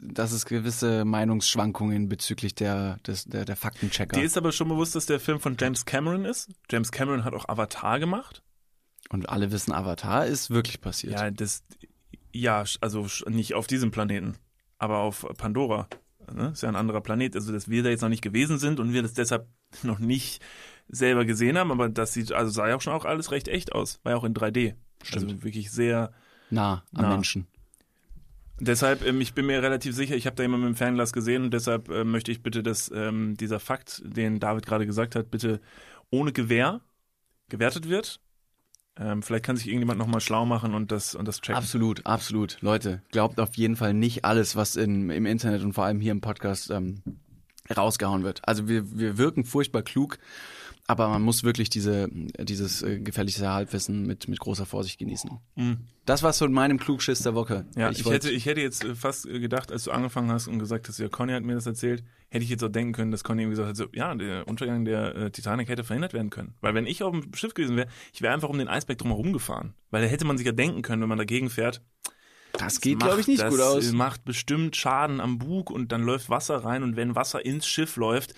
dass 0.00 0.32
es 0.32 0.46
gewisse 0.46 1.04
Meinungsschwankungen 1.04 2.08
bezüglich 2.08 2.54
der, 2.54 2.96
des, 3.06 3.24
der, 3.24 3.44
der 3.44 3.56
Faktenchecker. 3.56 4.16
Dir 4.16 4.24
ist 4.24 4.36
aber 4.36 4.52
schon 4.52 4.68
bewusst, 4.68 4.94
dass 4.94 5.06
der 5.06 5.20
Film 5.20 5.40
von 5.40 5.56
James 5.58 5.84
Cameron 5.84 6.24
ist? 6.24 6.50
James 6.70 6.90
Cameron 6.90 7.24
hat 7.24 7.34
auch 7.34 7.48
Avatar 7.48 7.98
gemacht. 8.00 8.42
Und 9.10 9.28
alle 9.28 9.50
wissen, 9.52 9.72
Avatar 9.72 10.26
ist 10.26 10.50
wirklich 10.50 10.80
passiert. 10.80 11.14
Ja, 11.14 11.30
das, 11.30 11.64
ja, 12.32 12.64
also 12.80 13.06
nicht 13.28 13.54
auf 13.54 13.66
diesem 13.66 13.90
Planeten, 13.90 14.36
aber 14.78 14.98
auf 14.98 15.26
Pandora. 15.36 15.88
Ne? 16.32 16.50
Ist 16.52 16.62
ja 16.62 16.68
ein 16.68 16.76
anderer 16.76 17.00
Planet. 17.00 17.34
Also, 17.34 17.52
dass 17.52 17.68
wir 17.68 17.82
da 17.82 17.90
jetzt 17.90 18.02
noch 18.02 18.08
nicht 18.08 18.22
gewesen 18.22 18.58
sind 18.58 18.78
und 18.78 18.92
wir 18.92 19.02
das 19.02 19.14
deshalb 19.14 19.48
noch 19.82 19.98
nicht 19.98 20.42
selber 20.88 21.24
gesehen 21.24 21.58
haben, 21.58 21.70
aber 21.70 21.88
das 21.88 22.12
sieht, 22.12 22.32
also 22.32 22.50
sah 22.50 22.68
ja 22.68 22.76
auch 22.76 22.80
schon 22.80 22.92
auch 22.92 23.04
alles 23.04 23.30
recht 23.30 23.48
echt 23.48 23.72
aus. 23.72 24.00
War 24.02 24.12
ja 24.12 24.18
auch 24.18 24.24
in 24.24 24.34
3D. 24.34 24.74
Also 25.12 25.42
wirklich 25.42 25.70
sehr. 25.70 26.12
Nah 26.50 26.84
am 26.94 27.02
Nah. 27.02 27.08
Menschen. 27.10 27.46
Deshalb, 28.60 29.06
ähm, 29.06 29.20
ich 29.20 29.32
bin 29.34 29.46
mir 29.46 29.62
relativ 29.62 29.94
sicher, 29.94 30.14
ich 30.14 30.26
habe 30.26 30.36
da 30.36 30.42
jemanden 30.42 30.66
mit 30.66 30.74
dem 30.74 30.76
Fernglas 30.76 31.12
gesehen 31.12 31.44
und 31.44 31.54
deshalb 31.54 31.88
äh, 31.88 32.04
möchte 32.04 32.30
ich 32.30 32.42
bitte, 32.42 32.62
dass 32.62 32.90
ähm, 32.94 33.36
dieser 33.36 33.58
Fakt, 33.58 34.02
den 34.04 34.38
David 34.38 34.66
gerade 34.66 34.86
gesagt 34.86 35.16
hat, 35.16 35.30
bitte 35.30 35.60
ohne 36.10 36.32
Gewähr 36.32 36.82
gewertet 37.48 37.88
wird. 37.88 38.20
Ähm, 38.98 39.22
vielleicht 39.22 39.44
kann 39.44 39.56
sich 39.56 39.66
irgendjemand 39.66 39.98
nochmal 39.98 40.20
schlau 40.20 40.44
machen 40.44 40.74
und 40.74 40.92
das, 40.92 41.14
und 41.14 41.26
das 41.26 41.40
checken. 41.40 41.56
Absolut, 41.56 42.04
absolut. 42.04 42.58
Leute, 42.60 43.02
glaubt 43.10 43.40
auf 43.40 43.54
jeden 43.54 43.76
Fall 43.76 43.94
nicht 43.94 44.26
alles, 44.26 44.56
was 44.56 44.76
in, 44.76 45.08
im 45.08 45.24
Internet 45.24 45.62
und 45.62 45.72
vor 45.72 45.84
allem 45.84 46.00
hier 46.00 46.12
im 46.12 46.20
Podcast 46.20 46.70
ähm, 46.70 47.02
rausgehauen 47.74 48.24
wird. 48.24 48.46
Also 48.46 48.68
wir, 48.68 48.98
wir 48.98 49.16
wirken 49.16 49.44
furchtbar 49.44 49.82
klug, 49.82 50.18
aber 50.90 51.08
man 51.08 51.22
muss 51.22 51.44
wirklich 51.44 51.70
diese, 51.70 52.08
dieses 52.12 52.82
äh, 52.82 52.98
gefährliche 53.00 53.48
Halbwissen 53.50 54.06
mit, 54.06 54.28
mit 54.28 54.38
großer 54.40 54.66
Vorsicht 54.66 54.98
genießen. 54.98 55.30
Das 56.04 56.22
war's 56.22 56.38
von 56.38 56.52
meinem 56.52 56.78
Klugschiss 56.78 57.20
der 57.20 57.34
Woche. 57.34 57.66
Mhm. 57.74 57.80
Ja, 57.80 57.90
ich, 57.90 58.04
wollt- 58.04 58.16
hätte, 58.24 58.30
ich 58.30 58.46
hätte 58.46 58.60
jetzt 58.60 58.84
äh, 58.84 58.94
fast 58.94 59.26
äh, 59.26 59.38
gedacht, 59.40 59.70
als 59.72 59.84
du 59.84 59.90
angefangen 59.92 60.30
hast 60.30 60.48
und 60.48 60.58
gesagt 60.58 60.88
hast, 60.88 60.98
ja, 60.98 61.08
Conny 61.08 61.32
hat 61.32 61.42
mir 61.44 61.54
das 61.54 61.66
erzählt, 61.66 62.02
hätte 62.28 62.44
ich 62.44 62.50
jetzt 62.50 62.62
auch 62.64 62.68
denken 62.68 62.92
können, 62.92 63.10
dass 63.10 63.24
Conny 63.24 63.42
ihm 63.44 63.50
gesagt 63.50 63.68
hat, 63.68 63.76
so, 63.76 63.86
ja, 63.92 64.14
der 64.14 64.46
Untergang 64.48 64.84
der 64.84 65.14
äh, 65.16 65.30
Titanic 65.30 65.68
hätte 65.68 65.84
verhindert 65.84 66.12
werden 66.12 66.30
können. 66.30 66.54
Weil 66.60 66.74
wenn 66.74 66.86
ich 66.86 67.02
auf 67.02 67.12
dem 67.12 67.32
Schiff 67.34 67.54
gewesen 67.54 67.76
wäre, 67.76 67.88
ich 68.12 68.22
wäre 68.22 68.34
einfach 68.34 68.48
um 68.48 68.58
den 68.58 68.68
Eisberg 68.68 68.98
drumherum 68.98 69.32
gefahren. 69.32 69.74
Weil 69.90 70.02
da 70.02 70.08
hätte 70.08 70.24
man 70.24 70.36
sich 70.38 70.46
ja 70.46 70.52
denken 70.52 70.82
können, 70.82 71.02
wenn 71.02 71.08
man 71.08 71.18
dagegen 71.18 71.50
fährt, 71.50 71.82
das 72.52 72.80
geht, 72.80 72.98
glaube 72.98 73.20
ich, 73.20 73.28
nicht 73.28 73.40
das 73.40 73.50
gut 73.50 73.60
aus. 73.60 73.90
äh, 73.90 73.92
macht 73.94 74.24
bestimmt 74.24 74.74
Schaden 74.76 75.20
am 75.20 75.38
Bug 75.38 75.70
und 75.70 75.92
dann 75.92 76.02
läuft 76.02 76.30
Wasser 76.30 76.56
rein 76.64 76.82
und 76.82 76.96
wenn 76.96 77.14
Wasser 77.14 77.44
ins 77.44 77.66
Schiff 77.66 77.96
läuft, 77.96 78.34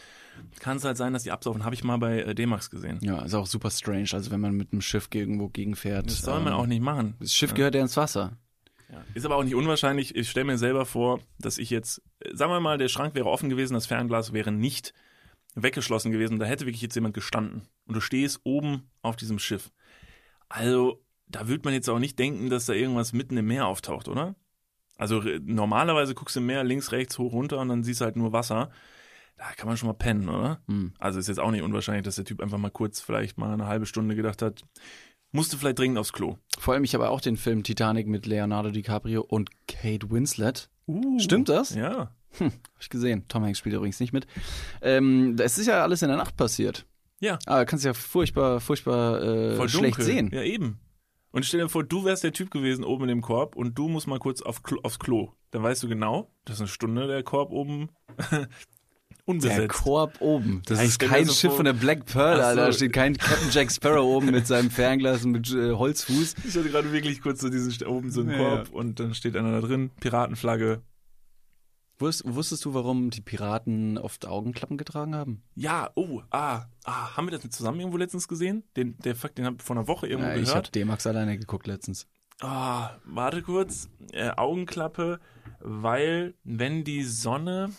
kann 0.61 0.77
es 0.77 0.85
halt 0.85 0.97
sein, 0.97 1.13
dass 1.13 1.23
die 1.23 1.31
absaufen. 1.31 1.65
Habe 1.65 1.75
ich 1.75 1.85
mal 1.85 1.99
bei 1.99 2.23
äh, 2.23 2.35
D-Max 2.35 2.71
gesehen. 2.71 2.99
Ja, 3.03 3.23
ist 3.23 3.35
auch 3.35 3.47
super 3.47 3.71
strange, 3.71 4.09
also 4.13 4.31
wenn 4.31 4.41
man 4.41 4.55
mit 4.55 4.73
einem 4.73 4.81
Schiff 4.81 5.09
irgendwo 5.13 5.49
gegenfährt. 5.49 6.07
Das 6.07 6.23
soll 6.23 6.41
man 6.41 6.53
ähm, 6.53 6.59
auch 6.59 6.67
nicht 6.67 6.83
machen. 6.83 7.15
Das 7.21 7.35
Schiff 7.35 7.55
gehört 7.55 7.75
ja 7.75 7.81
ins 7.81 7.97
Wasser. 7.97 8.39
Ist 9.15 9.25
aber 9.25 9.37
auch 9.37 9.45
nicht 9.45 9.55
unwahrscheinlich. 9.55 10.15
Ich 10.15 10.29
stelle 10.29 10.45
mir 10.45 10.59
selber 10.59 10.85
vor, 10.85 11.21
dass 11.39 11.59
ich 11.59 11.71
jetzt, 11.71 12.03
äh, 12.21 12.35
sagen 12.35 12.53
wir 12.53 12.61
mal, 12.61 12.79
der 12.79 12.89
Schrank 12.89 13.15
wäre 13.15 13.29
offen 13.29 13.49
gewesen, 13.49 13.75
das 13.75 13.87
Fernglas 13.87 14.33
wäre 14.33 14.53
nicht 14.53 14.93
weggeschlossen 15.55 16.13
gewesen. 16.13 16.39
Da 16.39 16.47
hätte 16.47 16.67
wirklich 16.67 16.83
jetzt 16.83 16.95
jemand 16.95 17.15
gestanden. 17.15 17.69
Und 17.87 17.95
du 17.95 18.01
stehst 18.01 18.41
oben 18.45 18.91
auf 19.03 19.17
diesem 19.17 19.39
Schiff. 19.39 19.71
Also, 20.49 21.03
da 21.27 21.49
würde 21.49 21.65
man 21.65 21.75
jetzt 21.75 21.89
auch 21.89 21.99
nicht 21.99 22.19
denken, 22.19 22.51
dass 22.51 22.67
da 22.67 22.75
irgendwas 22.75 23.13
mitten 23.13 23.37
im 23.37 23.47
Meer 23.47 23.67
auftaucht, 23.67 24.09
oder? 24.09 24.35
Also 24.99 25.23
normalerweise 25.43 26.15
guckst 26.15 26.37
du 26.37 26.41
im 26.41 26.47
Meer 26.47 26.63
links, 26.63 26.93
rechts, 26.93 27.19
hoch, 27.19 27.33
runter 27.33 27.59
und 27.59 27.69
dann 27.69 27.83
siehst 27.83 28.01
du 28.01 28.05
halt 28.05 28.17
nur 28.17 28.33
Wasser. 28.33 28.71
Da 29.37 29.45
kann 29.57 29.67
man 29.67 29.77
schon 29.77 29.89
mal 29.89 29.95
pennen, 29.95 30.29
oder? 30.29 30.61
Hm. 30.69 30.93
Also 30.99 31.19
ist 31.19 31.29
jetzt 31.29 31.41
auch 31.41 31.51
nicht 31.51 31.63
unwahrscheinlich, 31.63 32.05
dass 32.05 32.17
der 32.17 32.25
Typ 32.25 32.41
einfach 32.41 32.59
mal 32.59 32.71
kurz, 32.71 33.01
vielleicht 33.01 33.39
mal 33.39 33.53
eine 33.53 33.67
halbe 33.67 33.87
Stunde 33.87 34.15
gedacht 34.15 34.41
hat, 34.43 34.63
musste 35.33 35.57
vielleicht 35.57 35.79
dringend 35.79 35.99
aufs 35.99 36.13
Klo. 36.13 36.37
Vor 36.59 36.75
allem, 36.75 36.85
ich 36.85 36.95
habe 36.95 37.09
auch 37.09 37.21
den 37.21 37.37
Film 37.37 37.63
Titanic 37.63 38.07
mit 38.07 38.27
Leonardo 38.27 38.71
DiCaprio 38.71 39.23
und 39.23 39.51
Kate 39.67 40.11
Winslet. 40.11 40.71
Stimmt 41.19 41.49
das? 41.49 41.75
Ja. 41.75 42.15
Hab 42.41 42.53
ich 42.81 42.89
gesehen. 42.89 43.25
Tom 43.29 43.45
Hanks 43.45 43.59
spielt 43.59 43.75
übrigens 43.75 44.01
nicht 44.01 44.13
mit. 44.13 44.27
Ähm, 44.81 45.37
es 45.39 45.59
ist 45.59 45.67
ja 45.67 45.83
alles 45.83 46.03
in 46.03 46.09
der 46.09 46.17
Nacht 46.17 46.37
passiert. 46.37 46.87
Ja. 47.21 47.39
Aber 47.47 47.65
kannst 47.67 47.85
ja 47.85 47.95
furchtbar, 47.95 48.61
furchtbar 48.61 49.23
äh, 49.23 49.57
Voll 49.57 49.69
schlecht 49.69 49.99
dunkel. 49.99 50.05
sehen. 50.05 50.31
Ja, 50.33 50.43
eben. 50.43 50.81
Und 51.31 51.47
stell 51.47 51.61
dir 51.61 51.69
vor, 51.69 51.85
du 51.85 52.05
wärst 52.05 52.25
der 52.25 52.33
Typ 52.33 52.51
gewesen 52.51 52.85
oben 52.85 53.05
in 53.05 53.09
dem 53.09 53.23
Korb 53.23 53.57
und 53.57 53.79
du 53.79 53.89
musst 53.89 54.07
mal 54.07 54.19
kurz 54.19 54.43
auf 54.43 54.63
Klo, 54.63 54.81
aufs 54.83 54.99
Klo. 54.99 55.33
Dann 55.51 55.63
weißt 55.63 55.83
du 55.83 55.89
genau, 55.89 56.31
das 56.45 56.57
ist 56.57 56.61
eine 56.63 56.69
Stunde 56.69 57.07
der 57.07 57.23
Korb 57.23 57.53
oben 57.53 57.91
unbesetzt. 59.25 59.59
Der 59.59 59.69
Korb 59.69 60.21
oben. 60.21 60.63
Das 60.67 60.79
Ja, 60.79 60.85
ist 60.85 60.99
kein 60.99 61.27
so 61.27 61.33
Schiff 61.33 61.55
von 61.55 61.65
der 61.65 61.73
Black 61.73 62.07
Pearl, 62.07 62.37
so. 62.39 62.43
Alter. 62.43 62.67
Da 62.67 62.73
steht 62.73 62.93
kein 62.93 63.17
Captain 63.17 63.51
Jack 63.51 63.71
Sparrow 63.71 64.05
oben 64.05 64.31
mit 64.31 64.47
seinem 64.47 64.71
Fernglas 64.71 65.25
und 65.25 65.33
mit 65.33 65.51
äh, 65.53 65.73
Holzfuß. 65.73 66.35
ich 66.47 66.57
hatte 66.57 66.69
gerade 66.71 66.93
wirklich 66.93 67.21
kurz 67.23 67.41
so 67.41 67.49
diesen 67.49 67.87
oben 67.87 68.11
so 68.11 68.21
einen 68.23 68.31
Ja, 68.31 68.37
Korb 68.39 68.71
und 68.71 69.01
dann 69.01 69.15
steht 69.15 69.37
einer 69.37 69.53
da 69.61 69.67
drin, 69.67 69.91
Piratenflagge. 70.01 70.83
Wusst, 71.99 72.23
wusstest 72.27 72.65
du, 72.65 72.75
warum 72.75 73.11
die 73.11 73.21
Piraten 73.21 73.97
oft 73.97 74.27
Augenklappen 74.27 74.77
getragen 74.77 75.15
haben? 75.15 75.43
Ja, 75.55 75.91
oh, 75.95 76.23
ah, 76.31 76.65
ah, 76.85 77.17
haben 77.17 77.31
wir 77.31 77.39
das 77.39 77.49
zusammen 77.51 77.79
irgendwo 77.79 77.97
letztens 77.99 78.27
gesehen? 78.27 78.65
Den, 78.77 78.99
der 78.99 79.15
Fakt, 79.15 79.39
den 79.39 79.45
habe 79.47 79.57
ich 79.61 79.63
vor 79.63 79.77
einer 79.77 79.87
Woche 79.87 80.09
irgendwo 80.09 80.29
Ja, 80.31 80.35
ich 80.35 80.41
habe 80.41 80.49
gehört. 80.49 80.75
D-Max 80.75 81.07
alleine 81.07 81.39
geguckt 81.39 81.69
letztens. 81.69 82.09
Ah, 82.41 82.97
warte 83.05 83.43
kurz. 83.43 83.89
Äh, 84.11 84.31
Augenklappe, 84.31 85.21
weil 85.61 86.35
wenn 86.43 86.83
die 86.83 87.05
Sonne 87.05 87.71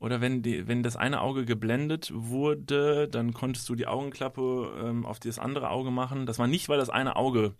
oder 0.00 0.20
wenn 0.20 0.42
die, 0.42 0.68
wenn 0.68 0.82
das 0.82 0.96
eine 0.96 1.20
Auge 1.20 1.44
geblendet 1.44 2.12
wurde, 2.14 3.08
dann 3.08 3.34
konntest 3.34 3.68
du 3.68 3.74
die 3.74 3.86
Augenklappe 3.86 4.72
ähm, 4.84 5.04
auf 5.04 5.18
das 5.18 5.38
andere 5.38 5.70
Auge 5.70 5.90
machen. 5.90 6.26
Das 6.26 6.38
war 6.38 6.46
nicht, 6.46 6.68
weil 6.68 6.78
das 6.78 6.90
eine 6.90 7.16
Auge, 7.16 7.54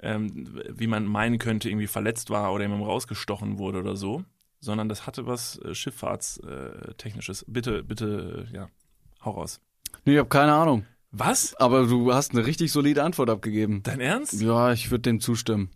ähm, 0.00 0.60
wie 0.68 0.86
man 0.86 1.06
meinen 1.06 1.38
könnte, 1.38 1.70
irgendwie 1.70 1.86
verletzt 1.86 2.28
war 2.30 2.52
oder 2.52 2.64
jemandem 2.64 2.86
rausgestochen 2.86 3.58
wurde 3.58 3.78
oder 3.78 3.96
so, 3.96 4.24
sondern 4.60 4.88
das 4.88 5.06
hatte 5.06 5.26
was 5.26 5.58
äh, 5.60 5.74
Schifffahrtstechnisches. 5.74 7.46
Bitte, 7.48 7.82
bitte, 7.82 8.46
äh, 8.52 8.54
ja, 8.54 8.68
hau 9.24 9.30
raus. 9.32 9.60
Nee, 10.04 10.14
ich 10.14 10.18
habe 10.18 10.28
keine 10.28 10.54
Ahnung. 10.54 10.84
Was? 11.12 11.54
Aber 11.54 11.86
du 11.86 12.12
hast 12.12 12.32
eine 12.32 12.44
richtig 12.44 12.72
solide 12.72 13.02
Antwort 13.02 13.30
abgegeben. 13.30 13.82
Dein 13.84 14.00
Ernst? 14.00 14.38
Ja, 14.40 14.72
ich 14.72 14.90
würde 14.90 15.02
dem 15.02 15.20
zustimmen. 15.20 15.70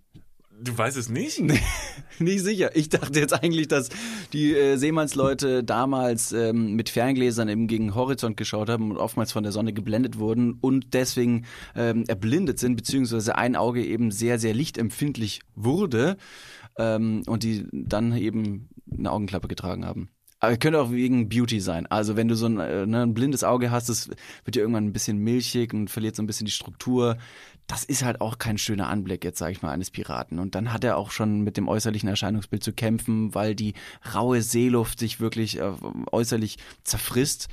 Du 0.62 0.76
weißt 0.76 0.96
es 0.96 1.08
nicht? 1.08 1.40
Nicht 2.18 2.44
sicher. 2.44 2.76
Ich 2.76 2.90
dachte 2.90 3.18
jetzt 3.18 3.32
eigentlich, 3.32 3.68
dass 3.68 3.88
die 4.32 4.54
äh, 4.54 4.76
Seemannsleute 4.76 5.64
damals 5.64 6.32
ähm, 6.32 6.74
mit 6.74 6.90
Ferngläsern 6.90 7.48
eben 7.48 7.66
gegen 7.66 7.94
Horizont 7.94 8.36
geschaut 8.36 8.68
haben 8.68 8.90
und 8.90 8.98
oftmals 8.98 9.32
von 9.32 9.42
der 9.42 9.52
Sonne 9.52 9.72
geblendet 9.72 10.18
wurden 10.18 10.58
und 10.60 10.92
deswegen 10.92 11.46
ähm, 11.74 12.04
erblindet 12.08 12.58
sind, 12.58 12.76
beziehungsweise 12.76 13.36
ein 13.36 13.56
Auge 13.56 13.84
eben 13.84 14.10
sehr, 14.10 14.38
sehr 14.38 14.52
lichtempfindlich 14.52 15.40
wurde 15.54 16.18
ähm, 16.78 17.22
und 17.26 17.42
die 17.42 17.66
dann 17.72 18.14
eben 18.16 18.68
eine 18.92 19.10
Augenklappe 19.10 19.48
getragen 19.48 19.86
haben. 19.86 20.10
Aber 20.40 20.56
könnte 20.56 20.80
auch 20.80 20.90
wegen 20.90 21.28
Beauty 21.28 21.60
sein. 21.60 21.86
Also 21.86 22.16
wenn 22.16 22.26
du 22.26 22.34
so 22.34 22.46
ein, 22.46 22.58
äh, 22.58 22.86
ne, 22.86 23.02
ein 23.02 23.12
blindes 23.12 23.44
Auge 23.44 23.70
hast, 23.70 23.90
das 23.90 24.08
wird 24.44 24.56
ja 24.56 24.62
irgendwann 24.62 24.86
ein 24.86 24.92
bisschen 24.92 25.18
milchig 25.18 25.74
und 25.74 25.90
verliert 25.90 26.16
so 26.16 26.22
ein 26.22 26.26
bisschen 26.26 26.46
die 26.46 26.52
Struktur. 26.52 27.18
Das 27.66 27.84
ist 27.84 28.02
halt 28.02 28.22
auch 28.22 28.38
kein 28.38 28.56
schöner 28.56 28.88
Anblick, 28.88 29.22
jetzt 29.22 29.38
sage 29.38 29.52
ich 29.52 29.60
mal, 29.60 29.70
eines 29.70 29.90
Piraten. 29.90 30.38
Und 30.38 30.54
dann 30.54 30.72
hat 30.72 30.82
er 30.82 30.96
auch 30.96 31.10
schon 31.10 31.42
mit 31.42 31.58
dem 31.58 31.68
äußerlichen 31.68 32.08
Erscheinungsbild 32.08 32.64
zu 32.64 32.72
kämpfen, 32.72 33.34
weil 33.34 33.54
die 33.54 33.74
raue 34.14 34.40
Seeluft 34.40 34.98
sich 34.98 35.20
wirklich 35.20 35.58
äh, 35.58 35.72
äußerlich 36.10 36.56
zerfrisst. 36.84 37.48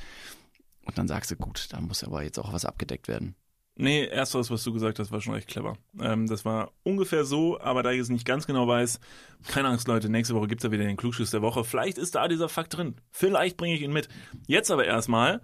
Und 0.86 0.97
dann 0.97 1.10
sagst 1.10 1.30
du, 1.30 1.36
gut, 1.36 1.67
da 1.71 1.82
muss 1.82 2.06
aber 2.06 2.23
jetzt 2.23 2.39
auch 2.39 2.54
was 2.54 2.63
abgedeckt 2.63 3.10
werden. 3.10 3.36
Nee, 3.79 4.05
ersteres, 4.05 4.49
was 4.49 4.63
du 4.63 4.73
gesagt 4.73 4.97
hast, 4.97 5.11
war 5.11 5.21
schon 5.21 5.35
echt 5.35 5.47
clever. 5.47 5.77
Ähm, 5.99 6.27
das 6.27 6.45
war 6.45 6.71
ungefähr 6.83 7.25
so, 7.25 7.59
aber 7.61 7.83
da 7.83 7.91
ich 7.91 7.99
es 7.99 8.09
nicht 8.09 8.25
ganz 8.25 8.47
genau 8.47 8.67
weiß, 8.67 8.99
keine 9.47 9.67
Angst, 9.67 9.87
Leute, 9.87 10.09
nächste 10.09 10.33
Woche 10.33 10.47
gibt's 10.47 10.63
ja 10.63 10.71
wieder 10.71 10.83
den 10.83 10.97
Klugschiss 10.97 11.29
der 11.29 11.43
Woche. 11.43 11.63
Vielleicht 11.63 11.99
ist 11.99 12.15
da 12.15 12.27
dieser 12.27 12.49
Fakt 12.49 12.75
drin. 12.75 12.95
Vielleicht 13.11 13.55
bringe 13.55 13.75
ich 13.75 13.81
ihn 13.81 13.93
mit. 13.93 14.09
Jetzt 14.47 14.71
aber 14.71 14.85
erstmal 14.85 15.41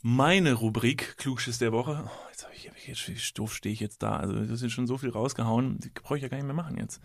meine 0.00 0.54
Rubrik 0.54 1.16
Klugschiss 1.16 1.58
der 1.58 1.72
Woche. 1.72 2.04
Oh, 2.06 2.28
jetzt 2.30 2.44
habe 2.44 2.54
ich, 2.54 2.68
hab 2.68 2.76
ich 2.76 2.86
jetzt 2.86 3.08
wie 3.08 3.16
doof 3.34 3.52
stehe 3.52 3.72
ich 3.72 3.80
jetzt 3.80 4.02
da. 4.02 4.16
Also, 4.16 4.34
das 4.34 4.48
ist 4.50 4.62
jetzt 4.62 4.72
schon 4.72 4.86
so 4.86 4.96
viel 4.96 5.10
rausgehauen, 5.10 5.78
die 5.80 5.90
brauche 5.90 6.16
ich 6.16 6.22
ja 6.22 6.28
gar 6.28 6.36
nicht 6.36 6.46
mehr 6.46 6.54
machen 6.54 6.76
jetzt. 6.78 7.00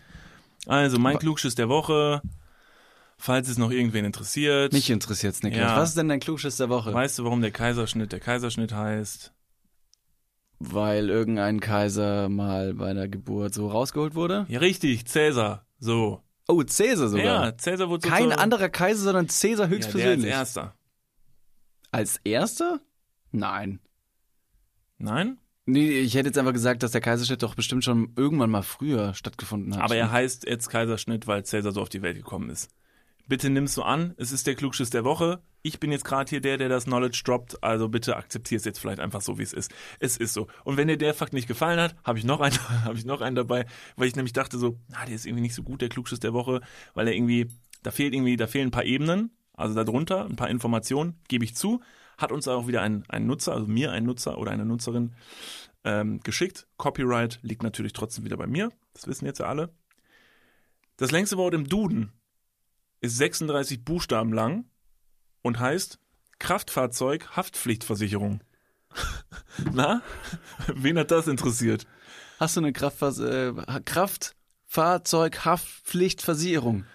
Also, 0.68 1.00
mein 1.00 1.18
Klugschiss 1.18 1.56
der 1.56 1.70
Woche, 1.70 2.22
falls 3.18 3.50
es 3.50 3.58
noch 3.58 3.72
irgendwen 3.72 4.06
interessiert. 4.06 4.74
Mich 4.74 4.92
interessiert's, 4.92 5.42
Niklas. 5.42 5.72
Ja. 5.72 5.78
Was 5.78 5.90
ist 5.90 5.98
denn 5.98 6.08
dein 6.08 6.20
Klugschiss 6.20 6.58
der 6.58 6.70
Woche? 6.70 6.94
Weißt 6.94 7.18
du, 7.18 7.24
warum 7.24 7.42
der 7.42 7.52
Kaiserschnitt 7.52 8.12
der 8.12 8.20
Kaiserschnitt 8.20 8.74
heißt? 8.74 9.34
Weil 10.60 11.10
irgendein 11.10 11.60
Kaiser 11.60 12.30
mal 12.30 12.74
bei 12.74 12.94
der 12.94 13.08
Geburt 13.10 13.54
so 13.54 13.68
rausgeholt 13.68 14.16
wurde? 14.16 14.46
Ja, 14.50 14.60
richtig, 14.60 15.06
Cäsar. 15.08 15.66
So. 15.80 16.22
Oh, 16.48 16.64
Cäsar 16.64 17.10
sogar. 17.10 17.26
Ja, 17.26 17.58
Cäsar 17.58 17.90
wurde 17.90 18.08
so 18.08 18.14
Kein 18.14 18.30
zur- 18.32 18.40
anderer 18.40 18.70
Kaiser, 18.70 19.02
sondern 19.04 19.28
Cäsar 19.30 19.66
ja, 19.66 19.70
der 19.70 19.78
höchstpersönlich. 19.78 20.34
als 20.34 20.40
erster. 20.56 20.76
als 21.92 22.18
erster? 22.24 22.80
Nein. 23.32 23.80
Nein? 24.98 25.38
Nee, 25.66 25.90
ich 26.00 26.14
hätte 26.16 26.28
jetzt 26.30 26.38
einfach 26.38 26.54
gesagt, 26.54 26.84
dass 26.84 26.92
der 26.92 27.02
Kaiserschnitt 27.02 27.42
doch 27.42 27.56
bestimmt 27.56 27.84
schon 27.84 28.14
irgendwann 28.16 28.52
mal 28.52 28.62
früher 28.62 29.14
stattgefunden 29.16 29.76
hat. 29.76 29.82
Aber 29.84 29.96
er 29.96 30.12
heißt 30.12 30.48
jetzt 30.48 30.70
Kaiserschnitt, 30.70 31.26
weil 31.28 31.44
Cäsar 31.44 31.72
so 31.72 31.82
auf 31.82 31.90
die 31.90 32.02
Welt 32.04 32.16
gekommen 32.18 32.50
ist. 32.50 32.70
Bitte 33.28 33.50
nimmst 33.50 33.76
du 33.76 33.82
an, 33.82 34.14
es 34.18 34.32
ist 34.32 34.46
der 34.46 34.54
Klugschiss 34.54 34.92
der 34.92 35.04
Woche. 35.04 35.42
Ich 35.64 35.80
bin 35.80 35.92
jetzt 35.92 36.06
gerade 36.06 36.30
hier 36.30 36.42
der, 36.42 36.60
der 36.60 36.70
das 36.70 36.84
Knowledge 36.84 37.24
droppt, 37.26 37.64
also 37.64 37.90
bitte 37.90 38.18
akzeptier 38.18 38.58
es 38.58 38.66
jetzt 38.66 38.78
vielleicht 38.78 39.00
einfach 39.00 39.22
so, 39.22 39.40
wie 39.40 39.44
es 39.44 39.52
ist. 39.52 39.74
Es 40.00 40.16
ist 40.18 40.34
so. 40.34 40.46
Und 40.64 40.78
wenn 40.78 40.88
dir 40.88 40.98
der 40.98 41.16
Fakt 41.16 41.34
nicht 41.34 41.48
gefallen 41.48 41.80
hat, 41.80 41.96
habe 42.04 42.20
ich 42.20 42.24
noch 42.24 42.40
einen, 42.40 42.56
habe 42.84 42.98
ich 42.98 43.06
noch 43.06 43.22
einen 43.22 43.36
dabei, 43.36 43.66
weil 43.96 44.08
ich 44.08 44.16
nämlich 44.16 44.34
dachte 44.34 44.60
so, 44.60 44.78
ah, 44.94 45.06
der 45.06 45.16
ist 45.16 45.26
irgendwie 45.26 45.42
nicht 45.42 45.56
so 45.56 45.64
gut, 45.64 45.82
der 45.82 45.90
Klugschiss 45.90 46.20
der 46.20 46.34
Woche, 46.34 46.62
weil 46.94 47.08
er 47.08 47.16
irgendwie, 47.16 47.50
da 47.82 47.90
fehlt 47.90 48.14
irgendwie, 48.14 48.38
da 48.38 48.46
fehlen 48.46 48.68
ein 48.68 48.72
paar 48.72 48.86
Ebenen, 48.86 49.32
also 49.54 49.74
darunter 49.74 50.26
ein 50.26 50.36
paar 50.36 50.50
Informationen, 50.50 51.20
gebe 51.28 51.46
ich 51.46 51.56
zu. 51.56 51.82
Hat 52.20 52.32
uns 52.32 52.48
auch 52.48 52.68
wieder 52.68 52.84
ein, 52.84 53.06
ein 53.08 53.26
Nutzer, 53.26 53.54
also 53.54 53.66
mir 53.66 53.92
ein 53.92 54.04
Nutzer 54.04 54.38
oder 54.38 54.52
eine 54.52 54.66
Nutzerin 54.66 55.16
ähm, 55.84 56.20
geschickt. 56.20 56.68
Copyright 56.78 57.40
liegt 57.42 57.64
natürlich 57.64 57.94
trotzdem 57.94 58.24
wieder 58.24 58.38
bei 58.38 58.48
mir. 58.48 58.72
Das 58.94 59.08
wissen 59.08 59.26
jetzt 59.26 59.40
ja 59.40 59.48
alle. 59.48 59.74
Das 60.98 61.12
längste 61.12 61.38
Wort 61.38 61.56
im 61.56 61.68
Duden 61.68 62.12
ist 63.06 63.18
36 63.18 63.84
Buchstaben 63.84 64.32
lang 64.34 64.66
und 65.42 65.60
heißt 65.60 66.00
Kraftfahrzeug 66.40 67.36
Haftpflichtversicherung. 67.36 68.42
Na? 69.74 70.02
Wen 70.74 70.98
hat 70.98 71.12
das 71.12 71.28
interessiert? 71.28 71.86
Hast 72.40 72.56
du 72.58 72.62
eine 72.62 72.74
Kraftfahr 72.74 73.16
äh, 73.20 73.54
Kraftfahrzeughaftpflichtversicherung? 73.86 76.86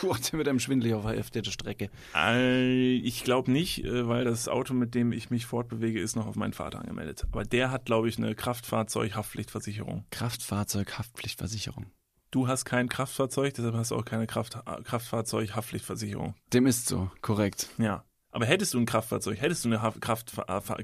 Puh, 0.00 0.14
sind 0.14 0.38
wir 0.38 0.44
dann 0.44 0.58
schwindelig 0.58 0.94
auf 0.94 1.30
der 1.30 1.44
Strecke. 1.44 1.90
Äh, 2.14 2.96
Ich 2.96 3.22
glaube 3.22 3.52
nicht, 3.52 3.84
äh, 3.84 4.08
weil 4.08 4.24
das 4.24 4.48
Auto, 4.48 4.74
mit 4.74 4.94
dem 4.94 5.12
ich 5.12 5.30
mich 5.30 5.46
fortbewege, 5.46 6.00
ist 6.00 6.16
noch 6.16 6.26
auf 6.26 6.34
meinen 6.36 6.54
Vater 6.54 6.80
angemeldet. 6.80 7.26
Aber 7.30 7.44
der 7.44 7.70
hat, 7.70 7.84
glaube 7.84 8.08
ich, 8.08 8.18
eine 8.18 8.34
Kraftfahrzeug-Haftpflichtversicherung. 8.34 10.06
Kraftfahrzeughaftpflichtversicherung. 10.10 11.92
Du 12.30 12.46
hast 12.46 12.64
kein 12.64 12.88
Kraftfahrzeug, 12.88 13.54
deshalb 13.54 13.74
hast 13.74 13.90
du 13.90 13.96
auch 13.96 14.04
keine 14.04 14.26
Kraft 14.26 14.58
Kraftfahrzeug-Haftpflichtversicherung. 14.84 16.34
Dem 16.52 16.66
ist 16.66 16.86
so, 16.86 17.10
korrekt. 17.22 17.68
Ja. 17.78 18.04
Aber 18.32 18.46
hättest 18.46 18.74
du 18.74 18.78
ein 18.78 18.86
Kraftfahrzeug, 18.86 19.40
hättest 19.40 19.64
du 19.64 19.68
eine 19.68 19.82
Haft 19.82 20.00
Kraft 20.00 20.32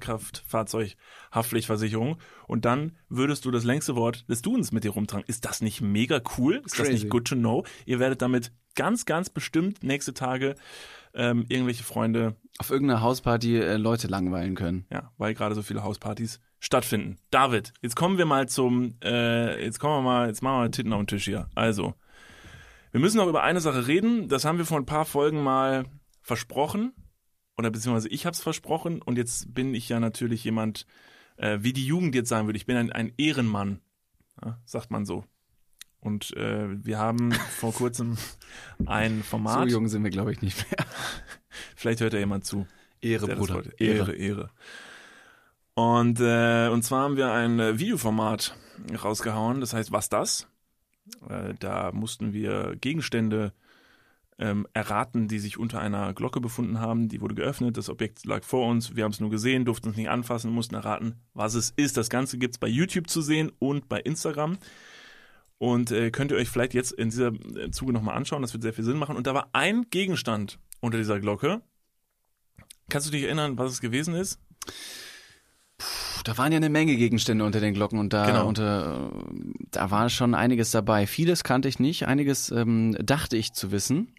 Kraftfahrzeug-Haftpflichtversicherung 0.01 2.17
und 2.49 2.65
dann 2.65 2.97
würdest 3.09 3.45
du 3.45 3.53
das 3.53 3.63
längste 3.63 3.95
Wort 3.95 4.29
des 4.29 4.43
Dudens 4.43 4.73
mit 4.73 4.83
dir 4.83 4.91
rumtragen. 4.91 5.25
Ist 5.29 5.45
das 5.45 5.61
nicht 5.61 5.81
mega 5.81 6.21
cool? 6.37 6.57
Ist 6.65 6.77
das 6.79 6.89
Crazy. 6.89 6.93
nicht 7.05 7.11
good 7.11 7.29
to 7.29 7.37
know? 7.37 7.65
Ihr 7.85 8.01
werdet 8.01 8.21
damit 8.23 8.51
ganz, 8.75 9.07
ganz 9.07 9.31
bestimmt 9.31 9.85
nächste 9.85 10.13
Tage 10.15 10.57
ähm, 11.15 11.47
irgendwelche 11.49 11.85
Freunde, 11.85 12.35
Auf 12.59 12.71
irgendeiner 12.71 13.01
Hausparty 13.01 13.59
äh, 13.59 13.77
Leute 13.77 14.09
langweilen 14.09 14.57
können. 14.57 14.85
ja, 14.93 15.13
weil 15.17 15.35
gerade 15.35 15.55
so 15.55 15.63
viele 15.63 15.85
Hauspartys 15.85 16.41
stattfinden. 16.67 17.17
David, 17.31 17.73
jetzt 17.81 17.95
kommen 17.95 18.19
wir 18.19 18.27
mal 18.27 18.49
zum, 18.49 18.97
äh, 19.03 19.65
jetzt 19.65 19.79
kommen 19.79 19.99
wir 19.99 20.03
mal, 20.03 20.27
jetzt 20.27 20.43
machen 20.43 20.57
wir 20.57 20.61
mal 20.63 20.71
Titten 20.73 20.93
auf 20.93 21.01
den 21.01 21.07
Tisch 21.07 21.25
hier. 21.25 21.49
Also, 21.55 21.95
wir 22.91 23.01
müssen 23.01 23.19
noch 23.19 23.29
über 23.29 23.45
eine 23.45 23.61
Sache 23.61 23.87
reden. 23.87 24.29
Das 24.29 24.45
haben 24.45 24.59
wir 24.59 24.67
vor 24.67 24.77
ein 24.77 24.85
paar 24.85 25.05
Folgen 25.05 25.45
mal 25.45 25.85
versprochen. 26.23 26.93
Oder 27.57 27.71
beziehungsweise 27.71 28.09
ich 28.09 28.27
habe 28.27 28.35
es 28.35 28.41
versprochen. 28.41 29.01
Und 29.01 29.17
jetzt 29.17 29.55
bin 29.55 29.75
ich 29.75 29.89
ja 29.89 30.01
natürlich 30.01 30.43
jemand, 30.43 30.87
äh, 31.37 31.59
wie 31.61 31.73
die 31.73 31.87
Jugend 31.87 32.17
jetzt 32.17 32.29
sagen 32.29 32.49
würde. 32.49 32.57
Ich 32.57 32.67
bin 32.67 32.77
ein, 32.77 32.91
ein 32.91 33.13
Ehrenmann. 33.17 33.81
Ja, 34.45 34.59
sagt 34.65 34.91
man 34.91 35.07
so. 35.07 35.25
Und 36.01 36.37
äh, 36.37 36.85
wir 36.85 36.99
haben 36.99 37.33
vor 37.61 37.73
kurzem 37.73 38.19
ein 38.87 39.23
Format. 39.23 39.71
So 39.71 39.77
jung 39.77 39.87
sind 39.87 40.03
wir, 40.03 40.11
glaube 40.11 40.33
ich, 40.33 40.43
nicht 40.43 40.69
mehr. 40.69 40.85
Vielleicht 41.77 42.01
hört 42.01 42.13
ja 42.13 42.19
jemand 42.19 42.45
zu. 42.45 42.67
Ehre, 43.01 43.37
Bruder. 43.37 43.55
wollte. 43.55 43.75
Ehre, 43.79 44.15
Ehre. 44.17 44.51
Und, 45.77 46.21
äh, 46.21 46.69
und 46.69 46.85
zwar 46.85 47.03
haben 47.03 47.19
wir 47.19 47.31
ein 47.33 47.61
äh, 47.61 47.79
Videoformat 47.79 48.57
rausgehauen, 49.05 49.61
das 49.61 49.75
heißt, 49.75 49.93
was 49.93 50.09
das? 50.09 50.49
Äh, 51.29 51.53
da 51.61 51.93
mussten 51.93 52.33
wir 52.33 52.77
Gegenstände 52.81 53.53
ähm, 54.39 54.67
erraten, 54.73 55.29
die 55.29 55.39
sich 55.39 55.59
unter 55.59 55.79
einer 55.79 56.15
Glocke 56.15 56.41
befunden 56.41 56.81
haben. 56.81 57.09
Die 57.09 57.21
wurde 57.21 57.35
geöffnet, 57.35 57.77
das 57.77 57.91
Objekt 57.91 58.25
lag 58.25 58.43
vor 58.43 58.67
uns, 58.67 58.97
wir 58.97 59.05
haben 59.05 59.13
es 59.13 59.21
nur 59.21 59.29
gesehen, 59.29 59.67
durften 59.67 59.91
es 59.91 59.97
nicht 59.97 60.09
anfassen, 60.09 60.51
mussten 60.51 60.75
erraten, 60.75 61.17
was 61.35 61.53
es 61.53 61.75
ist. 61.77 61.99
Das 61.99 62.09
Ganze 62.09 62.39
gibt's 62.39 62.57
bei 62.57 62.69
YouTube 62.69 63.11
zu 63.11 63.21
sehen 63.21 63.53
und 63.59 63.87
bei 63.87 64.01
Instagram. 64.01 64.57
Und 65.59 65.91
äh, 65.91 66.11
könnt 66.11 66.31
ihr 66.31 66.39
euch 66.39 66.49
vielleicht 66.49 66.73
jetzt 66.73 66.93
in 66.93 67.11
dieser 67.11 67.35
äh, 67.55 67.71
Zuge 67.71 67.93
nochmal 67.93 68.17
anschauen, 68.17 68.41
das 68.41 68.55
wird 68.55 68.63
sehr 68.63 68.73
viel 68.73 68.85
Sinn 68.85 68.97
machen. 68.97 69.17
Und 69.17 69.27
da 69.27 69.35
war 69.35 69.51
ein 69.53 69.91
Gegenstand 69.91 70.59
unter 70.81 70.97
dieser 70.97 71.21
Glocke. 71.21 71.61
Kannst 72.89 73.09
du 73.09 73.13
dich 73.13 73.25
erinnern, 73.25 73.59
was 73.59 73.73
es 73.73 73.83
gewesen 73.83 74.15
ist? 74.15 74.41
Da 76.27 76.37
waren 76.39 76.51
ja 76.51 76.57
eine 76.57 76.71
Menge 76.71 76.97
Gegenstände 76.97 77.45
unter 77.45 77.61
den 77.61 77.73
Glocken 77.73 78.01
und 78.01 78.13
da, 78.13 78.27
Genau. 78.27 78.49
unter, 78.49 79.13
äh, 79.13 79.67
da 79.71 79.93
war 79.93 80.11
schon 80.11 80.35
einiges 80.35 80.73
dabei. 80.73 81.07
Vieles 81.07 81.45
kannte 81.45 81.69
ich 81.69 81.79
nicht, 81.79 82.09
einiges 82.09 82.51
ähm, 82.51 82.97
dachte 83.01 83.37
ich 83.37 83.53
zu 83.53 83.71
wissen. 83.71 84.13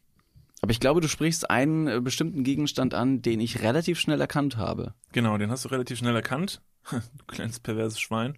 Aber 0.61 0.71
ich 0.71 0.79
glaube, 0.79 1.01
du 1.01 1.09
sprichst 1.09 1.49
einen 1.49 1.87
äh, 1.87 1.99
bestimmten 1.99 2.45
Gegenstand 2.45 2.93
an, 2.93 3.21
den 3.21 3.41
ich 3.41 3.61
relativ 3.61 3.99
schnell 3.99 4.21
erkannt 4.21 4.55
habe. 4.55 4.93
Genau, 5.11 5.37
den 5.37 5.51
hast 5.51 5.65
du 5.65 5.69
relativ 5.69 5.97
schnell 5.97 6.15
erkannt. 6.15 6.61
du 6.91 6.99
kleines 7.27 7.59
perverses 7.59 7.99
Schwein. 7.99 8.37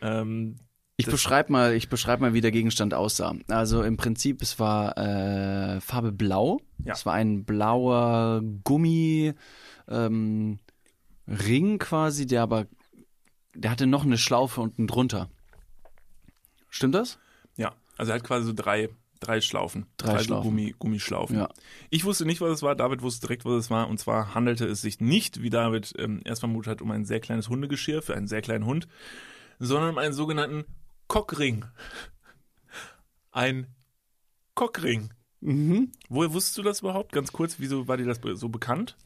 Ähm, 0.00 0.54
Ich 0.96 1.06
beschreibe 1.06 1.50
mal, 1.50 1.74
ich 1.74 1.88
beschreib 1.88 2.20
mal, 2.20 2.34
wie 2.34 2.40
der 2.40 2.52
Gegenstand 2.52 2.94
aussah. 2.94 3.34
Also 3.48 3.82
im 3.82 3.96
Prinzip, 3.96 4.42
es 4.42 4.60
war 4.60 4.96
äh, 4.96 5.80
Farbe 5.80 6.12
Blau. 6.12 6.60
Ja. 6.84 6.92
Es 6.94 7.04
war 7.04 7.14
ein 7.14 7.44
blauer 7.44 8.42
Gummi 8.62 9.34
ähm, 9.88 10.60
Ring 11.26 11.78
quasi, 11.78 12.26
der 12.26 12.42
aber, 12.42 12.66
der 13.54 13.70
hatte 13.70 13.86
noch 13.86 14.04
eine 14.04 14.18
Schlaufe 14.18 14.60
unten 14.60 14.86
drunter. 14.86 15.28
Stimmt 16.70 16.94
das? 16.94 17.18
ja, 17.58 17.74
also 17.98 18.12
er 18.12 18.16
hat 18.16 18.24
quasi 18.24 18.46
so 18.46 18.52
drei, 18.54 18.88
drei 19.20 19.40
Schlaufen. 19.40 19.86
Drei 19.98 20.18
so 20.18 20.24
Schlaufen. 20.24 20.50
Gummi, 20.50 20.74
Gummischlaufen. 20.78 21.36
Ja. 21.36 21.48
Ich 21.90 22.04
wusste 22.04 22.24
nicht, 22.24 22.40
was 22.40 22.52
es 22.52 22.62
war. 22.62 22.74
David 22.74 23.02
wusste 23.02 23.26
direkt, 23.26 23.44
was 23.44 23.54
es 23.54 23.70
war. 23.70 23.88
Und 23.88 23.98
zwar 23.98 24.34
handelte 24.34 24.66
es 24.66 24.80
sich 24.80 25.00
nicht, 25.00 25.42
wie 25.42 25.50
David 25.50 25.92
ähm, 25.98 26.22
erst 26.24 26.40
vermutet 26.40 26.70
hat, 26.70 26.82
um 26.82 26.90
ein 26.90 27.04
sehr 27.04 27.20
kleines 27.20 27.48
Hundegeschirr 27.48 28.00
für 28.00 28.14
einen 28.14 28.28
sehr 28.28 28.40
kleinen 28.40 28.64
Hund, 28.64 28.86
sondern 29.58 29.90
um 29.90 29.98
einen 29.98 30.14
sogenannten 30.14 30.64
Cockring. 31.08 31.64
Ein 33.32 33.66
Cockring. 34.54 35.10
Mhm. 35.40 35.92
Woher 36.08 36.32
wusstest 36.32 36.58
du 36.58 36.62
das 36.62 36.80
überhaupt? 36.80 37.12
Ganz 37.12 37.32
kurz, 37.32 37.56
wieso 37.58 37.88
war 37.88 37.96
dir 37.96 38.06
das 38.06 38.20
so 38.34 38.48
bekannt? 38.48 38.96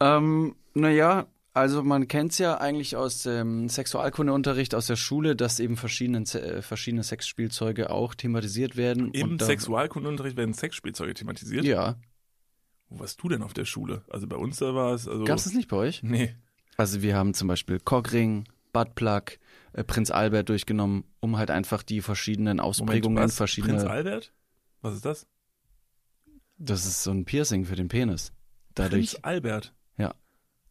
Ähm, 0.00 0.54
naja, 0.74 1.26
also 1.54 1.82
man 1.82 2.08
kennt's 2.08 2.38
ja 2.38 2.58
eigentlich 2.58 2.96
aus 2.96 3.22
dem 3.22 3.68
Sexualkundeunterricht 3.68 4.74
aus 4.74 4.86
der 4.86 4.96
Schule, 4.96 5.36
dass 5.36 5.60
eben 5.60 5.76
verschiedene, 5.76 6.20
äh, 6.20 6.62
verschiedene 6.62 7.02
Sexspielzeuge 7.02 7.90
auch 7.90 8.14
thematisiert 8.14 8.76
werden. 8.76 9.12
Im 9.12 9.38
Sexualkundeunterricht 9.38 10.36
werden 10.36 10.54
Sexspielzeuge 10.54 11.14
thematisiert. 11.14 11.64
Ja. 11.64 11.96
Wo 12.88 13.00
warst 13.00 13.22
du 13.22 13.28
denn 13.28 13.42
auf 13.42 13.54
der 13.54 13.64
Schule? 13.64 14.02
Also 14.08 14.26
bei 14.26 14.36
uns 14.36 14.58
da 14.58 14.74
war 14.74 14.92
es, 14.94 15.08
also. 15.08 15.24
Gab's 15.24 15.44
das 15.44 15.54
nicht 15.54 15.68
bei 15.68 15.76
euch? 15.76 16.02
Nee. 16.02 16.34
Also 16.76 17.02
wir 17.02 17.16
haben 17.16 17.34
zum 17.34 17.48
Beispiel 17.48 17.80
Cockring, 17.80 18.44
Buttplug, 18.72 19.38
äh, 19.72 19.84
Prinz 19.84 20.10
Albert 20.10 20.48
durchgenommen, 20.48 21.04
um 21.20 21.36
halt 21.36 21.50
einfach 21.50 21.82
die 21.82 22.00
verschiedenen 22.00 22.60
Ausprägungen, 22.60 23.14
Moment, 23.14 23.30
was? 23.30 23.36
verschiedene. 23.36 23.74
Prinz 23.74 23.90
Albert? 23.90 24.32
Was 24.80 24.94
ist 24.94 25.04
das? 25.04 25.26
das 26.62 26.86
ist 26.86 27.02
so 27.02 27.10
ein 27.10 27.24
Piercing 27.24 27.64
für 27.64 27.76
den 27.76 27.88
Penis. 27.88 28.32
Dadurch, 28.74 29.12
Prinz 29.12 29.24
Albert. 29.24 29.74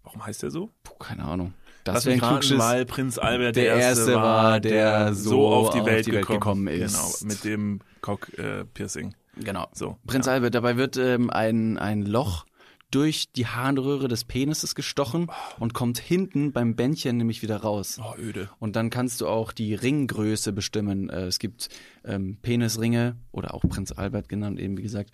Warum 0.04 0.26
heißt 0.26 0.44
der 0.44 0.52
so? 0.52 0.70
puh, 0.84 0.96
keine 0.96 1.24
Ahnung. 1.26 1.54
Das 1.84 2.06
wäre 2.06 2.14
ein 2.16 2.22
Klugschiss. 2.22 2.60
weil 2.60 2.86
Prinz 2.86 3.18
Albert 3.18 3.56
Der 3.56 3.76
der, 3.76 3.76
Erste 3.84 4.16
war, 4.16 4.60
der 4.60 5.14
so 5.16 5.48
auf 5.48 5.72
die 5.72 5.84
Welt, 5.84 6.06
gekommen. 6.06 6.40
gekommen 6.40 6.68
ist. 6.68 7.20
Genau, 7.22 7.34
mit 7.34 7.44
dem 7.44 7.80
Cock-Piercing. 8.02 9.16
Genau. 9.38 9.68
so. 9.74 9.98
Prinz 10.06 10.28
ja. 10.28 10.34
Albert, 10.34 10.54
dabei 10.54 10.78
wird 10.78 10.98
ähm, 10.98 11.30
ein, 11.32 11.78
ein 11.80 12.04
Loch 12.06 12.46
durch 12.92 13.32
die 13.32 13.48
Harnröhre 13.48 14.10
des 14.10 14.26
Penises 14.26 14.76
gestochen 14.76 15.32
und 15.60 15.74
kommt 15.74 15.98
hinten 15.98 16.52
beim 16.52 16.76
Bändchen 16.76 17.16
nämlich 17.18 17.42
wieder 17.42 17.58
raus. 17.58 18.00
Oh, 18.04 18.14
öde. 18.20 18.50
Und 18.60 18.76
dann 18.76 18.90
kannst 18.90 19.22
du 19.22 19.28
auch 19.28 19.54
die 19.54 19.74
Ringgröße 19.74 20.52
bestimmen. 20.52 21.10
Äh, 21.10 21.22
Es 21.28 21.40
gibt 21.40 21.70
ähm, 22.04 22.38
Penisringe 22.42 23.16
oder 23.32 23.54
auch 23.54 23.62
Prinz 23.62 23.92
Albert 23.94 24.28
genannt, 24.30 24.60
eben 24.60 24.78
wie 24.78 24.82
gesagt. 24.84 25.12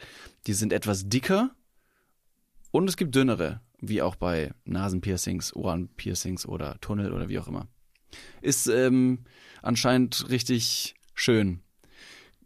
Die 0.48 0.54
sind 0.54 0.74
etwas 0.74 1.08
dicker 1.08 1.52
und 2.72 2.90
es 2.90 2.98
gibt 2.98 3.14
dünnere, 3.16 3.62
wie 3.80 4.02
auch 4.02 4.16
bei 4.16 4.52
Nasenpiercings, 4.66 5.56
Ohrenpiercings 5.56 6.46
oder 6.46 6.80
Tunnel 6.82 7.14
oder 7.14 7.30
wie 7.30 7.40
auch 7.40 7.48
immer. 7.48 7.68
Ist 8.42 8.68
ähm, 8.68 9.20
anscheinend 9.62 10.30
richtig 10.30 10.96
schön. 11.14 11.62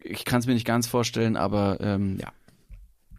Ich 0.04 0.26
kann 0.26 0.40
es 0.40 0.48
mir 0.48 0.54
nicht 0.54 0.66
ganz 0.66 0.88
vorstellen, 0.88 1.38
aber 1.38 1.80
ähm, 1.80 2.18
ja. 2.20 2.32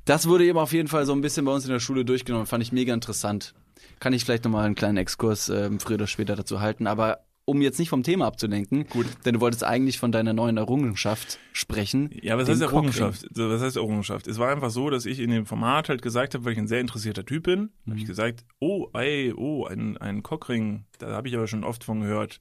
Das 0.05 0.27
wurde 0.27 0.45
eben 0.45 0.59
auf 0.59 0.73
jeden 0.73 0.89
Fall 0.89 1.07
so 1.07 1.13
ein 1.13 1.21
bisschen 1.21 1.45
bei 1.45 1.53
uns 1.53 1.65
in 1.65 1.71
der 1.71 1.79
Schule 1.79 2.05
durchgenommen. 2.05 2.47
Fand 2.47 2.63
ich 2.63 2.73
mega 2.73 2.93
interessant. 2.93 3.55
Kann 4.01 4.13
ich 4.13 4.25
vielleicht 4.25 4.45
nochmal 4.45 4.67
einen 4.67 4.75
kleinen 4.75 4.97
Exkurs 4.97 5.49
ähm, 5.49 5.79
früher 5.79 5.95
oder 5.95 6.09
später 6.09 6.35
dazu 6.35 6.61
halten. 6.61 6.89
Aber 6.89 7.21
um 7.45 7.61
jetzt 7.61 7.79
nicht 7.79 7.89
vom 7.89 8.03
Thema 8.03 8.27
abzulenken, 8.27 8.87
Gut. 8.89 9.07
denn 9.25 9.35
du 9.35 9.41
wolltest 9.41 9.65
eigentlich 9.65 9.99
von 9.99 10.13
deiner 10.13 10.33
neuen 10.33 10.57
Errungenschaft 10.57 11.39
sprechen. 11.53 12.11
Ja, 12.23 12.39
was 12.39 12.49
heißt 12.49 12.61
Cockring. 12.61 12.77
Errungenschaft? 12.77 13.27
So, 13.35 13.51
Was 13.51 13.63
heißt 13.63 13.77
Errungenschaft? 13.77 14.27
Es 14.29 14.39
war 14.39 14.51
einfach 14.51 14.71
so, 14.71 14.91
dass 14.91 15.07
ich 15.07 15.19
in 15.19 15.31
dem 15.31 15.47
Format 15.47 15.89
halt 15.89 16.03
gesagt 16.03 16.35
habe, 16.35 16.45
weil 16.45 16.53
ich 16.53 16.59
ein 16.59 16.69
sehr 16.69 16.81
interessierter 16.81 17.25
Typ 17.25 17.45
bin, 17.45 17.71
habe 17.89 17.99
ich 17.99 18.07
gesagt, 18.07 18.45
oh, 18.61 18.89
ey, 18.95 19.33
oh, 19.37 19.67
ein, 19.67 19.97
ein 19.97 20.23
Cockring, 20.23 20.85
da 20.99 21.11
habe 21.11 21.29
ich 21.29 21.35
aber 21.35 21.47
schon 21.47 21.65
oft 21.65 21.85
von 21.85 22.01
gehört. 22.01 22.41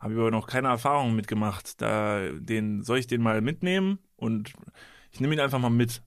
Habe 0.00 0.14
ich 0.14 0.18
aber 0.20 0.30
noch 0.30 0.46
keine 0.46 0.68
Erfahrung 0.68 1.16
mitgemacht. 1.16 1.80
Da, 1.82 2.28
den, 2.38 2.82
soll 2.82 2.98
ich 2.98 3.08
den 3.08 3.20
mal 3.20 3.40
mitnehmen? 3.40 3.98
Und 4.16 4.52
ich 5.10 5.20
nehme 5.20 5.34
ihn 5.34 5.40
einfach 5.40 5.58
mal 5.58 5.70
mit. 5.70 6.02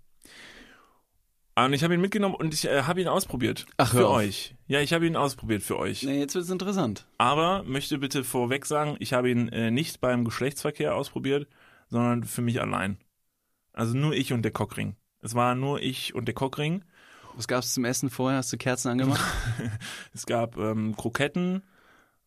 Und 1.56 1.74
ich 1.74 1.84
habe 1.84 1.94
ihn 1.94 2.02
mitgenommen 2.02 2.36
und 2.36 2.54
ich 2.54 2.66
äh, 2.66 2.84
habe 2.84 3.02
ihn 3.02 3.08
ausprobiert. 3.08 3.66
Ach, 3.78 3.94
hör 3.94 4.02
für 4.02 4.10
euch. 4.10 4.56
Ja, 4.68 4.80
ich 4.80 4.94
habe 4.94 5.06
ihn 5.06 5.16
ausprobiert 5.16 5.62
für 5.64 5.78
euch. 5.78 6.02
Nee, 6.04 6.20
jetzt 6.20 6.34
wird's 6.34 6.50
interessant. 6.50 7.06
Aber 7.18 7.64
möchte 7.64 7.98
bitte 8.00 8.24
vorweg 8.24 8.66
sagen, 8.66 8.96
ich 9.00 9.14
habe 9.14 9.30
ihn 9.30 9.50
äh, 9.50 9.70
nicht 9.70 10.02
beim 10.02 10.24
Geschlechtsverkehr 10.26 10.96
ausprobiert, 10.96 11.48
sondern 11.90 12.24
für 12.24 12.42
mich 12.42 12.62
allein. 12.62 12.98
Also 13.74 13.96
nur 13.96 14.14
ich 14.14 14.34
und 14.34 14.44
der 14.44 14.52
Cockring. 14.52 14.96
Es 15.22 15.36
war 15.36 15.54
nur 15.56 15.82
ich 15.82 16.16
und 16.16 16.26
der 16.26 16.34
Cockring. 16.36 16.84
Was 17.36 17.48
gab's 17.48 17.74
zum 17.74 17.86
Essen 17.86 18.10
vorher? 18.10 18.40
Hast 18.40 18.52
du 18.52 18.58
Kerzen 18.58 18.90
angemacht? 18.90 19.22
Es 20.14 20.26
gab 20.26 20.58
ähm, 20.58 20.96
Kroketten. 20.98 21.64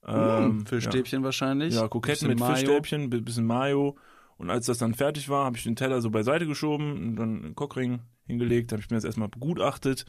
Ähm, 0.06 0.64
Fischstäbchen 0.66 1.24
wahrscheinlich. 1.24 1.74
Ja, 1.74 1.82
ja 1.82 1.88
Kroketten 1.88 2.28
mit 2.28 2.38
Mayo. 2.38 2.54
Fischstäbchen, 2.54 3.10
bi- 3.10 3.20
bisschen 3.20 3.46
Mayo. 3.46 3.96
Und 4.36 4.50
als 4.50 4.66
das 4.66 4.78
dann 4.78 4.94
fertig 4.94 5.28
war, 5.28 5.44
habe 5.46 5.56
ich 5.56 5.62
den 5.64 5.76
Teller 5.76 6.00
so 6.00 6.10
beiseite 6.10 6.46
geschoben 6.46 6.92
und 6.92 7.16
dann 7.16 7.42
einen 7.44 7.54
Cockring 7.54 8.00
hingelegt, 8.26 8.72
habe 8.72 8.82
ich 8.82 8.90
mir 8.90 8.96
das 8.96 9.04
erstmal 9.04 9.28
begutachtet 9.28 10.06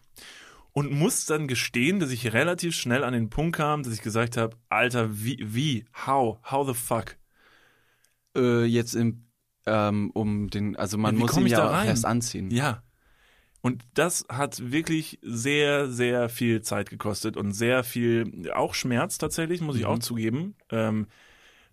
und 0.74 0.92
muss 0.92 1.26
dann 1.26 1.48
gestehen, 1.48 2.00
dass 2.00 2.12
ich 2.12 2.34
relativ 2.34 2.76
schnell 2.76 3.04
an 3.04 3.14
den 3.14 3.30
Punkt 3.30 3.56
kam, 3.58 3.84
dass 3.84 3.94
ich 3.94 4.02
gesagt 4.02 4.38
habe, 4.38 4.58
Alter, 4.70 5.24
wie, 5.24 5.38
wie, 5.42 5.86
how, 6.06 6.38
how 6.50 6.68
the 6.68 6.74
fuck? 6.74 7.18
Äh, 8.36 8.66
jetzt 8.66 8.96
im, 8.96 9.26
ähm, 9.66 10.12
um 10.14 10.50
den, 10.50 10.76
also 10.76 10.98
man 10.98 11.16
Ja, 11.16 11.20
muss 11.22 11.38
ihn 11.38 11.46
ich 11.46 11.52
ja 11.54 11.60
da 11.60 11.70
auch 11.70 11.74
rein? 11.74 11.88
erst 11.88 12.06
anziehen. 12.06 12.52
Ja. 12.52 12.84
Und 13.62 13.84
das 13.96 14.26
hat 14.30 14.72
wirklich 14.72 15.18
sehr, 15.24 15.90
sehr 15.90 16.30
viel 16.30 16.62
Zeit 16.62 16.90
gekostet 16.90 17.36
und 17.36 17.52
sehr 17.52 17.84
viel, 17.84 18.52
auch 18.54 18.76
Schmerz 18.76 19.18
tatsächlich, 19.18 19.62
muss 19.62 19.76
ich 19.78 19.86
auch 19.86 20.00
zugeben. 20.00 20.56
Ähm, 20.70 21.08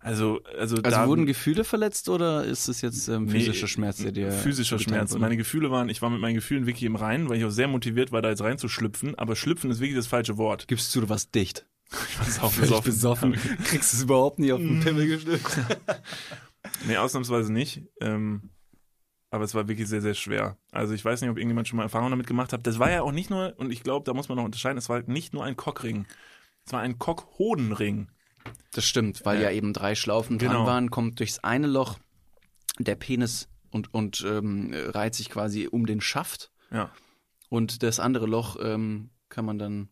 also, 0.03 0.41
also, 0.43 0.57
Also 0.57 0.77
da, 0.77 1.07
wurden 1.07 1.25
Gefühle 1.25 1.63
verletzt 1.63 2.09
oder 2.09 2.43
ist 2.43 2.67
es 2.67 2.81
jetzt 2.81 3.07
ähm, 3.07 3.25
Nee, 3.25 3.31
physischer 3.31 3.67
Schmerz, 3.67 3.97
der 3.97 4.11
dir 4.11 4.31
physischer 4.31 4.77
Schmerz. 4.77 5.11
wurde? 5.11 5.21
Meine 5.21 5.37
Gefühle 5.37 5.71
waren, 5.71 5.89
ich 5.89 6.01
war 6.01 6.09
mit 6.09 6.19
meinen 6.19 6.35
Gefühlen 6.35 6.65
wirklich 6.65 6.83
im 6.83 6.95
Reinen, 6.95 7.29
weil 7.29 7.37
ich 7.37 7.45
auch 7.45 7.49
sehr 7.49 7.67
motiviert 7.67 8.11
war, 8.11 8.21
da 8.21 8.29
jetzt 8.29 8.41
reinzuschlüpfen. 8.41 9.15
Aber 9.17 9.35
schlüpfen 9.35 9.71
ist 9.71 9.79
wirklich 9.79 9.95
das 9.95 10.07
falsche 10.07 10.37
Wort. 10.37 10.67
Gibst 10.67 10.93
du, 10.95 11.01
du 11.01 11.09
warst 11.09 11.33
dicht. 11.33 11.65
Ich 12.09 12.19
war 12.19 12.25
sau 12.25 12.49
besoffen. 12.49 12.83
besoffen. 13.31 13.33
Kriegst 13.65 13.93
es 13.93 14.03
überhaupt 14.03 14.39
nicht 14.39 14.51
auf 14.51 14.59
den 14.59 14.79
Pimmel 14.81 15.07
geschnippt. 15.07 15.59
Nee, 16.87 16.97
ausnahmsweise 16.97 17.51
nicht. 17.51 17.83
Ähm, 18.01 18.49
aber 19.29 19.43
es 19.43 19.53
war 19.55 19.67
wirklich 19.67 19.87
sehr, 19.87 20.01
sehr 20.01 20.13
schwer. 20.13 20.57
Also 20.71 20.93
ich 20.93 21.03
weiß 21.03 21.21
nicht, 21.21 21.29
ob 21.29 21.37
irgendjemand 21.37 21.67
schon 21.67 21.77
mal 21.77 21.83
Erfahrung 21.83 22.09
damit 22.09 22.27
gemacht 22.27 22.53
hat. 22.53 22.65
Das 22.67 22.79
war 22.79 22.91
ja 22.91 23.01
auch 23.01 23.11
nicht 23.11 23.29
nur, 23.29 23.53
und 23.57 23.71
ich 23.71 23.83
glaube, 23.83 24.05
da 24.05 24.13
muss 24.13 24.29
man 24.29 24.37
noch 24.37 24.45
unterscheiden, 24.45 24.77
es 24.77 24.89
war 24.89 24.97
halt 24.97 25.07
nicht 25.07 25.33
nur 25.33 25.43
ein 25.43 25.55
Cockring. 25.57 26.05
Es 26.65 26.71
war 26.71 26.81
ein 26.81 26.99
Cockhodenring. 26.99 28.09
Das 28.71 28.85
stimmt, 28.85 29.25
weil 29.25 29.41
ja, 29.41 29.51
eben 29.51 29.73
drei 29.73 29.95
Schlaufen 29.95 30.37
dran 30.39 30.49
Genau. 30.51 30.65
waren, 30.65 30.89
kommt 30.89 31.19
durchs 31.19 31.39
eine 31.39 31.67
Loch 31.67 31.99
der 32.79 32.95
Penis 32.95 33.47
und, 33.71 33.93
und 33.93 34.23
ähm, 34.27 34.71
reiht 34.73 35.15
sich 35.15 35.29
quasi 35.29 35.67
um 35.67 35.85
den 35.85 36.01
Schaft 36.01 36.51
Ja. 36.71 36.91
und 37.49 37.83
das 37.83 37.99
andere 37.99 38.25
Loch 38.25 38.57
ähm, 38.61 39.09
kann 39.29 39.45
man 39.45 39.57
dann 39.59 39.89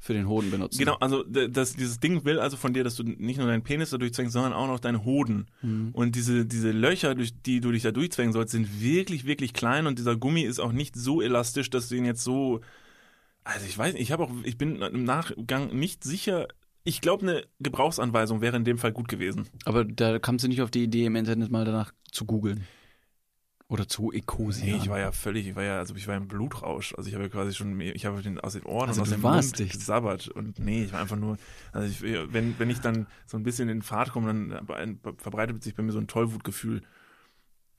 für 0.00 0.14
den 0.14 0.26
Hoden 0.26 0.50
benutzen. 0.50 0.78
Genau, 0.80 0.96
also 0.96 1.22
das, 1.22 1.74
dieses 1.76 2.00
Ding 2.00 2.24
will 2.24 2.40
also 2.40 2.56
von 2.56 2.74
dir, 2.74 2.82
dass 2.82 2.96
du 2.96 3.04
nicht 3.04 3.36
nur 3.38 3.46
deinen 3.46 3.62
Penis 3.62 3.90
da 3.90 3.98
durchzwängst, 3.98 4.32
sondern 4.32 4.52
auch 4.52 4.66
noch 4.66 4.80
deine 4.80 5.04
Hoden. 5.04 5.46
Und 5.92 6.16
diese, 6.16 6.44
diese 6.44 6.72
Löcher, 6.72 7.14
durch 7.14 7.40
die 7.40 7.60
du 7.60 7.70
dich 7.70 7.84
da 7.84 7.92
durchzwängen 7.92 8.32
sollst, 8.32 8.50
sind 8.50 8.82
wirklich, 8.82 9.26
wirklich 9.26 9.52
klein 9.52 9.86
und 9.86 10.00
dieser 10.00 10.16
Gummi 10.16 10.42
ist 10.42 10.58
auch 10.58 10.72
nicht 10.72 10.96
so 10.96 11.22
elastisch, 11.22 11.70
dass 11.70 11.88
du 11.88 11.94
ihn 11.94 12.04
jetzt 12.04 12.24
so. 12.24 12.60
Also 13.44 13.64
ich 13.64 13.78
weiß 13.78 13.92
nicht, 13.92 14.02
ich 14.02 14.10
habe 14.10 14.24
auch, 14.24 14.30
ich 14.42 14.58
bin 14.58 14.82
im 14.82 15.04
Nachgang 15.04 15.68
nicht 15.78 16.02
sicher. 16.02 16.48
Ich 16.84 17.00
glaube, 17.00 17.22
eine 17.22 17.44
Gebrauchsanweisung 17.60 18.40
wäre 18.40 18.56
in 18.56 18.64
dem 18.64 18.78
Fall 18.78 18.92
gut 18.92 19.08
gewesen. 19.08 19.48
Aber 19.64 19.84
da 19.84 20.18
kamst 20.18 20.44
du 20.44 20.48
nicht 20.48 20.62
auf 20.62 20.70
die 20.70 20.82
Idee, 20.84 21.06
im 21.06 21.16
Internet 21.16 21.50
mal 21.50 21.64
danach 21.64 21.92
zu 22.10 22.24
googeln. 22.24 22.66
Oder 23.68 23.88
zu 23.88 24.12
Ecosia. 24.12 24.66
Nee, 24.66 24.76
ich 24.82 24.90
war 24.90 24.98
ja 24.98 25.12
völlig, 25.12 25.46
ich 25.46 25.56
war 25.56 25.62
ja, 25.62 25.78
also 25.78 25.94
ich 25.94 26.06
war 26.06 26.14
im 26.14 26.28
Blutrausch. 26.28 26.94
Also 26.94 27.08
ich 27.08 27.14
habe 27.14 27.24
ja 27.24 27.30
quasi 27.30 27.54
schon, 27.54 27.80
ich 27.80 28.04
habe 28.04 28.20
den 28.20 28.38
aus 28.38 28.52
den 28.52 28.64
Ohren 28.64 28.88
Also 28.90 29.00
und 29.00 29.06
aus 29.06 29.10
dem 29.10 29.22
Mund 29.22 29.58
dicht. 29.58 29.72
gesabbert. 29.72 30.28
Und 30.28 30.58
nee, 30.58 30.84
ich 30.84 30.92
war 30.92 31.00
einfach 31.00 31.16
nur, 31.16 31.38
also 31.72 31.88
ich, 31.88 32.02
wenn, 32.02 32.58
wenn 32.58 32.68
ich 32.68 32.80
dann 32.80 33.06
so 33.26 33.38
ein 33.38 33.44
bisschen 33.44 33.70
in 33.70 33.80
Fahrt 33.80 34.10
komme, 34.12 34.26
dann 34.66 35.00
verbreitet 35.16 35.62
sich 35.62 35.74
bei 35.74 35.82
mir 35.82 35.92
so 35.92 35.98
ein 36.00 36.06
Tollwutgefühl. 36.06 36.82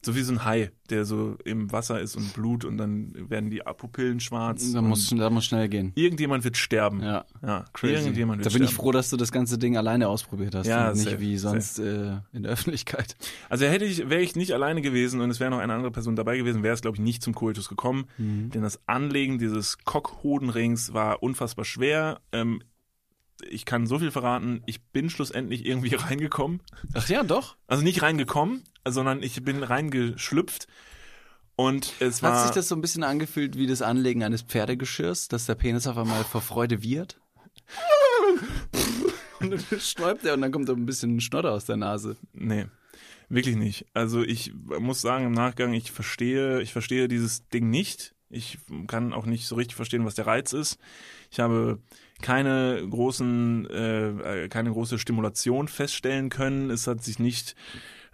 So 0.06 0.16
wie 0.16 0.22
so 0.22 0.34
ein 0.34 0.44
Hai, 0.44 0.72
der 0.90 1.06
so 1.06 1.38
im 1.46 1.72
Wasser 1.72 2.00
ist 2.02 2.16
und 2.16 2.34
Blut 2.34 2.66
und 2.66 2.78
dann 2.78 3.14
werden 3.30 3.50
die 3.50 3.62
Pupillen 3.78 4.20
schwarz. 4.20 4.72
da 4.72 4.82
muss, 4.82 5.10
da 5.10 5.30
muss 5.30 5.46
schnell 5.46 5.70
gehen. 5.70 5.92
irgendjemand 5.96 6.44
wird 6.44 6.58
sterben. 6.58 7.02
Ja. 7.02 7.26
ja 7.42 7.66
Crazy. 7.74 7.96
Irgendjemand 7.96 8.40
wird 8.40 8.46
Da 8.48 8.54
bin 8.54 8.64
ich 8.64 8.72
sterben. 8.72 8.84
froh, 8.84 8.92
dass 8.92 9.10
du 9.10 9.18
das 9.18 9.32
ganze 9.32 9.58
Ding 9.58 9.78
alleine 9.78 10.10
ausprobiert 10.10 10.56
hast 10.56 10.68
Ja, 10.68 10.90
und 10.90 10.96
nicht 10.96 11.06
safe, 11.06 11.20
wie 11.20 11.38
sonst 11.38 11.80
äh, 11.80 12.18
in 12.34 12.44
der 12.44 12.52
Öffentlichkeit. 12.52 13.16
Also 13.50 13.66
hätte 13.66 13.86
ich, 13.86 14.10
wäre 14.10 14.22
ich 14.22 14.36
nicht 14.36 14.54
alleine 14.54 14.82
gewesen 14.82 15.22
und 15.22 15.30
es 15.30 15.40
wäre 15.40 15.52
noch 15.52 15.60
eine 15.60 15.74
andere 15.74 15.92
Person 15.92 16.16
dabei 16.16 16.38
gewesen, 16.38 16.64
wäre 16.64 16.74
es, 16.74 16.82
glaube 16.82 16.98
ich, 16.98 17.02
nicht 17.02 17.24
zum 17.24 17.34
Koitus 17.34 17.70
gekommen. 17.70 18.06
Mhm. 18.18 18.52
Denn 18.52 18.62
das 18.62 18.80
Anlegen 18.88 19.40
dieses 19.40 19.78
Cockhodenrings 19.80 20.94
war 20.94 21.24
unfassbar 21.24 21.66
schwer. 21.66 22.20
Ähm, 22.32 22.62
ich 23.50 23.66
kann 23.66 23.88
so 23.88 24.00
viel 24.00 24.12
verraten, 24.12 24.62
ich 24.66 24.82
bin 24.82 25.10
schlussendlich 25.10 25.66
irgendwie 25.66 25.96
reingekommen. 25.96 26.62
Ach 26.94 27.08
ja, 27.10 27.24
doch. 27.24 27.56
Also 27.68 27.84
nicht 27.84 28.02
reingekommen, 28.02 28.64
sondern 28.86 29.24
ich 29.24 29.44
bin 29.44 29.64
reingeschlüpft. 29.64 30.68
Und 31.56 31.94
es 32.00 32.24
war. 32.24 32.34
Hat 32.34 32.44
sich 32.44 32.56
das 32.56 32.68
so 32.68 32.76
ein 32.76 32.82
bisschen 32.82 33.04
angefühlt 33.04 33.58
wie 33.58 33.68
das 33.68 33.82
Anlegen 33.82 34.24
eines 34.24 34.42
Pferdegeschirrs, 34.42 35.28
dass 35.28 35.46
der 35.46 35.56
Penis 35.56 35.86
auf 35.86 35.98
einmal 35.98 36.24
vor 36.24 36.42
Freude 36.42 36.82
wird? 36.82 37.20
und 39.40 39.52
dann 39.52 39.80
sträubt 39.80 40.26
er 40.26 40.34
und 40.34 40.42
dann 40.42 40.52
kommt 40.52 40.68
so 40.68 40.74
ein 40.74 40.86
bisschen 40.86 41.22
Schnodder 41.22 41.52
aus 41.52 41.66
der 41.66 41.78
Nase. 41.78 42.18
Nee, 42.34 42.66
wirklich 43.30 43.56
nicht. 43.56 43.86
Also 43.94 44.24
ich 44.24 44.54
muss 44.66 45.02
sagen 45.02 45.26
im 45.26 45.32
Nachgang, 45.32 45.74
ich 45.74 45.92
verstehe, 45.92 46.62
ich 46.62 46.74
verstehe 46.74 47.08
dieses 47.08 47.48
Ding 47.50 47.70
nicht. 47.70 48.16
Ich 48.30 48.58
kann 48.88 49.14
auch 49.14 49.28
nicht 49.28 49.46
so 49.46 49.56
richtig 49.56 49.76
verstehen, 49.76 50.06
was 50.06 50.16
der 50.16 50.26
Reiz 50.26 50.54
ist. 50.54 50.80
Ich 51.30 51.40
habe 51.40 51.80
keine 52.22 52.84
großen, 52.90 53.70
äh, 53.70 54.48
keine 54.50 54.72
große 54.72 54.98
Stimulation 54.98 55.68
feststellen 55.68 56.30
können. 56.30 56.72
Es 56.72 56.88
hat 56.88 57.04
sich 57.04 57.20
nicht 57.20 57.56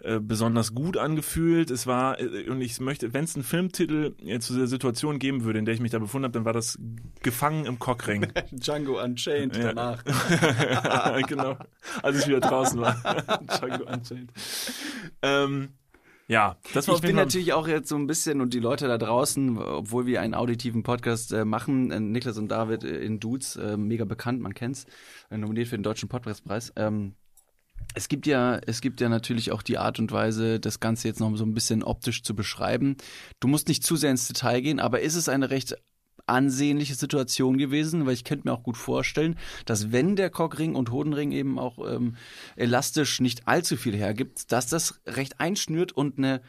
äh, 0.02 0.18
besonders 0.20 0.74
gut 0.74 0.96
angefühlt. 0.96 1.70
Es 1.70 1.86
war, 1.86 2.18
äh, 2.20 2.48
und 2.48 2.60
ich 2.62 2.80
möchte, 2.80 3.12
wenn 3.12 3.24
es 3.24 3.34
einen 3.34 3.44
Filmtitel 3.44 4.14
äh, 4.24 4.38
zu 4.38 4.56
der 4.56 4.66
Situation 4.66 5.18
geben 5.18 5.44
würde, 5.44 5.58
in 5.58 5.64
der 5.66 5.74
ich 5.74 5.80
mich 5.80 5.90
da 5.90 5.98
befunden 5.98 6.24
habe, 6.24 6.32
dann 6.32 6.44
war 6.44 6.52
das 6.54 6.78
Gefangen 7.22 7.66
im 7.66 7.78
Cockring. 7.78 8.26
Django 8.52 9.02
Unchained 9.02 9.56
Ja. 9.56 9.72
danach. 9.72 10.04
genau. 11.28 11.56
Als 12.02 12.20
ich 12.20 12.28
wieder 12.28 12.40
draußen 12.40 12.80
war. 12.80 12.94
Django 13.58 13.84
Unchained. 13.92 14.32
Ähm, 15.22 15.68
ja, 16.28 16.56
das 16.74 16.86
war 16.86 16.94
Ich 16.94 17.00
bin 17.00 17.16
natürlich 17.16 17.52
auch 17.52 17.66
jetzt 17.66 17.88
so 17.88 17.96
ein 17.96 18.06
bisschen 18.06 18.40
und 18.40 18.54
die 18.54 18.60
Leute 18.60 18.86
da 18.86 18.98
draußen, 18.98 19.58
obwohl 19.58 20.06
wir 20.06 20.20
einen 20.20 20.34
auditiven 20.34 20.82
Podcast 20.84 21.32
äh, 21.32 21.44
machen, 21.44 21.90
äh, 21.90 21.98
Niklas 21.98 22.38
und 22.38 22.48
David 22.48 22.84
äh, 22.84 22.98
in 23.00 23.18
Dudes, 23.20 23.58
mega 23.76 24.04
bekannt, 24.04 24.40
man 24.40 24.54
kennt's, 24.54 24.86
nominiert 25.28 25.68
für 25.68 25.76
den 25.76 25.82
Deutschen 25.82 26.08
Podcastpreis. 26.08 26.72
Ähm, 26.76 27.14
es 27.94 28.08
gibt 28.08 28.26
ja, 28.26 28.60
es 28.66 28.80
gibt 28.80 29.00
ja 29.00 29.08
natürlich 29.08 29.52
auch 29.52 29.62
die 29.62 29.78
Art 29.78 29.98
und 29.98 30.12
Weise, 30.12 30.60
das 30.60 30.80
Ganze 30.80 31.08
jetzt 31.08 31.20
noch 31.20 31.34
so 31.36 31.44
ein 31.44 31.54
bisschen 31.54 31.82
optisch 31.82 32.22
zu 32.22 32.34
beschreiben. 32.34 32.96
Du 33.40 33.48
musst 33.48 33.68
nicht 33.68 33.84
zu 33.84 33.96
sehr 33.96 34.10
ins 34.10 34.28
Detail 34.28 34.60
gehen, 34.60 34.80
aber 34.80 35.00
ist 35.00 35.16
es 35.16 35.28
eine 35.28 35.50
recht 35.50 35.76
ansehnliche 36.26 36.94
Situation 36.94 37.58
gewesen, 37.58 38.06
weil 38.06 38.14
ich 38.14 38.24
könnte 38.24 38.46
mir 38.46 38.54
auch 38.54 38.62
gut 38.62 38.76
vorstellen, 38.76 39.36
dass 39.64 39.90
wenn 39.90 40.14
der 40.14 40.30
Cockring 40.30 40.76
und 40.76 40.92
Hodenring 40.92 41.32
eben 41.32 41.58
auch 41.58 41.78
ähm, 41.84 42.14
elastisch 42.54 43.20
nicht 43.20 43.48
allzu 43.48 43.76
viel 43.76 43.96
hergibt, 43.96 44.52
dass 44.52 44.68
das 44.68 45.00
recht 45.06 45.40
einschnürt 45.40 45.90
und 45.92 46.18
eine 46.18 46.40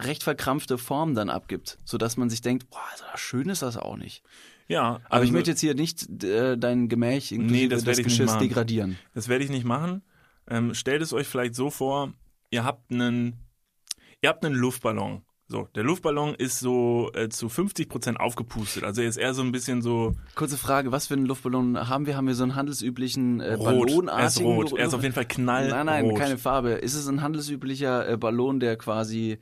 recht 0.00 0.22
verkrampfte 0.22 0.78
Form 0.78 1.16
dann 1.16 1.30
abgibt, 1.30 1.78
sodass 1.84 2.16
man 2.16 2.30
sich 2.30 2.40
denkt, 2.40 2.70
boah, 2.70 2.78
so 2.96 3.04
schön 3.16 3.48
ist 3.48 3.62
das 3.62 3.76
auch 3.76 3.96
nicht. 3.96 4.22
ja, 4.68 5.00
Aber 5.08 5.24
ich 5.24 5.30
also, 5.30 5.32
möchte 5.32 5.50
jetzt 5.50 5.60
hier 5.60 5.74
nicht 5.74 6.22
äh, 6.22 6.56
dein 6.56 6.88
Gemäch 6.88 7.32
Nee, 7.32 7.66
das 7.66 7.84
Geschirrs 7.84 8.32
machen. 8.32 8.40
degradieren. 8.40 8.98
Das 9.14 9.26
werde 9.26 9.42
ich 9.44 9.50
nicht 9.50 9.64
machen. 9.64 10.02
Ähm, 10.48 10.74
stellt 10.74 11.02
es 11.02 11.12
euch 11.12 11.26
vielleicht 11.26 11.54
so 11.54 11.70
vor, 11.70 12.12
ihr 12.50 12.64
habt 12.64 12.90
einen, 12.90 13.44
ihr 14.22 14.30
habt 14.30 14.44
einen 14.44 14.54
Luftballon. 14.54 15.22
So, 15.50 15.66
der 15.74 15.82
Luftballon 15.82 16.34
ist 16.34 16.60
so 16.60 17.10
äh, 17.14 17.30
zu 17.30 17.48
50 17.48 17.88
Prozent 17.88 18.20
aufgepustet. 18.20 18.84
Also 18.84 19.00
er 19.00 19.08
ist 19.08 19.16
eher 19.16 19.32
so 19.32 19.40
ein 19.40 19.50
bisschen 19.50 19.80
so 19.80 20.14
Kurze 20.34 20.58
Frage, 20.58 20.92
was 20.92 21.06
für 21.06 21.14
einen 21.14 21.24
Luftballon 21.24 21.88
haben 21.88 22.04
wir? 22.04 22.18
Haben 22.18 22.26
wir 22.26 22.34
so 22.34 22.42
einen 22.42 22.54
handelsüblichen 22.54 23.40
äh, 23.40 23.54
rot. 23.54 23.64
Ballonartigen 23.64 24.18
Er 24.18 24.26
ist 24.26 24.40
rot. 24.72 24.78
Er 24.78 24.86
ist 24.88 24.94
auf 24.94 25.02
jeden 25.02 25.14
Fall 25.14 25.24
knallrot. 25.24 25.70
Nein, 25.70 25.86
nein, 25.86 26.14
keine 26.14 26.36
Farbe. 26.36 26.72
Ist 26.72 26.94
es 26.94 27.08
ein 27.08 27.22
handelsüblicher 27.22 28.10
äh, 28.10 28.16
Ballon, 28.18 28.60
der 28.60 28.76
quasi 28.76 29.38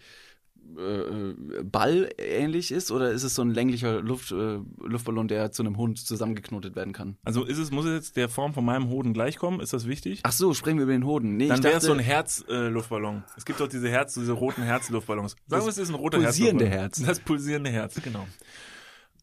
äh, 0.79 1.63
Ball 1.63 2.11
ähnlich 2.19 2.71
ist 2.71 2.91
oder 2.91 3.11
ist 3.11 3.23
es 3.23 3.35
so 3.35 3.43
ein 3.43 3.51
länglicher 3.51 4.01
Luft, 4.01 4.33
äh, 4.33 4.59
Luftballon, 4.81 5.29
der 5.29 5.53
zu 5.53 5.63
einem 5.63 5.77
Hund 5.77 5.99
zusammengeknotet 5.99 6.77
werden 6.77 6.93
kann? 6.93 7.17
Also 7.25 7.45
ist 7.45 7.59
es, 7.59 7.71
muss 7.71 7.85
es 7.87 7.95
jetzt 7.95 8.17
der 8.17 8.29
Form 8.29 8.55
von 8.55 8.65
meinem 8.65 8.89
Hoden 8.89 9.13
gleichkommen? 9.13 9.61
Ist 9.61 9.73
das 9.73 9.87
wichtig? 9.87 10.21
Ach 10.23 10.33
so, 10.33 10.55
sprechen 10.55 10.79
wir 10.79 10.85
über 10.85 10.93
den 10.93 11.05
Hoden. 11.05 11.37
Nee, 11.37 11.49
Dann 11.49 11.59
ich 11.59 11.65
wäre 11.65 11.77
es 11.79 11.85
so 11.85 11.93
ein 11.93 11.99
Herz-Luftballon. 11.99 13.17
Äh, 13.17 13.33
es 13.37 13.45
gibt 13.45 13.61
doch 13.61 13.69
diese 13.69 13.89
Herz, 13.89 14.15
diese 14.15 14.33
roten 14.33 14.63
Herzluftballons. 14.63 15.37
Sagen 15.47 15.65
wir, 15.65 15.69
es 15.69 15.79
ist 15.79 15.89
ein 15.89 15.95
roter 15.95 16.19
pulsierende 16.19 16.67
Herzluftballon. 16.69 17.09
Das 17.09 17.21
pulsierende 17.21 17.71
Herz, 17.71 18.01
genau. 18.03 18.27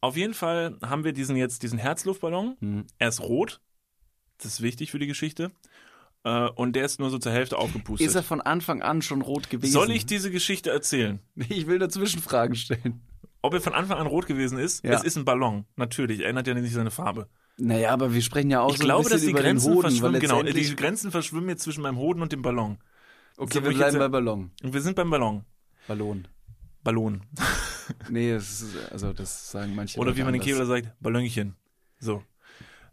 Auf 0.00 0.16
jeden 0.16 0.34
Fall 0.34 0.76
haben 0.82 1.04
wir 1.04 1.12
diesen 1.12 1.36
jetzt, 1.36 1.62
diesen 1.62 1.78
Herzluftballon. 1.78 2.56
Hm. 2.60 2.86
Er 2.98 3.08
ist 3.08 3.20
rot. 3.20 3.60
Das 4.38 4.52
ist 4.52 4.62
wichtig 4.62 4.90
für 4.90 4.98
die 4.98 5.06
Geschichte. 5.06 5.50
Äh, 6.24 6.48
und 6.48 6.74
der 6.74 6.84
ist 6.86 6.98
nur 7.00 7.10
so 7.10 7.18
zur 7.18 7.32
Hälfte 7.32 7.58
aufgepustet. 7.58 8.06
ist 8.08 8.14
er 8.14 8.22
von 8.22 8.40
Anfang 8.40 8.82
an 8.82 9.02
schon 9.02 9.20
rot 9.22 9.50
gewesen? 9.50 9.72
Soll 9.72 9.90
ich 9.90 10.06
diese 10.06 10.30
Geschichte 10.30 10.70
erzählen? 10.70 11.20
Ich 11.48 11.66
will 11.66 11.78
nur 11.78 11.90
Zwischenfragen 11.90 12.56
stellen. 12.56 13.02
Ob 13.42 13.52
er 13.52 13.60
von 13.60 13.74
Anfang 13.74 13.98
an 13.98 14.06
rot 14.06 14.26
gewesen 14.26 14.58
ist, 14.58 14.84
Ja. 14.84 14.92
es 14.92 15.04
ist 15.04 15.16
ein 15.16 15.24
Ballon. 15.26 15.66
Natürlich, 15.76 16.24
ändert 16.24 16.46
ja 16.46 16.54
nicht 16.54 16.72
seine 16.72 16.90
Farbe. 16.90 17.28
Naja, 17.58 17.90
aber 17.92 18.14
wir 18.14 18.22
sprechen 18.22 18.50
ja 18.50 18.60
auch 18.62 18.72
Ich 18.72 18.78
so 18.78 18.84
glaube, 18.84 19.00
ein 19.06 19.10
dass 19.10 19.12
bisschen 19.20 19.26
die 19.28 19.32
über 19.32 19.40
Grenzen 19.42 19.66
den 19.68 19.74
Hoden, 19.76 19.90
verschwimmen. 19.90 20.20
Genau, 20.20 20.42
die 20.42 20.76
Grenzen 20.76 21.10
verschwimmen 21.10 21.48
jetzt 21.50 21.62
zwischen 21.62 21.82
meinem 21.82 21.98
Hoden 21.98 22.22
und 22.22 22.32
dem 22.32 22.42
Ballon. 22.42 22.78
Okay, 23.36 23.58
So, 23.58 23.64
wir 23.64 23.74
bleiben 23.74 23.98
bei 23.98 24.08
Ballon. 24.08 24.50
Und 24.62 24.72
wir 24.72 24.80
sind 24.80 24.96
beim 24.96 25.10
Ballon. 25.10 25.44
Ballon. 25.86 26.26
Ballon. 26.82 27.22
Nee, 28.08 28.32
das 28.32 28.62
ist, 28.62 28.90
also 28.92 29.12
das 29.12 29.50
sagen 29.50 29.74
manche 29.74 30.00
Oder 30.00 30.16
wie 30.16 30.22
man 30.22 30.32
in. 30.32 30.40
Kevlar 30.40 30.64
sagt, 30.64 30.88
Ballonchen. 31.00 31.54
So. 31.98 32.22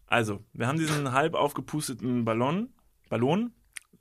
Also, 0.05 0.43
wir 0.51 0.67
haben 0.67 0.77
diesen 0.77 1.13
halb 1.13 1.33
aufgepusteten 1.33 2.25
Ballon. 2.25 2.73
Ballon. 3.11 3.51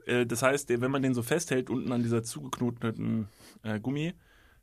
Äh, 0.07 0.25
das 0.25 0.43
heißt, 0.43 0.71
wenn 0.71 0.91
man 0.91 1.03
den 1.03 1.13
so 1.13 1.23
festhält, 1.23 1.69
unten 1.69 1.93
an 1.93 2.03
dieser 2.03 2.23
zugeknoteten 2.23 3.29
äh, 3.63 3.79
Gummi, 3.79 4.15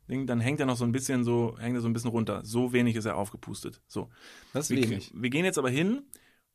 Ding, 0.08 0.26
dann 0.26 0.40
hängt 0.40 0.58
er 0.58 0.66
noch 0.66 0.76
so 0.76 0.84
ein 0.84 0.92
bisschen 0.92 1.22
so, 1.22 1.56
hängt 1.60 1.76
er 1.76 1.82
so 1.82 1.88
ein 1.88 1.92
bisschen 1.92 2.10
runter. 2.10 2.40
So 2.44 2.72
wenig 2.72 2.96
ist 2.96 3.04
er 3.04 3.16
aufgepustet. 3.16 3.82
So. 3.86 4.08
Das 4.52 4.70
ist 4.70 4.76
Wir, 4.76 4.82
wenig. 4.82 5.12
wir 5.14 5.30
gehen 5.30 5.44
jetzt 5.44 5.58
aber 5.58 5.70
hin 5.70 6.02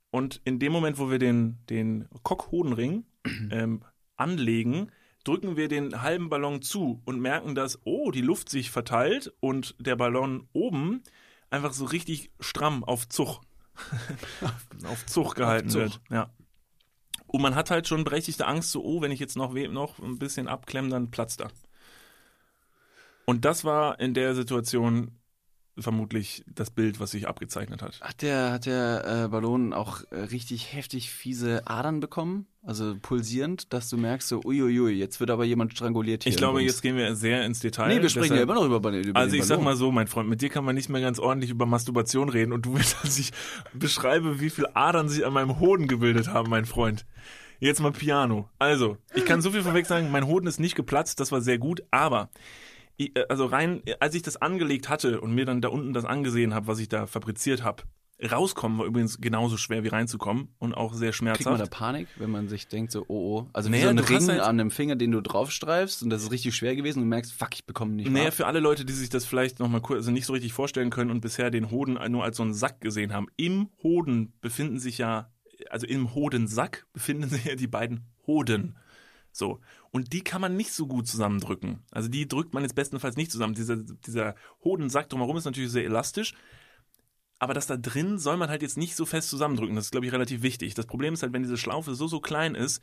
und 0.10 0.42
in 0.44 0.60
dem 0.60 0.72
Moment, 0.72 0.98
wo 0.98 1.10
wir 1.12 1.20
den, 1.20 1.60
den 1.70 2.08
Cock-Hodenring 2.24 3.06
ähm, 3.52 3.84
anlegen, 4.16 4.92
drücken 5.24 5.56
wir 5.56 5.68
den 5.68 6.02
halben 6.02 6.30
Ballon 6.30 6.62
zu 6.62 7.02
und 7.06 7.22
merken, 7.22 7.56
dass, 7.56 7.80
oh, 7.86 8.12
die 8.12 8.22
Luft 8.22 8.50
sich 8.50 8.72
verteilt 8.72 9.32
und 9.40 9.76
der 9.80 9.96
Ballon 9.96 10.48
oben 10.52 11.04
einfach 11.50 11.74
so 11.74 11.86
richtig 11.86 12.32
stramm 12.40 12.84
auf 12.84 13.08
Zug, 13.08 13.42
auf 14.84 15.06
Zug 15.06 15.36
gehalten 15.36 15.70
Zug. 15.70 15.82
wird. 15.82 16.02
Ja. 16.10 16.34
Und 17.34 17.42
man 17.42 17.56
hat 17.56 17.72
halt 17.72 17.88
schon 17.88 18.04
berechtigte 18.04 18.46
Angst, 18.46 18.70
so, 18.70 18.84
oh, 18.84 19.02
wenn 19.02 19.10
ich 19.10 19.20
jetzt 19.20 19.36
noch, 19.36 19.54
noch 19.56 19.98
ein 19.98 20.20
bisschen 20.20 20.48
abklemme, 20.48 20.90
dann 20.90 21.10
platzt 21.10 21.42
er. 21.42 21.50
Und 23.26 23.44
das 23.44 23.66
war 23.66 24.00
in 24.00 24.14
der 24.14 24.36
Situation 24.36 25.18
vermutlich 25.78 26.44
das 26.48 26.70
Bild, 26.70 27.00
was 27.00 27.12
sich 27.12 27.28
abgezeichnet 27.28 27.82
hat. 27.82 28.00
Hat 28.02 28.22
der, 28.22 28.52
hat 28.52 28.66
der 28.66 29.24
äh, 29.26 29.28
Ballon 29.28 29.74
auch 29.74 30.02
äh, 30.12 30.16
richtig 30.20 30.74
heftig 30.74 31.10
fiese 31.10 31.64
Adern 31.66 32.00
bekommen? 32.00 32.46
Also 32.66 32.96
pulsierend, 33.02 33.74
dass 33.74 33.90
du 33.90 33.98
merkst 33.98 34.28
so, 34.30 34.42
uiuiui, 34.46 34.92
jetzt 34.94 35.20
wird 35.20 35.30
aber 35.32 35.44
jemand 35.46 35.74
stranguliert 35.74 36.24
hier. 36.24 36.30
Ich 36.32 36.38
glaube, 36.38 36.62
jetzt 36.62 36.82
gehen 36.82 36.96
wir 36.96 37.16
sehr 37.16 37.44
ins 37.46 37.60
Detail. 37.60 37.88
Nee, 37.90 38.02
wir 38.02 38.10
sprechen 38.10 38.30
Deshalb- 38.36 38.38
ja 38.38 38.44
immer 38.44 38.54
noch 38.56 38.66
über, 38.66 38.78
über 38.92 39.20
Also 39.20 39.32
den 39.32 39.40
ich 39.42 39.46
sag 39.46 39.56
Ballon. 39.56 39.64
mal 39.66 39.76
so, 39.76 39.92
mein 39.92 40.08
Freund, 40.08 40.30
mit 40.30 40.42
dir 40.42 40.50
kann 40.50 40.64
man 40.64 40.76
nicht 40.76 40.90
mehr 40.90 41.02
ganz 41.02 41.20
ordentlich 41.20 41.50
über 41.52 41.66
Masturbation 41.66 42.30
reden 42.30 42.54
und 42.54 42.66
du 42.66 42.76
willst, 42.76 42.96
dass 43.04 43.18
ich 43.18 43.32
beschreibe, 43.74 44.40
wie 44.40 44.50
viel 44.50 44.68
Adern 44.76 45.10
sich 45.10 45.26
an 45.26 45.34
meinem 45.34 45.60
Hoden 45.60 45.88
gebildet 45.88 46.28
haben, 46.30 46.50
mein 46.50 46.66
Freund. 46.66 47.06
Jetzt 47.60 47.80
mal 47.82 47.92
Piano. 47.92 48.50
Also, 48.60 48.98
ich 49.16 49.26
kann 49.26 49.42
so 49.42 49.52
viel 49.52 49.64
vorweg 49.64 49.86
sagen, 49.86 50.12
mein 50.12 50.28
Hoden 50.28 50.48
ist 50.48 50.60
nicht 50.60 50.76
geplatzt, 50.76 51.20
das 51.20 51.32
war 51.32 51.42
sehr 51.42 51.58
gut, 51.58 51.82
aber 51.92 52.30
also 53.30 53.46
rein, 53.46 53.82
äh, 53.86 53.96
als 54.00 54.16
ich 54.16 54.22
das 54.22 54.38
angelegt 54.42 54.90
hatte 54.90 55.22
und 55.22 55.34
mir 55.34 55.46
dann 55.46 55.62
da 55.62 55.70
unten 55.70 55.94
das 55.94 56.06
angesehen 56.06 56.54
habe, 56.54 56.68
was 56.68 56.80
ich 56.80 56.90
da 56.90 57.08
fabriziert 57.08 57.64
habe, 57.64 57.84
rauskommen 58.32 58.78
war 58.78 58.86
übrigens 58.86 59.20
genauso 59.20 59.58
schwer 59.58 59.84
wie 59.84 59.90
reinzukommen 59.90 60.50
und 60.60 60.74
auch 60.74 60.94
sehr 60.94 61.12
Kriegt 61.12 61.24
man 61.24 61.34
da 61.34 61.40
schmerzhaft. 61.42 61.72
Panik, 61.72 62.08
wenn 62.18 62.30
man 62.30 62.48
sich 62.48 62.68
denkt 62.68 62.92
so, 62.92 63.04
oh 63.10 63.40
oh. 63.42 63.50
Also 63.52 63.70
Naja, 63.70 63.84
so 63.86 63.90
ein 63.90 64.00
Ring 64.00 64.28
halt- 64.30 64.40
an 64.40 64.60
einem 64.60 64.72
Finger, 64.72 64.96
den 64.96 65.12
du 65.12 65.20
draufstreifst 65.22 66.04
und 66.04 66.10
das 66.10 66.24
ist 66.24 66.32
richtig 66.32 66.56
schwer 66.56 66.76
gewesen 66.76 67.00
und 67.00 67.06
du 67.06 67.10
merkst, 67.10 67.34
fuck, 67.34 67.50
ich 67.54 67.66
bekomme 67.66 67.94
nicht 67.96 68.10
Naja, 68.10 68.24
mehr. 68.26 68.32
für 68.32 68.46
alle 68.48 68.60
Leute, 68.60 68.86
die 68.86 68.94
sich 68.94 69.10
das 69.10 69.26
vielleicht 69.26 69.60
noch 69.60 69.68
mal 69.68 69.82
kurz, 69.82 69.98
also 69.98 70.12
nicht 70.12 70.26
so 70.26 70.34
richtig 70.34 70.54
vorstellen 70.54 70.90
können 70.90 71.12
und 71.12 71.20
bisher 71.22 71.50
den 71.52 71.70
Hoden 71.72 71.98
nur 72.12 72.24
als 72.24 72.38
so 72.38 72.44
einen 72.44 72.54
Sack 72.54 72.80
gesehen 72.80 73.12
haben. 73.12 73.28
Im 73.36 73.70
Hoden 73.82 74.34
befinden 74.40 74.80
sich 74.80 75.00
ja, 75.00 75.30
also 75.70 75.86
im 75.88 76.14
Hodensack 76.16 76.86
befinden 76.94 77.28
sich 77.28 77.44
ja 77.46 77.56
die 77.56 77.68
beiden 77.68 78.06
Hoden. 78.26 78.78
So. 79.34 79.60
Und 79.92 80.14
die 80.14 80.22
kann 80.22 80.42
man 80.42 80.56
nicht 80.56 80.72
so 80.72 80.88
gut 80.88 81.08
zusammendrücken. 81.08 81.84
Also 81.92 82.08
die 82.08 82.28
drückt 82.28 82.54
man 82.54 82.64
jetzt 82.64 82.76
bestenfalls 82.76 83.18
nicht 83.18 83.32
zusammen. 83.32 83.56
Dieser, 83.56 83.78
dieser 83.78 84.36
Hodensack 84.64 85.10
drumherum 85.10 85.36
ist 85.36 85.46
natürlich 85.46 85.72
sehr 85.72 85.84
elastisch. 85.84 86.34
Aber 87.40 87.54
das 87.54 87.68
da 87.68 87.76
drin 87.76 88.20
soll 88.20 88.38
man 88.38 88.50
halt 88.50 88.62
jetzt 88.62 88.78
nicht 88.78 88.96
so 88.96 89.06
fest 89.06 89.30
zusammendrücken. 89.30 89.76
Das 89.76 89.86
ist, 89.86 89.92
glaube 89.92 90.06
ich, 90.06 90.14
relativ 90.14 90.44
wichtig. 90.44 90.76
Das 90.76 90.86
Problem 90.86 91.16
ist 91.16 91.24
halt, 91.24 91.34
wenn 91.34 91.44
diese 91.44 91.58
Schlaufe 91.58 91.96
so, 91.96 92.08
so 92.08 92.22
klein 92.22 92.56
ist, 92.56 92.82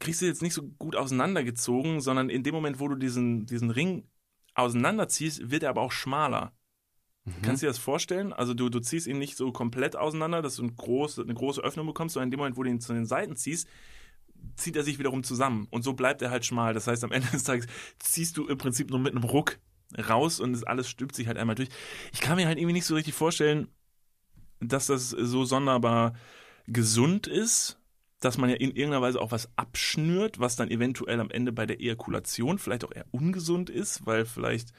kriegst 0.00 0.22
du 0.22 0.26
jetzt 0.26 0.42
nicht 0.42 0.54
so 0.54 0.62
gut 0.62 0.96
auseinandergezogen, 0.96 2.00
sondern 2.00 2.30
in 2.30 2.42
dem 2.42 2.54
Moment, 2.54 2.80
wo 2.80 2.88
du 2.88 2.96
diesen, 2.96 3.44
diesen 3.46 3.70
Ring 3.70 4.08
auseinanderziehst, 4.54 5.50
wird 5.50 5.62
er 5.62 5.70
aber 5.70 5.82
auch 5.82 5.92
schmaler. 5.92 6.52
Kannst 7.42 7.62
du 7.62 7.66
dir 7.66 7.70
das 7.70 7.78
vorstellen? 7.78 8.32
Also 8.32 8.54
du, 8.54 8.70
du 8.70 8.80
ziehst 8.80 9.06
ihn 9.06 9.18
nicht 9.18 9.36
so 9.36 9.52
komplett 9.52 9.94
auseinander, 9.94 10.42
dass 10.42 10.56
du 10.56 10.64
ein 10.64 10.74
groß, 10.74 11.20
eine 11.20 11.34
große 11.34 11.60
Öffnung 11.60 11.86
bekommst, 11.86 12.14
sondern 12.14 12.28
in 12.28 12.30
dem 12.32 12.38
Moment, 12.38 12.56
wo 12.56 12.62
du 12.62 12.70
ihn 12.70 12.80
zu 12.80 12.94
den 12.94 13.06
Seiten 13.06 13.36
ziehst, 13.36 13.68
zieht 14.56 14.76
er 14.76 14.82
sich 14.82 14.98
wiederum 14.98 15.22
zusammen. 15.22 15.66
Und 15.70 15.82
so 15.82 15.92
bleibt 15.92 16.22
er 16.22 16.30
halt 16.30 16.44
schmal. 16.44 16.74
Das 16.74 16.86
heißt, 16.86 17.04
am 17.04 17.12
Ende 17.12 17.28
des 17.30 17.44
Tages 17.44 17.66
ziehst 17.98 18.36
du 18.36 18.46
im 18.46 18.58
Prinzip 18.58 18.90
nur 18.90 18.98
mit 18.98 19.14
einem 19.14 19.24
Ruck 19.24 19.58
raus 20.08 20.40
und 20.40 20.66
alles 20.68 20.88
stülpt 20.88 21.14
sich 21.14 21.26
halt 21.26 21.38
einmal 21.38 21.56
durch. 21.56 21.68
Ich 22.12 22.20
kann 22.20 22.36
mir 22.36 22.46
halt 22.46 22.58
irgendwie 22.58 22.74
nicht 22.74 22.86
so 22.86 22.94
richtig 22.94 23.14
vorstellen, 23.14 23.68
dass 24.60 24.86
das 24.86 25.10
so 25.10 25.44
sonderbar 25.44 26.14
gesund 26.66 27.26
ist, 27.26 27.78
dass 28.20 28.38
man 28.38 28.50
ja 28.50 28.56
in 28.56 28.70
irgendeiner 28.70 29.02
Weise 29.02 29.20
auch 29.20 29.32
was 29.32 29.48
abschnürt, 29.56 30.38
was 30.38 30.56
dann 30.56 30.70
eventuell 30.70 31.20
am 31.20 31.30
Ende 31.30 31.52
bei 31.52 31.66
der 31.66 31.80
Ejakulation 31.80 32.58
vielleicht 32.58 32.84
auch 32.84 32.92
eher 32.92 33.06
ungesund 33.10 33.70
ist, 33.70 34.06
weil 34.06 34.26
vielleicht 34.26 34.72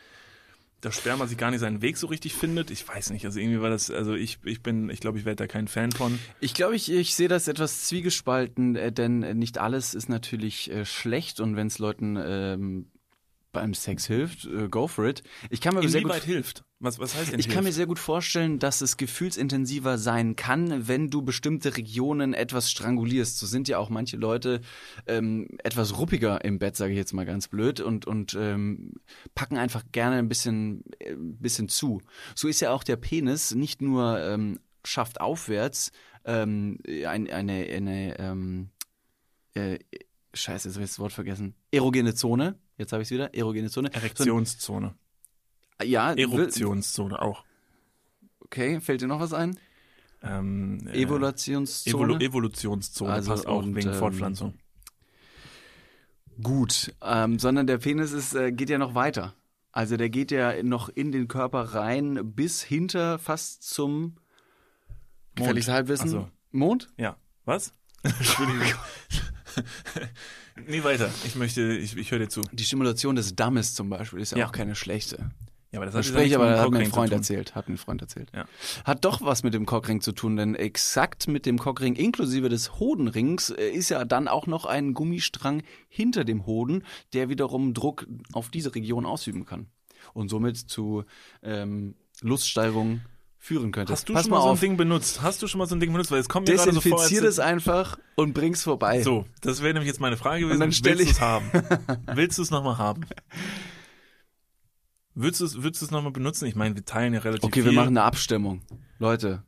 das 0.82 0.98
Sperma 0.98 1.28
sich 1.28 1.38
gar 1.38 1.52
nicht 1.52 1.60
seinen 1.60 1.82
Weg 1.82 1.98
so 1.98 2.08
richtig 2.08 2.34
findet. 2.34 2.72
Ich 2.72 2.88
weiß 2.88 3.12
nicht, 3.12 3.26
also 3.26 3.40
irgendwie 3.40 3.62
war 3.62 3.70
das, 3.70 3.92
also 3.92 4.14
ich, 4.16 4.40
ich 4.44 4.62
bin, 4.64 4.90
ich 4.90 5.00
glaube, 5.00 5.20
ich 5.20 5.26
werde 5.26 5.38
da 5.38 5.48
kein 5.48 5.68
Fan 5.68 5.92
von. 5.92 6.20
Ich 6.40 6.54
glaube, 6.54 6.76
ich, 6.76 6.92
ich 6.92 7.16
sehe 7.16 7.28
das 7.28 7.48
etwas 7.48 7.84
zwiegespalten, 7.86 8.76
äh, 8.76 8.92
denn 8.92 9.24
äh, 9.24 9.34
nicht 9.36 9.60
alles 9.60 9.94
ist 9.94 10.10
natürlich 10.10 10.72
äh, 10.72 10.86
schlecht 10.86 11.40
und 11.40 11.56
wenn 11.56 11.68
es 11.68 11.78
Leuten 11.78 12.18
ähm, 12.20 12.88
beim 13.52 13.74
Sex 13.74 14.06
hilft, 14.08 14.46
äh, 14.46 14.68
go 14.70 14.88
for 14.88 15.06
it. 15.06 15.24
Ich 15.50 15.62
kann 15.62 15.76
mir 15.76 15.88
sehr 15.88 16.02
gut 16.02 16.14
hilft? 16.24 16.64
Was, 16.80 17.00
was 17.00 17.16
heißt 17.16 17.32
denn 17.32 17.40
Ich 17.40 17.48
kann 17.48 17.60
mir 17.60 17.66
hilft? 17.66 17.76
sehr 17.78 17.86
gut 17.86 18.00
vorstellen, 18.00 18.60
dass 18.60 18.82
es 18.82 18.98
gefühlsintensiver 18.98 19.98
sein 19.98 20.36
kann, 20.36 20.88
wenn 20.88 21.10
du 21.10 21.22
bestimmte 21.22 21.78
Regionen 21.78 22.34
etwas 22.34 22.72
strangulierst. 22.72 23.38
So 23.38 23.46
sind 23.46 23.68
ja 23.68 23.78
auch 23.78 23.90
manche 23.90 24.18
Leute 24.18 24.62
ähm, 25.06 25.48
etwas 25.64 25.98
ruppiger 25.98 26.44
im 26.44 26.60
Bett, 26.60 26.76
sage 26.76 26.94
ich 26.94 26.98
jetzt 26.98 27.14
mal 27.14 27.26
ganz 27.26 27.48
blöd, 27.48 27.82
und, 27.82 28.08
und 28.08 28.36
ähm, 28.40 28.94
packen 29.36 29.58
einfach 29.58 29.84
gerne 29.92 30.18
ein 30.18 30.30
bisschen, 30.30 30.84
äh, 31.00 31.16
bisschen 31.16 31.70
zu. 31.70 32.02
So 32.36 32.48
ist 32.48 32.62
ja 32.62 32.72
auch 32.72 32.84
der 32.84 32.96
Penis 32.96 33.54
nicht 33.54 33.82
nur 33.82 34.20
ähm, 34.20 34.60
schafft 34.84 35.22
aufwärts 35.22 35.92
ähm, 36.26 36.80
ein, 36.88 37.30
eine, 37.30 37.54
eine 37.64 38.20
ähm, 38.20 38.70
äh, 39.54 39.80
Scheiße, 40.34 40.70
jetzt 40.70 40.76
habe 40.76 40.86
ich 40.86 40.92
das 40.92 41.00
Wort 41.00 41.12
vergessen. 41.12 41.56
Erogene 41.72 42.16
Zone. 42.16 42.58
Jetzt 42.82 42.94
habe 42.94 43.04
ich 43.04 43.08
es 43.08 43.12
wieder. 43.12 43.32
Erogene 43.36 43.70
Zone. 43.70 43.94
Erektionszone. 43.94 44.96
So, 45.80 45.86
ja, 45.86 46.14
Eruptionszone 46.14 47.22
auch. 47.22 47.44
Okay, 48.40 48.82
fällt 48.82 49.02
dir 49.02 49.08
noch 49.08 49.20
was 49.20 49.34
ein? 49.34 49.60
Ähm, 50.24 50.88
äh, 50.88 51.04
Evaluationszone. 51.04 51.96
Evolu 51.96 52.16
Evolutionszone 52.18 53.14
Also, 53.14 53.30
passt 53.30 53.46
auch 53.46 53.62
und, 53.62 53.76
wegen 53.76 53.90
ähm, 53.90 53.94
Fortpflanzung. 53.94 54.56
Gut, 56.42 56.92
ähm, 57.04 57.38
sondern 57.38 57.68
der 57.68 57.78
Penis 57.78 58.14
ist, 58.14 58.34
äh, 58.34 58.52
geht 58.52 58.72
ja 58.72 58.80
noch 58.80 58.96
weiter. 58.96 59.36
Also 59.72 59.96
der 59.96 60.10
geht 60.10 60.32
ja 60.32 60.64
noch 60.64 60.90
in 60.90 61.12
den 61.12 61.28
Körper 61.28 61.76
rein 61.76 62.34
bis 62.34 62.64
hinter 62.64 63.20
fast 63.20 63.62
zum 63.62 64.16
gefährliches 65.36 65.72
Halbwissen. 65.72 66.08
Ach 66.08 66.14
so. 66.14 66.30
Mond? 66.50 66.90
Ja. 66.98 67.16
Was? 67.46 67.74
Entschuldigung. 68.04 68.66
nee, 70.68 70.84
weiter. 70.84 71.10
Ich 71.26 71.36
möchte, 71.36 71.74
ich, 71.74 71.96
ich 71.98 72.12
höre 72.12 72.20
dir 72.20 72.30
zu. 72.30 72.42
Die 72.52 72.64
Stimulation 72.64 73.16
des 73.16 73.36
Dammes 73.36 73.74
zum 73.74 73.90
Beispiel 73.90 74.20
ist 74.20 74.32
ja, 74.32 74.40
Ja. 74.40 74.48
auch 74.48 74.52
keine 74.52 74.76
schlechte. 74.76 75.32
Ja, 75.72 75.80
aber 75.80 75.86
das 75.86 75.96
hat 75.96 76.22
ich 76.22 76.36
aber, 76.36 76.60
hat 76.60 76.70
mir 76.70 76.80
ein 76.80 76.88
Freund 76.92 77.14
erzählt. 77.14 77.56
Hat 77.56 77.70
mir 77.70 77.76
ein 77.76 77.78
Freund 77.78 78.02
erzählt. 78.02 78.30
Ja. 78.36 78.46
Hat 78.84 79.06
doch 79.06 79.22
was 79.22 79.44
mit 79.44 79.54
dem 79.54 79.66
Cockring 79.66 80.02
zu 80.02 80.12
tun, 80.12 80.36
denn 80.36 80.54
exakt 80.54 81.30
mit 81.30 81.46
dem 81.46 81.58
Cockring 81.58 81.96
inklusive 81.96 82.50
des 82.50 82.78
Hodenrings 82.80 83.52
äh, 83.52 83.70
ist 83.70 83.88
ja 83.90 84.04
dann 84.04 84.28
auch 84.28 84.48
noch 84.48 84.66
ein 84.66 84.94
Gummistrang 84.94 85.64
hinter 85.88 86.26
dem 86.26 86.46
Hoden, 86.46 86.84
der 87.14 87.30
wiederum 87.30 87.74
Druck 87.74 88.06
auf 88.34 88.50
diese 88.50 88.76
Region 88.76 89.06
ausüben 89.06 89.46
kann. 89.46 89.68
Und 90.14 90.28
somit 90.28 90.58
zu 90.58 91.06
ähm, 91.42 91.96
Luststeigerung 92.22 93.00
führen 93.44 93.72
könnte. 93.72 93.92
Hast 93.92 94.08
du 94.08 94.14
Pass 94.14 94.22
schon 94.24 94.30
mal 94.32 94.38
so 94.38 94.44
mal 94.46 94.50
ein 94.52 94.54
auf, 94.54 94.60
Ding 94.60 94.78
benutzt? 94.78 95.24
Hast 95.24 95.42
du 95.42 95.48
schon 95.48 95.58
mal 95.58 95.66
so 95.66 95.74
ein 95.76 95.80
Ding 95.80 95.92
benutzt? 95.92 96.12
Weil 96.12 96.20
es 96.20 96.30
kommt 96.30 96.48
mir 96.48 96.56
gerade 96.56 96.72
so 96.74 96.80
vor, 96.80 96.92
desinfizier 96.92 97.24
das 97.24 97.40
einfach 97.40 97.98
und 98.16 98.34
bring's 98.34 98.62
vorbei. 98.64 99.02
So, 99.02 99.26
das 99.42 99.62
wäre 99.64 99.74
nämlich 99.74 99.88
jetzt 99.88 100.00
meine 100.00 100.16
Frage 100.16 100.42
gewesen. 100.42 100.60
dann 100.60 100.72
stell 100.72 101.00
Willst 101.00 101.12
ich- 101.14 101.18
du 101.18 101.24
es 101.24 101.28
haben? 101.28 101.52
Willst 102.14 102.38
du 102.38 102.44
es 102.44 102.52
nochmal 102.52 102.78
haben? 102.78 103.02
Würdest 105.14 105.42
du 105.42 105.46
es, 105.46 105.62
würdest 105.64 105.82
du 105.82 105.86
es 105.86 105.92
nochmal 105.92 106.12
benutzen? 106.12 106.46
Ich 106.46 106.56
meine, 106.56 106.76
wir 106.76 106.86
teilen 106.86 107.14
ja 107.14 107.20
relativ 107.20 107.44
Okay, 107.44 107.62
viel. 107.64 107.72
wir 107.72 107.74
machen 107.74 107.90
eine 107.98 108.04
Abstimmung. 108.04 108.62
Leute, 109.00 109.44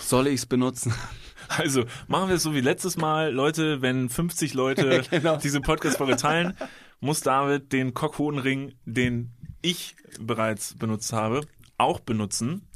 soll 0.00 0.26
ich's 0.26 0.46
benutzen? 0.46 0.92
Also, 1.48 1.84
machen 2.06 2.28
wir 2.28 2.36
es 2.36 2.44
so 2.44 2.54
wie 2.54 2.60
letztes 2.62 2.96
Mal. 2.96 3.30
Leute, 3.30 3.82
wenn 3.82 4.08
50 4.08 4.54
Leute 4.54 5.02
Genau. 5.10 5.36
diese 5.36 5.60
Podcast-Folge 5.60 6.16
teilen, 6.16 6.54
muss 7.00 7.20
David 7.20 7.72
den 7.72 7.92
Cockhodenring, 7.92 8.72
den 8.86 9.32
ich 9.60 9.96
bereits 10.18 10.74
benutzt 10.74 11.12
habe, 11.12 11.42
auch 11.82 12.00
benutzen 12.00 12.68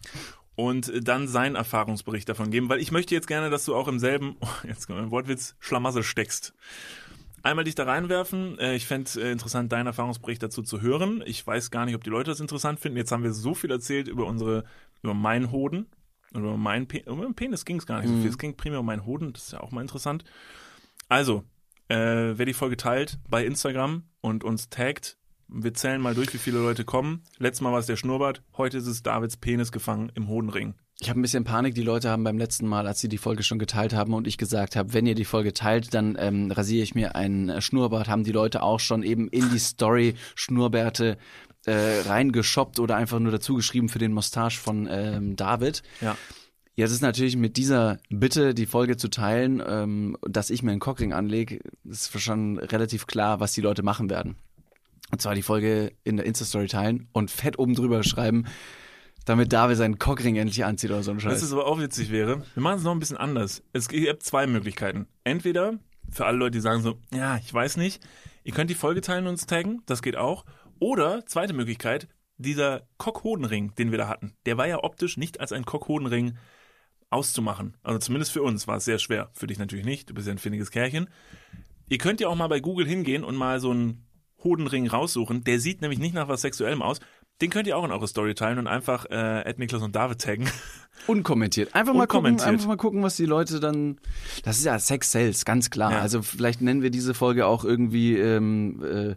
und 0.57 0.90
dann 1.07 1.28
seinen 1.28 1.54
Erfahrungsbericht 1.54 2.28
davon 2.28 2.50
geben, 2.50 2.68
weil 2.68 2.80
ich 2.80 2.90
möchte 2.90 3.14
jetzt 3.14 3.28
gerne, 3.28 3.50
dass 3.50 3.64
du 3.64 3.74
auch 3.74 3.88
im 3.88 3.98
selben, 3.98 4.36
oh, 4.40 4.48
jetzt 4.66 4.86
kommt 4.86 4.98
ein 4.98 5.11
Wortwitz, 5.11 5.54
Schlamassel 5.61 6.02
steckst. 6.02 6.54
einmal 7.42 7.64
dich 7.64 7.74
da 7.74 7.84
reinwerfen. 7.84 8.59
Äh, 8.59 8.74
ich 8.74 8.86
fände 8.86 9.11
äh, 9.20 9.30
interessant, 9.30 9.70
deinen 9.70 9.86
Erfahrungsbericht 9.86 10.42
dazu 10.42 10.62
zu 10.62 10.80
hören. 10.80 11.22
Ich 11.26 11.46
weiß 11.46 11.70
gar 11.70 11.84
nicht, 11.84 11.94
ob 11.94 12.02
die 12.02 12.11
Leute 12.11 12.30
das 12.30 12.40
interessant 12.40 12.80
finden. 12.80 12.98
Jetzt 12.98 13.12
haben 13.12 13.22
wir 13.22 13.32
so 13.32 13.54
viel 13.54 13.70
erzählt 13.70 14.09
über 14.09 14.26
unsere, 14.26 14.64
über 15.02 15.14
meinen 15.14 15.52
Hoden. 15.52 15.86
Über 16.34 16.57
meinen 16.57 16.88
Pe 16.88 16.98
über 17.07 17.32
Penis 17.32 17.64
ging 17.64 17.76
es 17.76 17.86
gar 17.86 18.00
nicht 18.00 18.09
so 18.09 18.16
viel. 18.16 18.28
Es 18.28 18.38
ging 18.38 18.57
primär 18.57 18.80
um 18.80 18.86
meinen 18.86 19.07
Hoden. 19.07 19.32
Das 19.32 19.44
ist 19.44 19.52
ja 19.52 19.61
auch 19.61 19.70
mal 19.70 19.80
interessant. 19.80 20.24
Also, 21.09 21.44
äh, 21.88 21.96
wer 22.34 22.46
die 22.46 22.52
Folge 22.52 22.76
teilt 22.76 23.18
bei 23.28 23.46
Instagram 23.46 24.02
und 24.20 24.42
uns 24.42 24.68
taggt, 24.68 25.18
wir 25.49 25.74
zählen 25.74 26.01
mal 26.01 26.14
durch, 26.14 26.32
wie 26.34 26.38
viele 26.38 26.59
Leute 26.59 26.84
kommen. 26.84 27.22
Letztes 27.38 27.62
Mal 27.62 27.72
war 27.72 27.78
es 27.78 27.86
der 27.86 27.97
Schnurrbart, 27.97 28.42
heute 28.57 28.78
ist 28.78 28.86
es 28.86 29.03
Davids 29.03 29.36
Penis 29.36 29.72
gefangen 29.72 30.11
im 30.14 30.28
Hodenring. 30.28 30.74
Ich 30.99 31.11
habe 31.11 31.20
ein 31.20 31.22
bisschen 31.22 31.44
Panik. 31.44 31.74
Die 31.74 31.82
Leute 31.82 32.09
haben 32.09 32.24
beim 32.24 32.38
letzten 32.38 32.66
Mal, 32.66 32.86
als 32.86 33.01
sie 33.01 33.11
die 33.11 33.18
Folge 33.18 33.42
schon 33.42 33.59
geteilt 33.59 33.92
haben 33.92 34.14
und 34.14 34.26
ich 34.26 34.38
gesagt 34.38 34.76
habe, 34.76 34.94
wenn 34.94 35.07
ihr 35.07 35.14
die 35.14 35.26
Folge 35.26 35.53
teilt, 35.53 35.92
dann 35.92 36.16
ähm, 36.18 36.51
rasiere 36.51 36.82
ich 36.82 36.94
mir 36.94 37.14
einen 37.14 37.61
Schnurrbart, 37.61 38.09
haben 38.09 38.24
die 38.24 38.32
Leute 38.32 38.62
auch 38.62 38.80
schon 38.80 39.03
eben 39.03 39.28
in 39.28 39.51
die 39.51 39.59
Story 39.59 40.14
Schnurrbärte 40.34 41.18
äh, 41.66 42.01
reingeshoppt 42.07 42.80
oder 42.80 42.97
einfach 42.97 43.18
nur 43.18 43.32
dazu 43.32 43.57
geschrieben 43.57 43.90
für 43.90 43.99
den 43.99 44.12
Mustache 44.12 44.59
von 44.59 44.88
ähm, 44.90 45.36
David. 45.36 45.82
Ja. 46.01 46.16
Jetzt 46.76 46.92
ist 46.92 47.03
natürlich 47.03 47.36
mit 47.36 47.57
dieser 47.57 47.99
Bitte, 48.09 48.55
die 48.55 48.66
Folge 48.66 48.97
zu 48.97 49.09
teilen, 49.09 49.62
ähm, 49.66 50.16
dass 50.22 50.51
ich 50.51 50.62
mir 50.62 50.72
einen 50.72 50.80
Cockring 50.80 51.12
anlege, 51.12 51.61
ist 51.84 52.18
schon 52.20 52.59
relativ 52.59 53.07
klar, 53.07 53.40
was 53.40 53.53
die 53.53 53.62
Leute 53.62 53.82
machen 53.82 54.09
werden. 54.09 54.36
Und 55.11 55.22
zwar 55.22 55.34
die 55.34 55.42
Folge 55.42 55.92
in 56.04 56.16
der 56.16 56.26
Insta-Story 56.26 56.66
teilen 56.66 57.09
und 57.12 57.30
fett 57.30 57.59
oben 57.59 57.74
drüber 57.74 58.02
schreiben, 58.02 58.46
damit 59.24 59.52
David 59.52 59.76
seinen 59.76 59.98
Cockring 59.98 60.36
endlich 60.36 60.64
anzieht 60.64 60.90
oder 60.90 61.02
so 61.02 61.11
ein 61.11 61.20
Scheiß. 61.20 61.40
Du, 61.40 61.44
was 61.44 61.52
aber 61.52 61.66
auch 61.66 61.78
witzig 61.78 62.11
wäre? 62.11 62.42
Wir 62.54 62.62
machen 62.62 62.78
es 62.78 62.84
noch 62.84 62.92
ein 62.92 62.98
bisschen 62.98 63.16
anders. 63.16 63.62
Es 63.72 63.88
gibt 63.88 64.22
zwei 64.22 64.46
Möglichkeiten. 64.46 65.07
Entweder 65.24 65.78
für 66.11 66.26
alle 66.26 66.38
Leute, 66.38 66.52
die 66.52 66.61
sagen 66.61 66.82
so, 66.82 66.98
ja, 67.12 67.36
ich 67.36 67.52
weiß 67.52 67.76
nicht, 67.76 68.02
ihr 68.44 68.52
könnt 68.52 68.70
die 68.70 68.74
Folge 68.74 69.00
teilen 69.00 69.26
und 69.26 69.32
uns 69.32 69.46
taggen, 69.46 69.82
das 69.86 70.02
geht 70.02 70.16
auch. 70.16 70.44
Oder, 70.78 71.24
zweite 71.26 71.54
Möglichkeit, 71.54 72.09
dieser 72.38 72.86
Cockhodenring, 72.98 73.74
den 73.74 73.90
wir 73.90 73.98
da 73.98 74.09
hatten, 74.09 74.34
der 74.44 74.59
war 74.59 74.66
ja 74.66 74.82
optisch 74.84 75.16
nicht 75.16 75.40
als 75.40 75.52
ein 75.52 75.64
Cockhodenring 75.64 76.36
auszumachen. 77.11 77.76
Also 77.82 77.98
zumindest 77.98 78.32
für 78.32 78.42
uns 78.42 78.66
war 78.66 78.76
es 78.76 78.84
sehr 78.84 78.98
schwer. 78.98 79.30
Für 79.32 79.46
dich 79.46 79.59
natürlich 79.59 79.86
nicht, 79.86 80.11
du 80.11 80.14
bist 80.14 80.26
ja 80.26 80.32
ein 80.32 80.38
findiges 80.38 80.70
Kerlchen. 80.70 81.09
Ihr 81.88 81.98
könnt 81.98 82.20
ja 82.20 82.28
auch 82.28 82.34
mal 82.34 82.48
bei 82.48 82.61
Google 82.61 82.86
hingehen 82.86 83.24
und 83.24 83.36
mal 83.36 83.61
so 83.61 83.70
einen 83.70 84.05
Hodenring 84.47 84.86
raussuchen. 84.88 85.44
Der 85.44 85.59
sieht 85.61 85.80
nämlich 85.82 85.99
nicht 85.99 86.14
nach 86.14 86.28
was 86.28 86.40
Sexuellem 86.42 86.82
aus. 86.82 87.01
Den 87.42 87.51
könnt 87.51 87.66
ihr 87.66 87.76
auch 87.76 87.84
in 87.84 87.90
eure 87.92 88.09
Story 88.09 88.34
teilen 88.34 88.59
und 88.59 88.66
einfach 88.66 89.05
äh, 89.11 89.42
Ed 89.42 89.59
Niklas 89.59 89.82
und 89.82 89.94
David 89.94 90.20
taggen. 90.22 90.49
Unkommentiert. 91.07 91.74
Einfach 91.74 91.92
mal 91.92 92.07
gucken, 92.07 92.40
einfach 92.40 92.66
mal 92.66 92.76
gucken, 92.78 93.03
was 93.03 93.16
die 93.16 93.26
Leute 93.26 93.61
dann. 93.61 93.99
Das 94.42 94.57
ist 94.59 94.64
ja 94.64 94.78
Sex 94.78 95.12
Sales, 95.12 95.44
ganz 95.44 95.68
klar. 95.68 95.92
Ja. 95.92 95.99
Also 96.01 96.22
vielleicht 96.22 96.62
nennen 96.62 96.80
wir 96.82 96.90
diese 96.90 97.12
Folge 97.12 97.47
auch 97.47 97.64
irgendwie. 97.64 98.16
Ähm, 98.16 98.82
äh, 98.82 99.14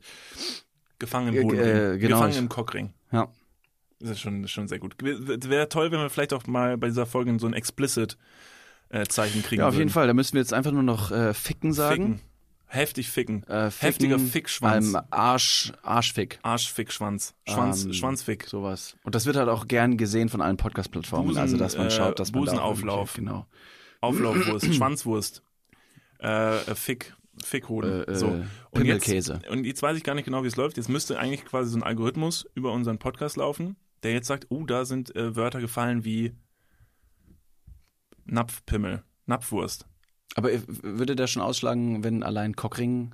Gefangen 0.99 1.33
Äh, 1.33 1.37
im 1.39 1.47
Hodenring. 1.47 1.93
äh, 1.95 1.97
genau. 1.97 2.17
Gefangen 2.17 2.37
im 2.37 2.49
Cockring. 2.49 2.93
ja. 3.11 3.29
Das 4.01 4.11
ist 4.11 4.21
schon, 4.21 4.47
schon 4.47 4.69
sehr 4.69 4.79
gut. 4.79 4.95
Wäre 5.01 5.67
toll, 5.67 5.91
wenn 5.91 5.99
wir 5.99 6.09
vielleicht 6.09 6.33
auch 6.33 6.47
mal 6.47 6.77
bei 6.77 6.87
dieser 6.87 7.05
Folge 7.05 7.37
so 7.37 7.47
ein 7.47 7.53
explicit 7.53 8.17
äh, 8.87 9.05
Zeichen 9.07 9.43
kriegen 9.43 9.59
ja, 9.59 9.67
auf 9.67 9.73
würden. 9.73 9.79
jeden 9.79 9.89
Fall. 9.91 10.07
Da 10.07 10.13
müssen 10.13 10.33
wir 10.35 10.41
jetzt 10.41 10.53
einfach 10.53 10.71
nur 10.71 10.83
noch 10.83 11.11
äh, 11.11 11.33
ficken 11.33 11.73
sagen. 11.73 12.15
Ficken. 12.15 12.21
Heftig 12.71 13.09
ficken. 13.09 13.41
Äh, 13.47 13.71
ficken, 13.71 13.87
Heftiger 13.87 14.19
Fickschwanz. 14.19 14.93
Ähm, 14.93 15.01
Arsch, 15.09 15.73
Arschfick. 15.81 16.37
Arschfickschwanz. 16.43 17.33
Schwanz, 17.47 17.85
Ähm, 17.85 17.93
Schwanzfick. 17.93 18.45
Sowas. 18.45 18.95
Und 19.03 19.15
das 19.15 19.25
wird 19.25 19.37
halt 19.37 19.49
auch 19.49 19.67
gern 19.67 19.97
gesehen 19.97 20.29
von 20.29 20.39
allen 20.41 20.57
Podcast-Plattformen. 20.57 21.35
Also, 21.35 21.57
dass 21.57 21.75
man 21.77 21.87
äh, 21.87 21.91
schaut, 21.91 22.19
dass 22.19 22.31
man 22.31 22.45
da 22.45 22.51
Busenauflauf. 22.51 23.17
irgendwie- 23.17 23.29
Genau. 23.31 23.47
Auflaufwurst, 24.01 24.73
Schwanzwurst. 24.75 25.41
Äh, 26.21 26.57
äh, 26.57 26.75
Fick. 26.75 27.15
Fickhoden. 27.43 28.01
Äh, 28.03 28.11
äh, 28.11 28.15
so. 28.15 28.27
Und 28.27 28.47
Pimmelkäse. 28.73 29.33
Jetzt, 29.41 29.49
und 29.49 29.63
jetzt 29.65 29.81
weiß 29.81 29.97
ich 29.97 30.03
gar 30.03 30.13
nicht 30.13 30.25
genau, 30.25 30.43
wie 30.43 30.47
es 30.47 30.55
läuft. 30.55 30.77
Jetzt 30.77 30.89
müsste 30.89 31.17
eigentlich 31.17 31.45
quasi 31.45 31.71
so 31.71 31.77
ein 31.77 31.83
Algorithmus 31.83 32.45
über 32.53 32.71
unseren 32.71 32.99
Podcast 32.99 33.35
laufen, 33.37 33.77
der 34.03 34.13
jetzt 34.13 34.27
sagt, 34.27 34.45
oh, 34.49 34.63
da 34.65 34.85
sind 34.85 35.15
äh, 35.15 35.35
Wörter 35.35 35.59
gefallen 35.59 36.05
wie 36.05 36.33
Napfpimmel, 38.25 39.03
Napfwurst. 39.25 39.87
Aber 40.35 40.49
würde 40.67 41.15
der 41.15 41.27
schon 41.27 41.41
ausschlagen, 41.41 42.03
wenn 42.03 42.23
allein 42.23 42.55
Cockring 42.55 43.13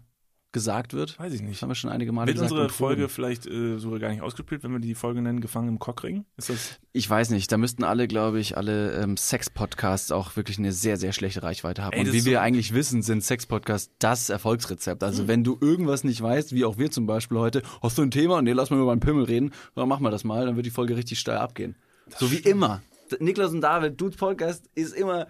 gesagt 0.52 0.94
wird? 0.94 1.20
Weiß 1.20 1.34
ich 1.34 1.42
Das 1.42 1.50
nicht. 1.50 1.62
haben 1.62 1.70
wir 1.70 1.76
schon 1.76 1.90
einige 1.90 2.14
Male 2.14 2.28
Wird 2.28 2.36
gesagt. 2.36 2.52
unsere 2.52 2.68
und 2.68 2.72
Foren. 2.72 2.96
Folge 2.96 3.10
vielleicht 3.10 3.46
äh, 3.46 3.78
sogar 3.78 4.00
gar 4.00 4.10
nicht 4.10 4.22
ausgespielt, 4.22 4.64
wenn 4.64 4.72
wir 4.72 4.80
die 4.80 4.96
Folge 4.96 5.22
nennen, 5.22 5.42
Gefangen 5.42 5.68
im 5.68 5.80
Cockring? 5.80 6.24
Ist 6.38 6.50
das 6.50 6.80
Ich 6.94 7.10
weiß 7.10 7.30
nicht, 7.32 7.52
da 7.52 7.58
müssten 7.58 7.84
alle, 7.84 8.08
glaube 8.08 8.40
ich, 8.40 8.56
alle 8.56 8.94
ähm, 9.02 9.18
Sex-Podcasts 9.18 10.14
auch 10.14 10.38
wirklich 10.38 10.58
eine 10.58 10.72
sehr, 10.72 10.96
sehr 10.96 11.12
schlechte 11.12 11.44
Reichweite 11.44 11.84
haben. 11.84 11.92
Ey, 11.92 12.00
Und 12.00 12.06
das 12.08 12.14
wie 12.16 12.20
wir 12.26 12.34
so- 12.36 12.40
Hm. 12.40 12.46
eigentlich 12.46 12.74
wissen, 12.74 13.02
sind 13.02 13.22
Sex-Podcasts 13.22 13.94
das 14.00 14.30
Erfolgsrezept. 14.30 15.04
Also 15.04 15.28
wenn 15.28 15.44
du 15.44 15.58
irgendwas 15.60 16.06
nicht 16.06 16.22
weißt, 16.22 16.54
wie 16.54 16.64
auch 16.64 16.78
wir 16.78 16.90
zum 16.90 17.06
Beispiel 17.06 17.38
heute, 17.38 17.62
hast 17.82 17.98
du 17.98 18.02
ein 18.04 18.12
Thema? 18.12 18.42
Nee, 18.42 18.54
lass 18.54 18.70
mal 18.70 18.80
über 18.80 18.94
einen 18.94 19.02
Pimmel 19.02 19.26
reden. 19.26 19.52
Dann 19.76 19.90
machen 19.90 20.04
wir 20.04 20.12
das 20.12 20.24
mal, 20.24 20.46
dann 20.46 20.56
wird 20.56 20.66
die 20.66 20.72
Folge 20.72 20.96
richtig 20.96 21.20
steil 21.20 21.38
abgehen. 21.38 21.76
so 22.18 22.32
wie 22.32 22.38
immer. 22.38 22.82
Niklas 23.20 23.52
und 23.52 23.60
David, 23.62 24.00
Dudes 24.00 24.16
Podcast 24.18 24.70
ist 24.74 24.96
immer 24.96 25.28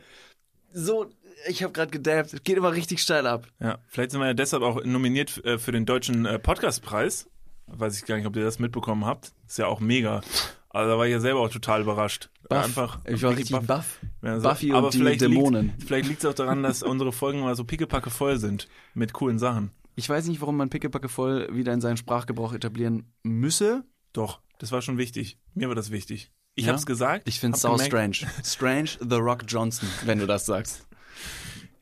so, 0.76 1.10
ich 1.48 1.64
habe 1.64 1.72
gerade 1.72 1.92
gedabbt, 1.92 2.44
geht 2.44 2.58
immer 2.58 2.74
richtig 2.74 3.02
steil 3.02 3.26
ab. 3.28 3.48
Ja, 3.60 3.80
vielleicht 3.88 4.12
sind 4.12 4.20
wir 4.20 4.28
ja 4.28 4.34
deshalb 4.34 4.62
auch 4.62 4.84
nominiert 4.84 5.44
äh, 5.46 5.58
für 5.58 5.72
den 5.72 5.86
deutschen 5.86 6.26
äh, 6.26 6.38
Podcastpreis. 6.38 7.30
Weiß 7.68 7.98
ich 7.98 8.06
gar 8.06 8.18
nicht, 8.18 8.28
ob 8.28 8.36
ihr 8.36 8.44
das 8.44 8.60
mitbekommen 8.60 9.06
habt. 9.06 9.32
Ist 9.48 9.58
ja 9.58 9.68
auch 9.68 9.80
mega. 9.80 10.22
Also 10.70 10.92
da 10.92 10.98
war 10.98 11.06
ich 11.06 11.14
ja 11.14 11.20
selber 11.22 11.40
auch 11.40 11.50
total 11.50 11.82
überrascht. 11.82 12.30
Buff. 12.50 12.64
Einfach 12.64 13.00
ich 13.06 13.24
war 13.24 13.32
richtig 13.32 13.56
richtig 13.56 13.68
buff. 13.68 14.02
Ja, 14.22 14.40
so. 14.40 14.50
Buffy 14.50 14.72
Aber 14.74 14.88
und 14.88 14.94
die 14.94 14.98
vielleicht 15.00 15.22
Dämonen. 15.22 15.68
Liegt, 15.68 15.84
vielleicht 15.84 16.10
liegt 16.10 16.24
es 16.24 16.30
auch 16.30 16.34
daran, 16.34 16.62
dass 16.62 16.84
unsere 16.84 17.14
Folgen 17.14 17.40
mal 17.40 17.56
so 17.56 17.64
pickepacke 17.64 18.10
voll 18.10 18.38
sind 18.38 18.68
mit 18.94 19.14
coolen 19.14 19.40
Sachen. 19.40 19.72
Ich 19.96 20.10
weiß 20.10 20.28
nicht, 20.28 20.42
warum 20.42 20.58
man 20.58 20.70
Pickepacke 20.70 21.08
voll 21.08 21.48
wieder 21.56 21.72
in 21.72 21.80
seinen 21.80 21.96
Sprachgebrauch 21.96 22.54
etablieren 22.54 23.14
müsse. 23.24 23.86
Doch, 24.12 24.42
das 24.60 24.74
war 24.74 24.82
schon 24.82 24.98
wichtig. 24.98 25.40
Mir 25.54 25.70
war 25.70 25.76
das 25.76 25.90
wichtig. 25.90 26.32
Ich 26.56 26.66
Ja? 26.66 26.72
hab's 26.74 26.86
gesagt. 26.86 27.28
Ich 27.28 27.40
find's 27.40 27.62
sau 27.62 27.74
gemerkt- 27.76 27.88
strange. 28.16 28.32
Strange 28.44 28.90
The 29.00 29.16
Rock 29.18 29.44
Johnson, 29.48 29.88
wenn 30.06 30.20
du 30.20 30.26
das 30.28 30.46
sagst. 30.46 30.88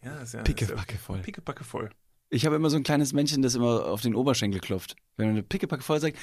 Ja, 0.04 0.18
ist 0.22 0.34
ja, 0.34 0.42
Pickepacke 0.42 0.98
voll. 0.98 1.20
Pickepacke 1.20 1.64
voll. 1.64 1.90
Ich 2.30 2.46
habe 2.48 2.56
immer 2.56 2.70
so 2.72 2.78
ein 2.78 2.84
kleines 2.84 3.14
Männchen, 3.14 3.42
das 3.44 3.54
immer 3.56 3.86
auf 3.86 4.02
den 4.02 4.16
Oberschenkel 4.16 4.60
klopft. 4.60 4.96
Wenn 5.18 5.28
man 5.28 5.36
eine 5.36 5.44
Pickepacke 5.44 5.84
voll 5.84 6.00
sagt, 6.00 6.18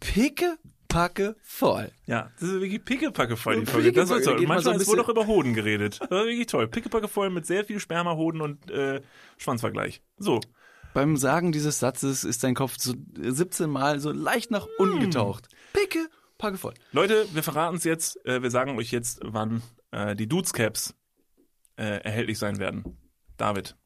Pickepacke 0.00 1.36
voll. 1.42 1.90
Ja, 2.06 2.30
das 2.38 2.48
ist 2.50 2.60
wirklich 2.60 2.84
pickepacke 2.84 3.36
voll, 3.36 3.60
die 3.60 3.66
Folge. 3.66 3.92
Das 3.92 4.08
war 4.08 4.20
toll. 4.22 4.38
so 4.40 4.46
Manchmal 4.46 4.74
ein 4.74 4.80
es 4.80 4.86
wurde 4.86 5.02
auch 5.02 5.08
über 5.08 5.26
Hoden 5.26 5.54
geredet. 5.54 5.98
Das 6.00 6.10
war 6.10 6.24
wirklich 6.24 6.46
toll. 6.46 6.68
Pickepacke 6.68 7.08
voll 7.08 7.30
mit 7.30 7.46
sehr 7.46 7.64
viel 7.64 7.80
Sperma, 7.80 8.14
Hoden 8.14 8.40
und 8.40 8.70
äh, 8.70 9.02
Schwanzvergleich. 9.38 10.02
So. 10.18 10.40
Beim 10.94 11.16
Sagen 11.16 11.52
dieses 11.52 11.78
Satzes 11.78 12.24
ist 12.24 12.42
dein 12.44 12.54
Kopf 12.54 12.76
so 12.78 12.94
17 13.20 13.68
Mal 13.68 14.00
so 14.00 14.12
leicht 14.12 14.50
nach 14.50 14.66
unten 14.78 15.00
getaucht. 15.00 15.48
Pickepacke 16.36 16.58
voll. 16.58 16.74
Leute, 16.92 17.26
wir 17.32 17.42
verraten 17.42 17.76
es 17.76 17.84
jetzt. 17.84 18.24
Äh, 18.26 18.42
wir 18.42 18.50
sagen 18.50 18.76
euch 18.78 18.90
jetzt, 18.90 19.20
wann 19.22 19.62
äh, 19.90 20.14
die 20.14 20.28
Dudes 20.28 20.52
Caps 20.52 20.94
äh, 21.76 22.02
erhältlich 22.02 22.38
sein 22.38 22.58
werden. 22.58 22.96
David. 23.36 23.76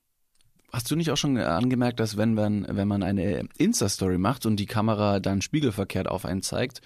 Hast 0.72 0.90
du 0.90 0.96
nicht 0.96 1.11
auch 1.11 1.16
schon 1.16 1.36
angemerkt, 1.36 1.98
dass 1.98 2.16
wenn 2.16 2.34
man, 2.34 2.66
wenn 2.68 2.86
man 2.86 3.03
eine 3.03 3.48
Insta-Story 3.59 4.18
macht 4.18 4.46
und 4.46 4.57
die 4.57 4.66
Kamera 4.66 5.18
dann 5.18 5.42
spiegelverkehrt 5.42 6.07
auf 6.07 6.24
einen 6.24 6.42
zeigt, 6.42 6.80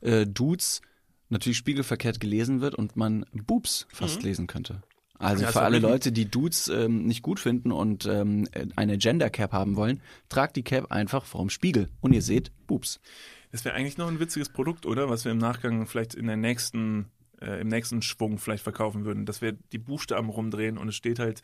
Dudes 0.00 0.80
natürlich 1.28 1.56
spiegelverkehrt 1.56 2.20
gelesen 2.20 2.60
wird 2.60 2.76
und 2.76 2.94
man 2.94 3.26
Boobs 3.32 3.88
fast 3.90 4.22
lesen 4.22 4.46
könnte? 4.46 4.80
Also 5.18 5.42
Ja, 5.42 5.50
für 5.50 5.62
alle 5.62 5.80
Leute, 5.80 6.12
die 6.12 6.30
Dudes 6.30 6.68
ähm, 6.68 7.06
nicht 7.06 7.22
gut 7.22 7.40
finden 7.40 7.72
und 7.72 8.06
ähm, 8.06 8.46
eine 8.76 8.96
Gender 8.96 9.30
Cap 9.30 9.52
haben 9.52 9.74
wollen, 9.74 10.00
tragt 10.28 10.54
die 10.54 10.62
Cap 10.62 10.92
einfach 10.92 11.24
vorm 11.24 11.50
Spiegel 11.50 11.88
und 12.00 12.12
ihr 12.12 12.22
seht 12.22 12.52
Boobs. 12.68 13.00
Das 13.56 13.64
wäre 13.64 13.74
eigentlich 13.74 13.96
noch 13.96 14.08
ein 14.08 14.20
witziges 14.20 14.50
Produkt, 14.50 14.84
oder? 14.84 15.08
Was 15.08 15.24
wir 15.24 15.32
im 15.32 15.38
Nachgang 15.38 15.86
vielleicht 15.86 16.14
in 16.14 16.26
der 16.26 16.36
nächsten, 16.36 17.06
äh, 17.40 17.58
im 17.62 17.68
nächsten 17.68 18.02
Schwung 18.02 18.36
vielleicht 18.36 18.62
verkaufen 18.62 19.06
würden. 19.06 19.24
Dass 19.24 19.40
wir 19.40 19.52
die 19.52 19.78
Buchstaben 19.78 20.28
rumdrehen 20.28 20.76
und 20.76 20.88
es 20.88 20.94
steht 20.94 21.18
halt. 21.18 21.40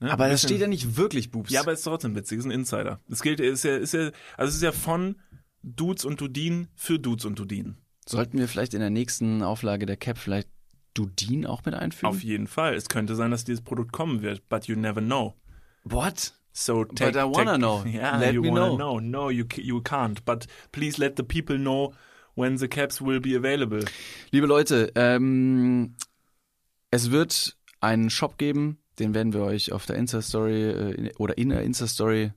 Ne, 0.00 0.10
Aber 0.10 0.30
das 0.30 0.40
steht 0.40 0.62
ja 0.62 0.66
nicht 0.66 0.96
wirklich 0.96 1.30
Boobs. 1.30 1.50
Ja, 1.50 1.60
aber 1.60 1.72
es 1.72 1.80
ist 1.80 1.84
trotzdem 1.84 2.14
witzig, 2.14 2.38
es 2.38 2.46
ist 2.46 2.50
ein 2.50 2.58
Insider. 2.58 3.00
Es 3.10 3.20
gilt, 3.20 3.40
ist 3.40 3.64
ja, 3.64 3.76
ist 3.76 3.92
ja, 3.92 4.12
also 4.38 4.48
es 4.48 4.54
ist 4.54 4.62
ja 4.62 4.72
von 4.72 5.16
Dudes 5.62 6.06
und 6.06 6.22
Dudin 6.22 6.68
für 6.74 6.98
Dudes 6.98 7.26
und 7.26 7.38
Dudin. 7.38 7.76
Sollten 8.06 8.38
wir 8.38 8.48
vielleicht 8.48 8.72
in 8.72 8.80
der 8.80 8.88
nächsten 8.88 9.42
Auflage 9.42 9.84
der 9.84 9.98
Cap 9.98 10.16
vielleicht 10.16 10.48
Dudin 10.94 11.44
auch 11.44 11.66
mit 11.66 11.74
einfügen? 11.74 12.06
Auf 12.06 12.22
jeden 12.22 12.46
Fall. 12.46 12.74
Es 12.74 12.88
könnte 12.88 13.14
sein, 13.14 13.30
dass 13.30 13.44
dieses 13.44 13.60
Produkt 13.60 13.92
kommen 13.92 14.22
wird, 14.22 14.48
but 14.48 14.64
you 14.64 14.74
never 14.74 15.02
know. 15.02 15.34
What? 15.84 16.32
So 16.58 16.84
take, 16.84 17.16
I 17.18 17.24
wanna 17.24 17.52
take- 17.52 17.58
know. 17.60 17.84
Yeah, 17.86 18.16
Let 18.18 18.32
you 18.32 18.40
me 18.40 18.48
wanna 18.48 18.68
know. 18.68 18.98
know. 18.98 19.00
No, 19.00 19.28
you 19.30 19.44
you 19.56 19.82
can't. 19.82 20.24
But 20.24 20.46
please 20.72 20.96
let 20.98 21.16
the 21.16 21.22
people 21.22 21.58
know 21.58 21.92
when 22.34 22.56
the 22.56 22.66
caps 22.66 23.00
will 23.02 23.20
be 23.20 23.36
available. 23.36 23.84
Liebe 24.30 24.46
Leute, 24.46 24.90
ähm, 24.94 25.96
es 26.90 27.10
wird 27.10 27.56
einen 27.82 28.08
Shop 28.08 28.38
geben, 28.38 28.78
den 28.98 29.12
werden 29.14 29.34
wir 29.34 29.42
euch 29.42 29.72
auf 29.72 29.84
der 29.84 29.96
Insta-Story 29.96 30.62
äh, 30.70 30.90
in- 30.92 31.16
oder 31.18 31.36
in 31.36 31.50
der 31.50 31.60
Insta-Story 31.62 32.32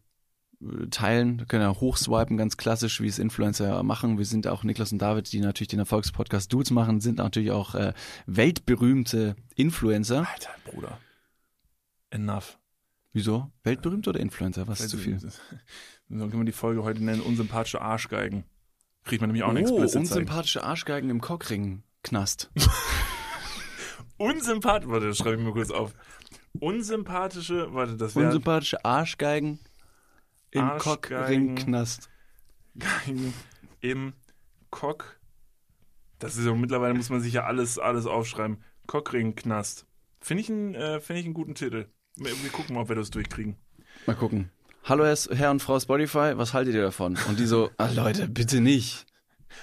äh, 0.62 0.88
teilen. 0.92 1.40
Wir 1.40 1.46
können 1.46 1.64
ja 1.64 1.74
hochswipen, 1.74 2.36
ganz 2.36 2.58
klassisch, 2.58 3.00
wie 3.00 3.08
es 3.08 3.20
Influencer 3.20 3.82
machen. 3.84 4.18
Wir 4.18 4.26
sind 4.26 4.48
auch 4.48 4.66
Niklas 4.66 4.92
und 4.92 4.98
David, 5.02 5.32
die 5.32 5.40
natürlich 5.40 5.70
den 5.70 5.80
Erfolgspodcast 5.80 6.52
Dudes 6.52 6.72
machen, 6.72 7.00
sind 7.00 7.20
natürlich 7.20 7.52
auch 7.52 7.74
äh, 7.74 7.94
weltberühmte 8.26 9.38
Influencer. 9.56 10.28
Alter, 10.30 10.50
Bruder. 10.66 11.00
Enough. 12.10 12.58
Wieso? 13.14 13.52
Weltberühmt 13.64 14.08
oder 14.08 14.20
Influencer? 14.20 14.68
Was 14.68 14.82
ist 14.82 14.90
zu 14.90 14.98
viel? 14.98 15.18
Dann 16.10 16.20
können 16.30 16.42
wir 16.42 16.46
die 16.46 16.52
Folge 16.52 16.84
heute 16.84 17.04
nennen, 17.04 17.22
unsympathische 17.22 17.82
Arschgeigen. 17.82 18.44
Kriegt 19.04 19.22
man 19.22 19.30
nämlich 19.30 19.44
auch 19.44 19.54
Oh, 19.54 19.58
explicit 19.58 19.92
Zeichen. 19.92 20.00
unsympathische 20.02 20.64
Arschgeigen 20.64 21.10
im 21.10 21.22
Cockring-Knast. 21.22 22.52
Unsympathisch, 24.18 24.90
warte, 24.90 25.08
das 25.08 25.18
schreibe 25.18 25.38
ich 25.38 25.42
mir 25.44 25.54
kurz 25.54 25.72
auf. 25.72 25.94
Unsympathische, 26.60 27.74
warte, 27.74 27.96
das 27.96 28.16
wäre 28.16 28.28
Unsympathische 28.28 28.84
Arschgeigen 28.84 29.60
im. 30.52 30.70
Cockring-Knast. 30.78 32.10
Geigen 32.78 33.34
im 33.82 34.14
Cock. 34.70 35.20
Das 36.20 36.36
ist 36.38 36.46
ja 36.46 36.54
mittlerweile 36.54 36.94
muss 36.94 37.10
man 37.10 37.22
sich 37.22 37.34
ja 37.34 37.46
alles, 37.46 37.80
alles 37.80 38.06
aufschreiben. 38.06 38.64
Cockring-Knast. 38.88 39.86
Finde 40.20 40.42
ich, 40.42 40.50
einen, 40.50 40.76
äh, 40.76 41.00
finde 41.00 41.22
ich 41.22 41.26
einen 41.26 41.34
guten 41.34 41.56
Titel. 41.56 41.88
Wir, 42.20 42.50
gucken 42.52 42.76
mal, 42.76 42.82
ob 42.82 42.90
wir 42.90 42.96
das 42.96 43.12
durchkriegen. 43.12 43.56
Mal 44.06 44.16
gucken. 44.16 44.50
Hallo 44.84 45.06
Herr, 45.06 45.52
und 45.52 45.62
Frau 45.62 45.80
Spotify, 45.80 46.34
was 46.36 46.54
haltet 46.54 46.74
ihr 46.74 46.82
davon? 46.82 47.18
Und 47.28 47.40
die 47.40 47.46
so, 47.46 47.70
ah 47.78 47.90
Leute, 47.94 48.28
bitte 48.28 48.60
nicht. 48.62 49.06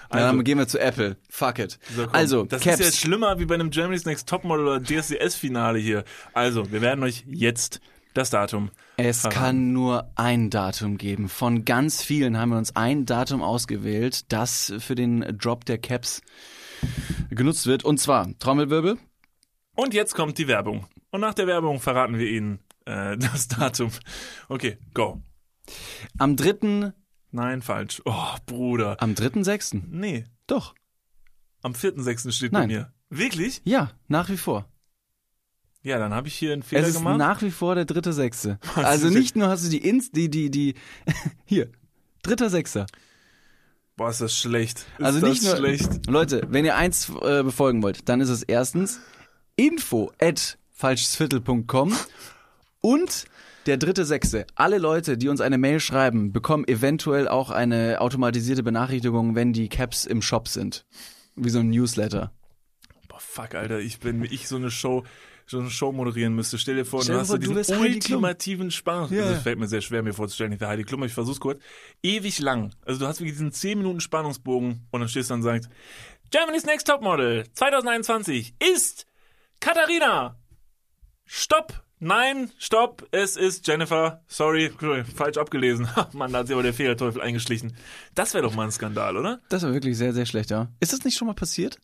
Also- 0.08 0.26
dann 0.26 0.44
gehen 0.44 0.58
wir 0.58 0.66
zu 0.68 0.78
Apple. 0.78 1.16
Fuck 1.30 1.58
it. 1.58 1.78
So, 1.94 2.04
also, 2.08 2.44
das 2.44 2.62
Caps. 2.62 2.80
ist 2.80 2.86
ja 2.86 3.00
schlimmer 3.00 3.38
wie 3.38 3.46
bei 3.46 3.54
einem 3.54 3.70
Germany's 3.70 4.04
Next 4.04 4.28
Topmodel 4.28 4.66
oder 4.66 4.80
DSDS-Finale 4.80 5.78
hier. 5.78 6.04
Also, 6.32 6.70
wir 6.72 6.80
werden 6.80 7.02
euch 7.04 7.24
jetzt 7.28 7.80
das 8.14 8.30
Datum. 8.30 8.70
Es 8.96 9.20
verraten. 9.20 9.38
kann 9.38 9.72
nur 9.72 10.10
ein 10.16 10.50
Datum 10.50 10.96
geben. 10.98 11.28
Von 11.28 11.64
ganz 11.64 12.02
vielen 12.02 12.38
haben 12.38 12.50
wir 12.50 12.58
uns 12.58 12.74
ein 12.74 13.04
Datum 13.06 13.42
ausgewählt, 13.42 14.32
das 14.32 14.72
für 14.78 14.94
den 14.94 15.20
Drop 15.38 15.64
der 15.66 15.78
Caps 15.78 16.22
genutzt 17.30 17.66
wird. 17.66 17.84
Und 17.84 17.98
zwar 17.98 18.28
Trommelwirbel. 18.38 18.98
Und 19.74 19.92
jetzt 19.94 20.14
kommt 20.14 20.38
die 20.38 20.48
Werbung. 20.48 20.86
Und 21.16 21.22
nach 21.22 21.32
der 21.32 21.46
Werbung 21.46 21.80
verraten 21.80 22.18
wir 22.18 22.28
Ihnen 22.28 22.58
äh, 22.84 23.16
das 23.32 23.48
Datum. 23.48 23.90
Okay, 24.50 24.76
go. 24.92 25.22
Am 26.18 26.36
3. 26.36 26.92
Nein, 27.30 27.62
falsch. 27.62 28.02
Oh, 28.04 28.34
Bruder. 28.44 28.98
Am 29.00 29.12
3.6. 29.14 29.80
Nee, 29.88 30.26
Doch. 30.46 30.74
am 31.62 31.72
4.6. 31.72 32.30
steht 32.32 32.52
bei 32.52 32.58
Nein. 32.58 32.68
mir. 32.68 32.92
Wirklich? 33.08 33.62
Ja, 33.64 33.92
nach 34.08 34.28
wie 34.28 34.36
vor. 34.36 34.68
Ja, 35.82 35.98
dann 35.98 36.12
habe 36.12 36.28
ich 36.28 36.34
hier 36.34 36.52
einen 36.52 36.62
Fehler 36.62 36.82
es 36.82 36.88
ist 36.90 36.96
gemacht. 36.98 37.16
nach 37.16 37.40
wie 37.40 37.50
vor 37.50 37.74
der 37.76 37.86
3.6. 37.86 38.58
Also 38.74 39.06
ist 39.06 39.14
nicht 39.14 39.36
nur 39.36 39.48
hast 39.48 39.64
du 39.64 39.70
die 39.70 39.88
Inst, 39.88 40.14
die, 40.16 40.28
die, 40.28 40.50
die, 40.50 40.74
hier. 41.46 41.72
3.6. 42.26 42.84
Boah, 43.96 44.10
ist 44.10 44.20
das 44.20 44.36
schlecht. 44.36 44.80
Ist 44.98 45.02
Also 45.02 45.20
das 45.20 45.30
nicht 45.30 45.44
nur, 45.44 45.56
schlecht. 45.56 46.06
Leute, 46.08 46.42
wenn 46.50 46.66
ihr 46.66 46.76
eins 46.76 47.08
äh, 47.08 47.42
befolgen 47.42 47.82
wollt, 47.82 48.06
dann 48.06 48.20
ist 48.20 48.28
es 48.28 48.42
erstens 48.42 49.00
info 49.56 50.12
at 50.20 50.58
falschesviertel.com 50.76 51.96
und 52.80 53.24
der 53.64 53.78
dritte 53.78 54.04
Sechste. 54.04 54.46
Alle 54.54 54.78
Leute, 54.78 55.18
die 55.18 55.28
uns 55.28 55.40
eine 55.40 55.58
Mail 55.58 55.80
schreiben, 55.80 56.32
bekommen 56.32 56.68
eventuell 56.68 57.26
auch 57.26 57.50
eine 57.50 58.00
automatisierte 58.00 58.62
Benachrichtigung, 58.62 59.34
wenn 59.34 59.52
die 59.52 59.68
Caps 59.68 60.04
im 60.04 60.22
Shop 60.22 60.46
sind. 60.46 60.86
Wie 61.34 61.50
so 61.50 61.58
ein 61.58 61.70
Newsletter. 61.70 62.30
Boah, 63.08 63.18
fuck, 63.18 63.54
Alter, 63.54 63.80
ich 63.80 63.98
bin, 63.98 64.22
wenn 64.22 64.30
ich 64.30 64.46
so 64.46 64.56
eine 64.56 64.70
Show, 64.70 65.04
so 65.46 65.58
eine 65.58 65.70
Show 65.70 65.92
moderieren 65.92 66.34
müsste. 66.34 66.58
Stell 66.58 66.76
dir 66.76 66.84
vor, 66.84 67.02
Stell 67.02 67.14
du 67.14 67.18
dir 67.18 67.20
hast 67.22 67.28
vor, 67.28 67.36
so 67.36 67.38
du 67.38 67.42
diesen 67.42 67.56
wärst 67.56 67.70
Heidi 67.72 67.98
Klum. 67.98 68.22
ultimativen 68.22 68.70
Spannungs... 68.70 69.10
Ja. 69.10 69.30
Das 69.30 69.42
fällt 69.42 69.58
mir 69.58 69.68
sehr 69.68 69.80
schwer, 69.80 70.02
mir 70.02 70.12
vorzustellen, 70.12 70.52
ich 70.52 70.60
wäre 70.60 70.70
Heidi 70.70 70.84
Klum, 70.84 71.02
ich 71.02 71.12
versuch's 71.12 71.40
kurz. 71.40 71.60
Ewig 72.02 72.38
lang. 72.38 72.72
Also 72.84 73.00
du 73.00 73.06
hast 73.06 73.18
wirklich 73.20 73.32
diesen 73.34 73.52
10 73.52 73.78
Minuten 73.78 74.00
Spannungsbogen 74.00 74.86
und 74.90 75.00
dann 75.00 75.08
stehst 75.08 75.30
du 75.30 75.32
dann 75.32 75.40
und 75.40 75.44
sagst, 75.44 75.70
Germany's 76.30 76.66
Next 76.66 76.86
Topmodel 76.86 77.44
2021 77.54 78.54
ist 78.60 79.06
Katharina. 79.60 80.36
Stopp. 81.26 81.82
Nein, 81.98 82.50
stopp, 82.58 83.06
es 83.10 83.36
ist 83.36 83.66
Jennifer. 83.66 84.20
Sorry, 84.26 84.70
falsch 85.14 85.38
abgelesen. 85.38 85.88
Mann, 86.12 86.30
da 86.32 86.40
hat 86.40 86.46
sich 86.46 86.54
aber 86.54 86.62
der 86.62 86.74
Fehlerteufel 86.74 87.22
eingeschlichen. 87.22 87.74
Das 88.14 88.34
wäre 88.34 88.42
doch 88.42 88.54
mal 88.54 88.64
ein 88.64 88.70
Skandal, 88.70 89.16
oder? 89.16 89.40
Das 89.48 89.62
war 89.62 89.72
wirklich 89.72 89.96
sehr, 89.96 90.12
sehr 90.12 90.26
schlecht, 90.26 90.50
ja. 90.50 90.68
Ist 90.78 90.92
das 90.92 91.04
nicht 91.04 91.16
schon 91.16 91.26
mal 91.26 91.34
passiert? 91.34 91.78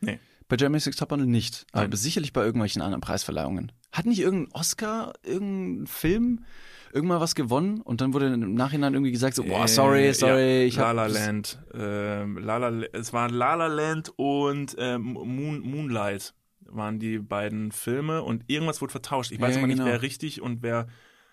Nee. 0.00 0.18
Bei 0.48 0.56
Germany's 0.56 0.86
Next 0.86 0.98
Topmodel 0.98 1.26
nicht. 1.26 1.66
Aber 1.72 1.94
sicherlich 1.98 2.32
bei 2.32 2.42
irgendwelchen 2.44 2.80
anderen 2.80 3.02
Preisverleihungen. 3.02 3.70
Hat 3.92 4.06
nicht 4.06 4.20
irgendein 4.20 4.54
Oscar, 4.54 5.12
irgendein 5.22 5.86
Film 5.86 6.44
irgendwann 6.90 7.20
was 7.20 7.34
gewonnen 7.34 7.82
und 7.82 8.00
dann 8.00 8.14
wurde 8.14 8.28
im 8.32 8.54
Nachhinein 8.54 8.94
irgendwie 8.94 9.12
gesagt 9.12 9.34
so, 9.34 9.44
boah, 9.44 9.68
sorry, 9.68 10.06
Äh, 10.08 10.14
sorry, 10.14 10.60
ja, 10.60 10.66
ich 10.66 10.76
La 10.76 10.88
hab 10.88 10.96
La 10.96 11.08
das- 11.08 11.26
Land. 11.26 11.58
Ähm, 11.74 12.38
La 12.38 12.56
La, 12.56 12.70
es 12.94 13.12
waren 13.12 13.34
La 13.34 13.54
La 13.56 13.66
Land 13.66 14.10
und 14.16 14.74
ähm, 14.78 15.02
Moon, 15.02 15.60
Moonlight 15.60 16.32
waren 16.68 16.98
die 16.98 17.18
beiden 17.18 17.72
Filme 17.72 18.22
und 18.22 18.44
irgendwas 18.48 18.80
wurde 18.80 18.92
vertauscht. 18.92 19.32
Ich 19.32 19.40
weiß 19.40 19.54
Ja, 19.54 19.60
aber 19.60 19.66
nicht, 19.66 19.78
genau. 19.78 19.88
wer 19.90 20.02
richtig 20.02 20.40
und 20.42 20.62
wer. 20.62 20.86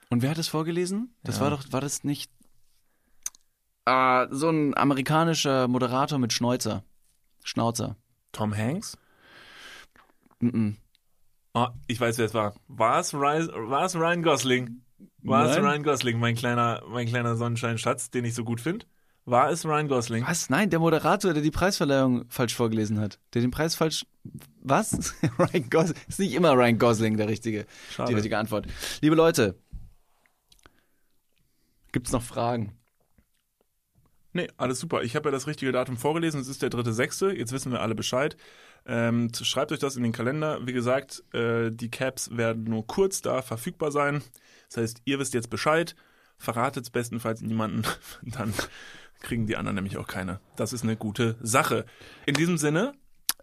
Und 0.10 0.22
wer 0.22 0.32
hat 0.32 0.38
das 0.38 0.48
vorgelesen? 0.48 1.14
Das 1.24 1.38
Ja. 1.38 1.44
war 1.44 1.50
doch, 1.52 1.64
war 1.72 1.82
das 1.82 2.04
nicht 2.04 2.32
ah, 3.86 4.28
so 4.32 4.50
ein 4.50 4.76
amerikanischer 4.78 5.68
Moderator 5.68 6.18
mit 6.20 6.34
Schnäuzer. 6.34 6.84
Schnauzer. 7.44 7.96
Tom 8.32 8.56
Hanks? 8.56 8.98
Mm 10.40 10.72
Oh, 11.58 11.68
ich 11.88 12.02
weiß, 12.02 12.18
wer 12.18 12.26
es 12.26 12.34
war. 12.34 12.54
War 12.68 13.00
es 13.00 13.14
Ryan, 13.14 13.50
Ryan 13.50 14.24
Gosling? 14.24 14.82
War 15.22 15.50
es. 15.50 15.58
Ryan 15.58 15.84
Gosling, 15.84 16.20
mein 16.20 16.36
kleiner, 16.36 16.84
mein 16.90 17.08
kleiner 17.08 17.38
Sonnenscheinschatz, 17.38 18.12
den 18.12 18.26
ich 18.26 18.36
so 18.36 18.44
gut 18.44 18.60
finde? 18.60 18.86
War 19.24 19.50
es 19.50 19.66
Ryan 19.66 19.88
Gosling? 19.88 20.26
Was? 20.28 20.50
Nein, 20.50 20.70
der 20.70 20.80
Moderator, 20.80 21.34
der 21.34 21.42
die 21.42 21.52
Preisverleihung 21.52 22.26
falsch 22.28 22.54
vorgelesen 22.54 23.00
hat. 23.00 23.20
Der 23.34 23.42
den 23.42 23.52
Preis 23.52 23.74
falsch. 23.74 24.06
Was? 24.68 25.14
Ryan 25.40 25.70
Gosling. 25.70 25.98
Ist 26.08 26.20
nicht 26.20 26.34
immer 26.34 26.54
Ryan 26.54 26.80
Gosling 26.80 27.18
der 27.18 27.28
richtige, 27.28 27.68
Schade. 27.92 28.10
die 28.10 28.16
richtige 28.16 28.38
Antwort. 28.38 28.66
Liebe 29.02 29.16
Leute, 29.16 29.56
gibt's 31.92 32.12
noch 32.12 32.24
Fragen? 32.24 32.76
Nee, 34.34 34.50
alles 34.58 34.80
super. 34.80 35.04
Ich 35.04 35.16
habe 35.16 35.30
ja 35.30 35.32
das 35.32 35.46
richtige 35.48 35.72
Datum 35.72 35.98
vorgelesen. 35.98 36.42
Es 36.42 36.48
ist 36.48 36.64
der 36.64 36.72
dritte 36.72 36.94
Sechste. 36.94 37.32
Jetzt 37.32 37.52
wissen 37.52 37.72
wir 37.72 37.80
alle 37.80 37.96
Bescheid. 37.96 38.36
Ähm, 38.88 39.32
schreibt 39.34 39.72
euch 39.72 39.80
das 39.80 39.96
in 39.96 40.04
den 40.04 40.12
Kalender. 40.12 40.66
Wie 40.66 40.74
gesagt, 40.74 41.24
äh, 41.34 41.72
die 41.72 41.90
Caps 41.90 42.36
werden 42.36 42.66
nur 42.66 42.86
kurz 42.86 43.22
da 43.22 43.44
verfügbar 43.44 43.92
sein. 43.92 44.24
Das 44.70 44.78
heißt, 44.78 45.02
ihr 45.06 45.20
wisst 45.20 45.36
jetzt 45.36 45.50
Bescheid. 45.52 45.96
Verratet 46.38 46.84
es 46.84 46.90
bestenfalls 46.90 47.42
niemanden. 47.42 47.84
Dann 48.24 48.54
kriegen 49.22 49.46
die 49.46 49.58
anderen 49.58 49.76
nämlich 49.76 49.98
auch 49.98 50.08
keine. 50.08 50.40
Das 50.56 50.74
ist 50.74 50.84
eine 50.84 50.98
gute 50.98 51.38
Sache. 51.42 51.86
In 52.26 52.34
diesem 52.34 52.58
Sinne, 52.58 52.94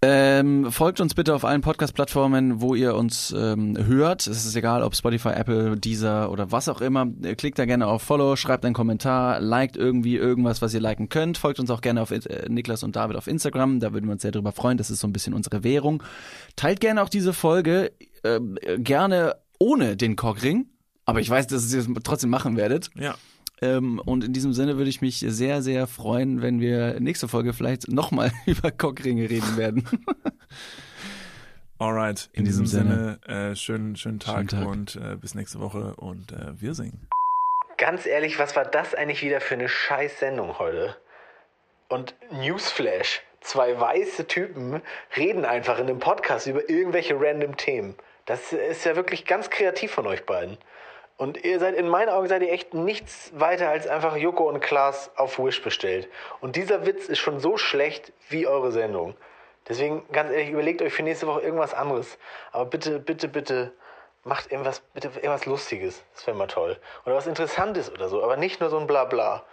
Ähm, 0.05 0.73
folgt 0.73 1.01
uns 1.01 1.15
bitte 1.15 1.33
auf 1.33 1.45
allen 1.45 1.61
Podcast-Plattformen, 1.61 2.61
wo 2.61 2.75
ihr 2.75 2.97
uns 2.97 3.33
ähm, 3.39 3.77
hört. 3.87 4.27
Es 4.27 4.45
ist 4.45 4.57
egal, 4.57 4.83
ob 4.83 4.97
Spotify, 4.97 5.29
Apple, 5.29 5.77
Deezer 5.77 6.33
oder 6.33 6.51
was 6.51 6.69
auch 6.69 6.81
immer. 6.81 7.07
Äh, 7.23 7.37
Klickt 7.37 7.57
da 7.61 7.67
gerne 7.67 7.87
auf 7.87 8.03
Follow, 8.03 8.35
schreibt 8.35 8.65
einen 8.65 8.75
Kommentar, 8.75 9.39
liked 9.39 9.77
irgendwie 9.77 10.17
irgendwas, 10.17 10.61
was 10.61 10.75
ihr 10.75 10.81
liken 10.81 11.09
könnt. 11.09 11.39
Folgt 11.39 11.61
uns 11.61 11.71
auch 11.71 11.81
gerne 11.83 12.03
auf 12.03 12.11
äh, 12.11 12.19
Niklas 12.49 12.83
und 12.83 12.97
David 12.97 13.17
auf 13.17 13.29
Instagram. 13.29 13.79
Da 13.79 13.93
würden 13.93 14.07
wir 14.07 14.13
uns 14.15 14.23
sehr 14.23 14.33
drüber 14.33 14.51
freuen. 14.51 14.77
Das 14.77 14.91
ist 14.91 14.99
so 14.99 15.07
ein 15.07 15.13
bisschen 15.13 15.35
unsere 15.35 15.63
Währung. 15.63 16.03
Teilt 16.57 16.81
gerne 16.81 17.01
auch 17.01 17.09
diese 17.09 17.33
Folge 17.33 17.93
ähm, 18.25 18.59
gerne 18.79 19.37
ohne 19.61 19.97
den 19.97 20.17
Cockring. 20.17 20.67
Aber 21.05 21.21
ich 21.21 21.31
weiß, 21.31 21.47
dass 21.47 21.73
ihr 21.73 21.79
es 21.79 21.89
trotzdem 22.03 22.31
machen 22.31 22.57
werdet. 22.57 22.91
ja, 22.97 23.15
und 23.69 24.25
in 24.25 24.33
diesem 24.33 24.53
Sinne 24.53 24.77
würde 24.77 24.91
ich 24.91 25.01
mich 25.01 25.19
sehr, 25.27 25.63
sehr 25.63 25.87
freuen, 25.87 26.43
wenn 26.43 26.61
wir 26.61 26.99
nächste 27.01 27.29
Folge 27.29 27.53
vielleicht 27.53 27.89
nochmal 27.89 28.33
über 28.47 28.71
Cockringe 28.71 29.29
reden 29.31 29.57
werden. 29.57 29.87
alright. 31.79 32.29
In, 32.33 32.41
In 32.41 32.45
diesem, 32.47 32.65
diesem 32.65 32.89
Sinne, 32.89 33.21
äh, 33.27 33.55
schönen, 33.55 33.97
schönen 33.97 34.21
Tag, 34.21 34.35
Schönen 34.35 34.49
Tag. 34.49 34.67
und 34.67 34.97
äh, 34.97 35.17
bis 35.17 35.35
nächste 35.35 35.61
Woche 35.61 35.95
und 35.97 36.33
äh, 36.33 36.61
wir 36.61 36.75
singen. 36.75 37.09
Ganz 37.79 38.07
ehrlich, 38.07 38.39
was 38.39 38.55
war 38.55 38.65
das 38.65 38.95
eigentlich 38.95 39.23
wieder 39.23 39.41
für 39.41 39.55
eine 39.55 39.69
scheiß 39.69 40.21
Sendung 40.21 40.59
heute? 40.59 40.97
Und 41.89 42.15
Newsflash, 42.31 43.23
zwei 43.41 43.79
weiße 43.79 44.27
Typen 44.27 44.81
reden 45.17 45.45
einfach 45.45 45.79
in 45.79 45.89
einem 45.89 45.99
Podcast 45.99 46.47
über 46.47 46.69
irgendwelche 46.71 47.15
random 47.21 47.57
Themen. 47.57 47.95
Das 48.27 48.53
ist 48.53 48.85
ja 48.85 48.95
wirklich 48.97 49.25
ganz 49.25 49.51
kreativ 49.51 49.91
von 49.91 50.07
euch 50.07 50.25
beiden. 50.25 50.57
Und 51.23 51.45
ihr 51.45 51.61
seid, 51.61 51.77
in 51.77 51.87
meinen 51.87 52.09
Augen 52.09 52.27
seid 52.27 52.43
ihr 52.43 52.51
echt 52.51 52.75
nichts 52.75 53.31
weiter 53.33 53.69
als 53.69 53.87
einfach 53.87 54.17
Joko 54.17 54.49
und 54.49 54.59
Klaas 54.59 55.09
auf 55.15 55.39
Wish 55.39 55.63
bestellt. 55.63 56.09
Und 56.41 56.57
dieser 56.57 56.85
Witz 56.85 57.09
ist 57.09 57.21
schon 57.21 57.39
so 57.39 57.57
schlecht 57.57 58.13
wie 58.29 58.49
eure 58.49 58.73
Sendung. 58.73 59.15
Deswegen, 59.69 60.03
ganz 60.11 60.33
ehrlich, 60.33 60.51
überlegt 60.51 60.83
euch 60.83 60.93
für 60.93 61.05
nächste 61.05 61.29
Woche 61.29 61.43
irgendwas 61.43 61.75
anderes. 61.75 62.19
Aber 62.51 62.65
bitte, 62.65 62.99
bitte, 62.99 63.29
bitte, 63.29 63.71
macht 64.25 64.51
irgendwas, 64.51 64.81
bitte 64.95 65.11
irgendwas 65.15 65.47
Lustiges. 65.47 66.03
Das 66.13 66.27
wäre 66.27 66.37
mal 66.37 66.49
toll. 66.49 66.77
Oder 67.07 67.15
was 67.15 67.29
Interessantes 67.29 67.89
oder 67.93 68.09
so. 68.09 68.25
Aber 68.25 68.37
nicht 68.37 68.59
nur 68.59 68.69
so 68.69 68.81
ein 68.81 68.89
Blabla. 68.89 69.45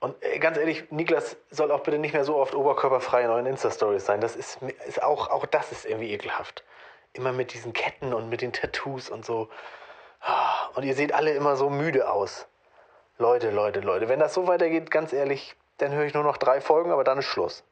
Und 0.00 0.22
äh, 0.22 0.38
ganz 0.38 0.58
ehrlich, 0.58 0.90
Niklas 0.90 1.38
soll 1.48 1.72
auch 1.72 1.80
bitte 1.80 1.98
nicht 1.98 2.12
mehr 2.12 2.24
so 2.24 2.36
oft 2.36 2.54
oberkörperfrei 2.54 3.22
in 3.22 3.30
euren 3.30 3.46
Insta-Stories 3.46 4.04
sein. 4.04 4.20
Das 4.20 4.36
ist, 4.36 4.58
ist 4.86 5.02
auch, 5.02 5.30
auch 5.30 5.46
das 5.46 5.72
ist 5.72 5.86
irgendwie 5.86 6.12
ekelhaft. 6.12 6.64
Immer 7.14 7.32
mit 7.32 7.54
diesen 7.54 7.72
Ketten 7.72 8.12
und 8.12 8.28
mit 8.28 8.42
den 8.42 8.52
Tattoos 8.52 9.08
und 9.08 9.24
so. 9.24 9.48
Und 10.74 10.84
ihr 10.84 10.94
seht 10.94 11.12
alle 11.12 11.32
immer 11.32 11.56
so 11.56 11.70
müde 11.70 12.10
aus. 12.10 12.46
Leute, 13.18 13.50
Leute, 13.50 13.80
Leute. 13.80 14.08
Wenn 14.08 14.20
das 14.20 14.34
so 14.34 14.46
weitergeht, 14.46 14.90
ganz 14.90 15.12
ehrlich, 15.12 15.56
dann 15.78 15.92
höre 15.92 16.04
ich 16.04 16.14
nur 16.14 16.22
noch 16.22 16.36
drei 16.36 16.60
Folgen, 16.60 16.92
aber 16.92 17.04
dann 17.04 17.18
ist 17.18 17.24
Schluss. 17.24 17.64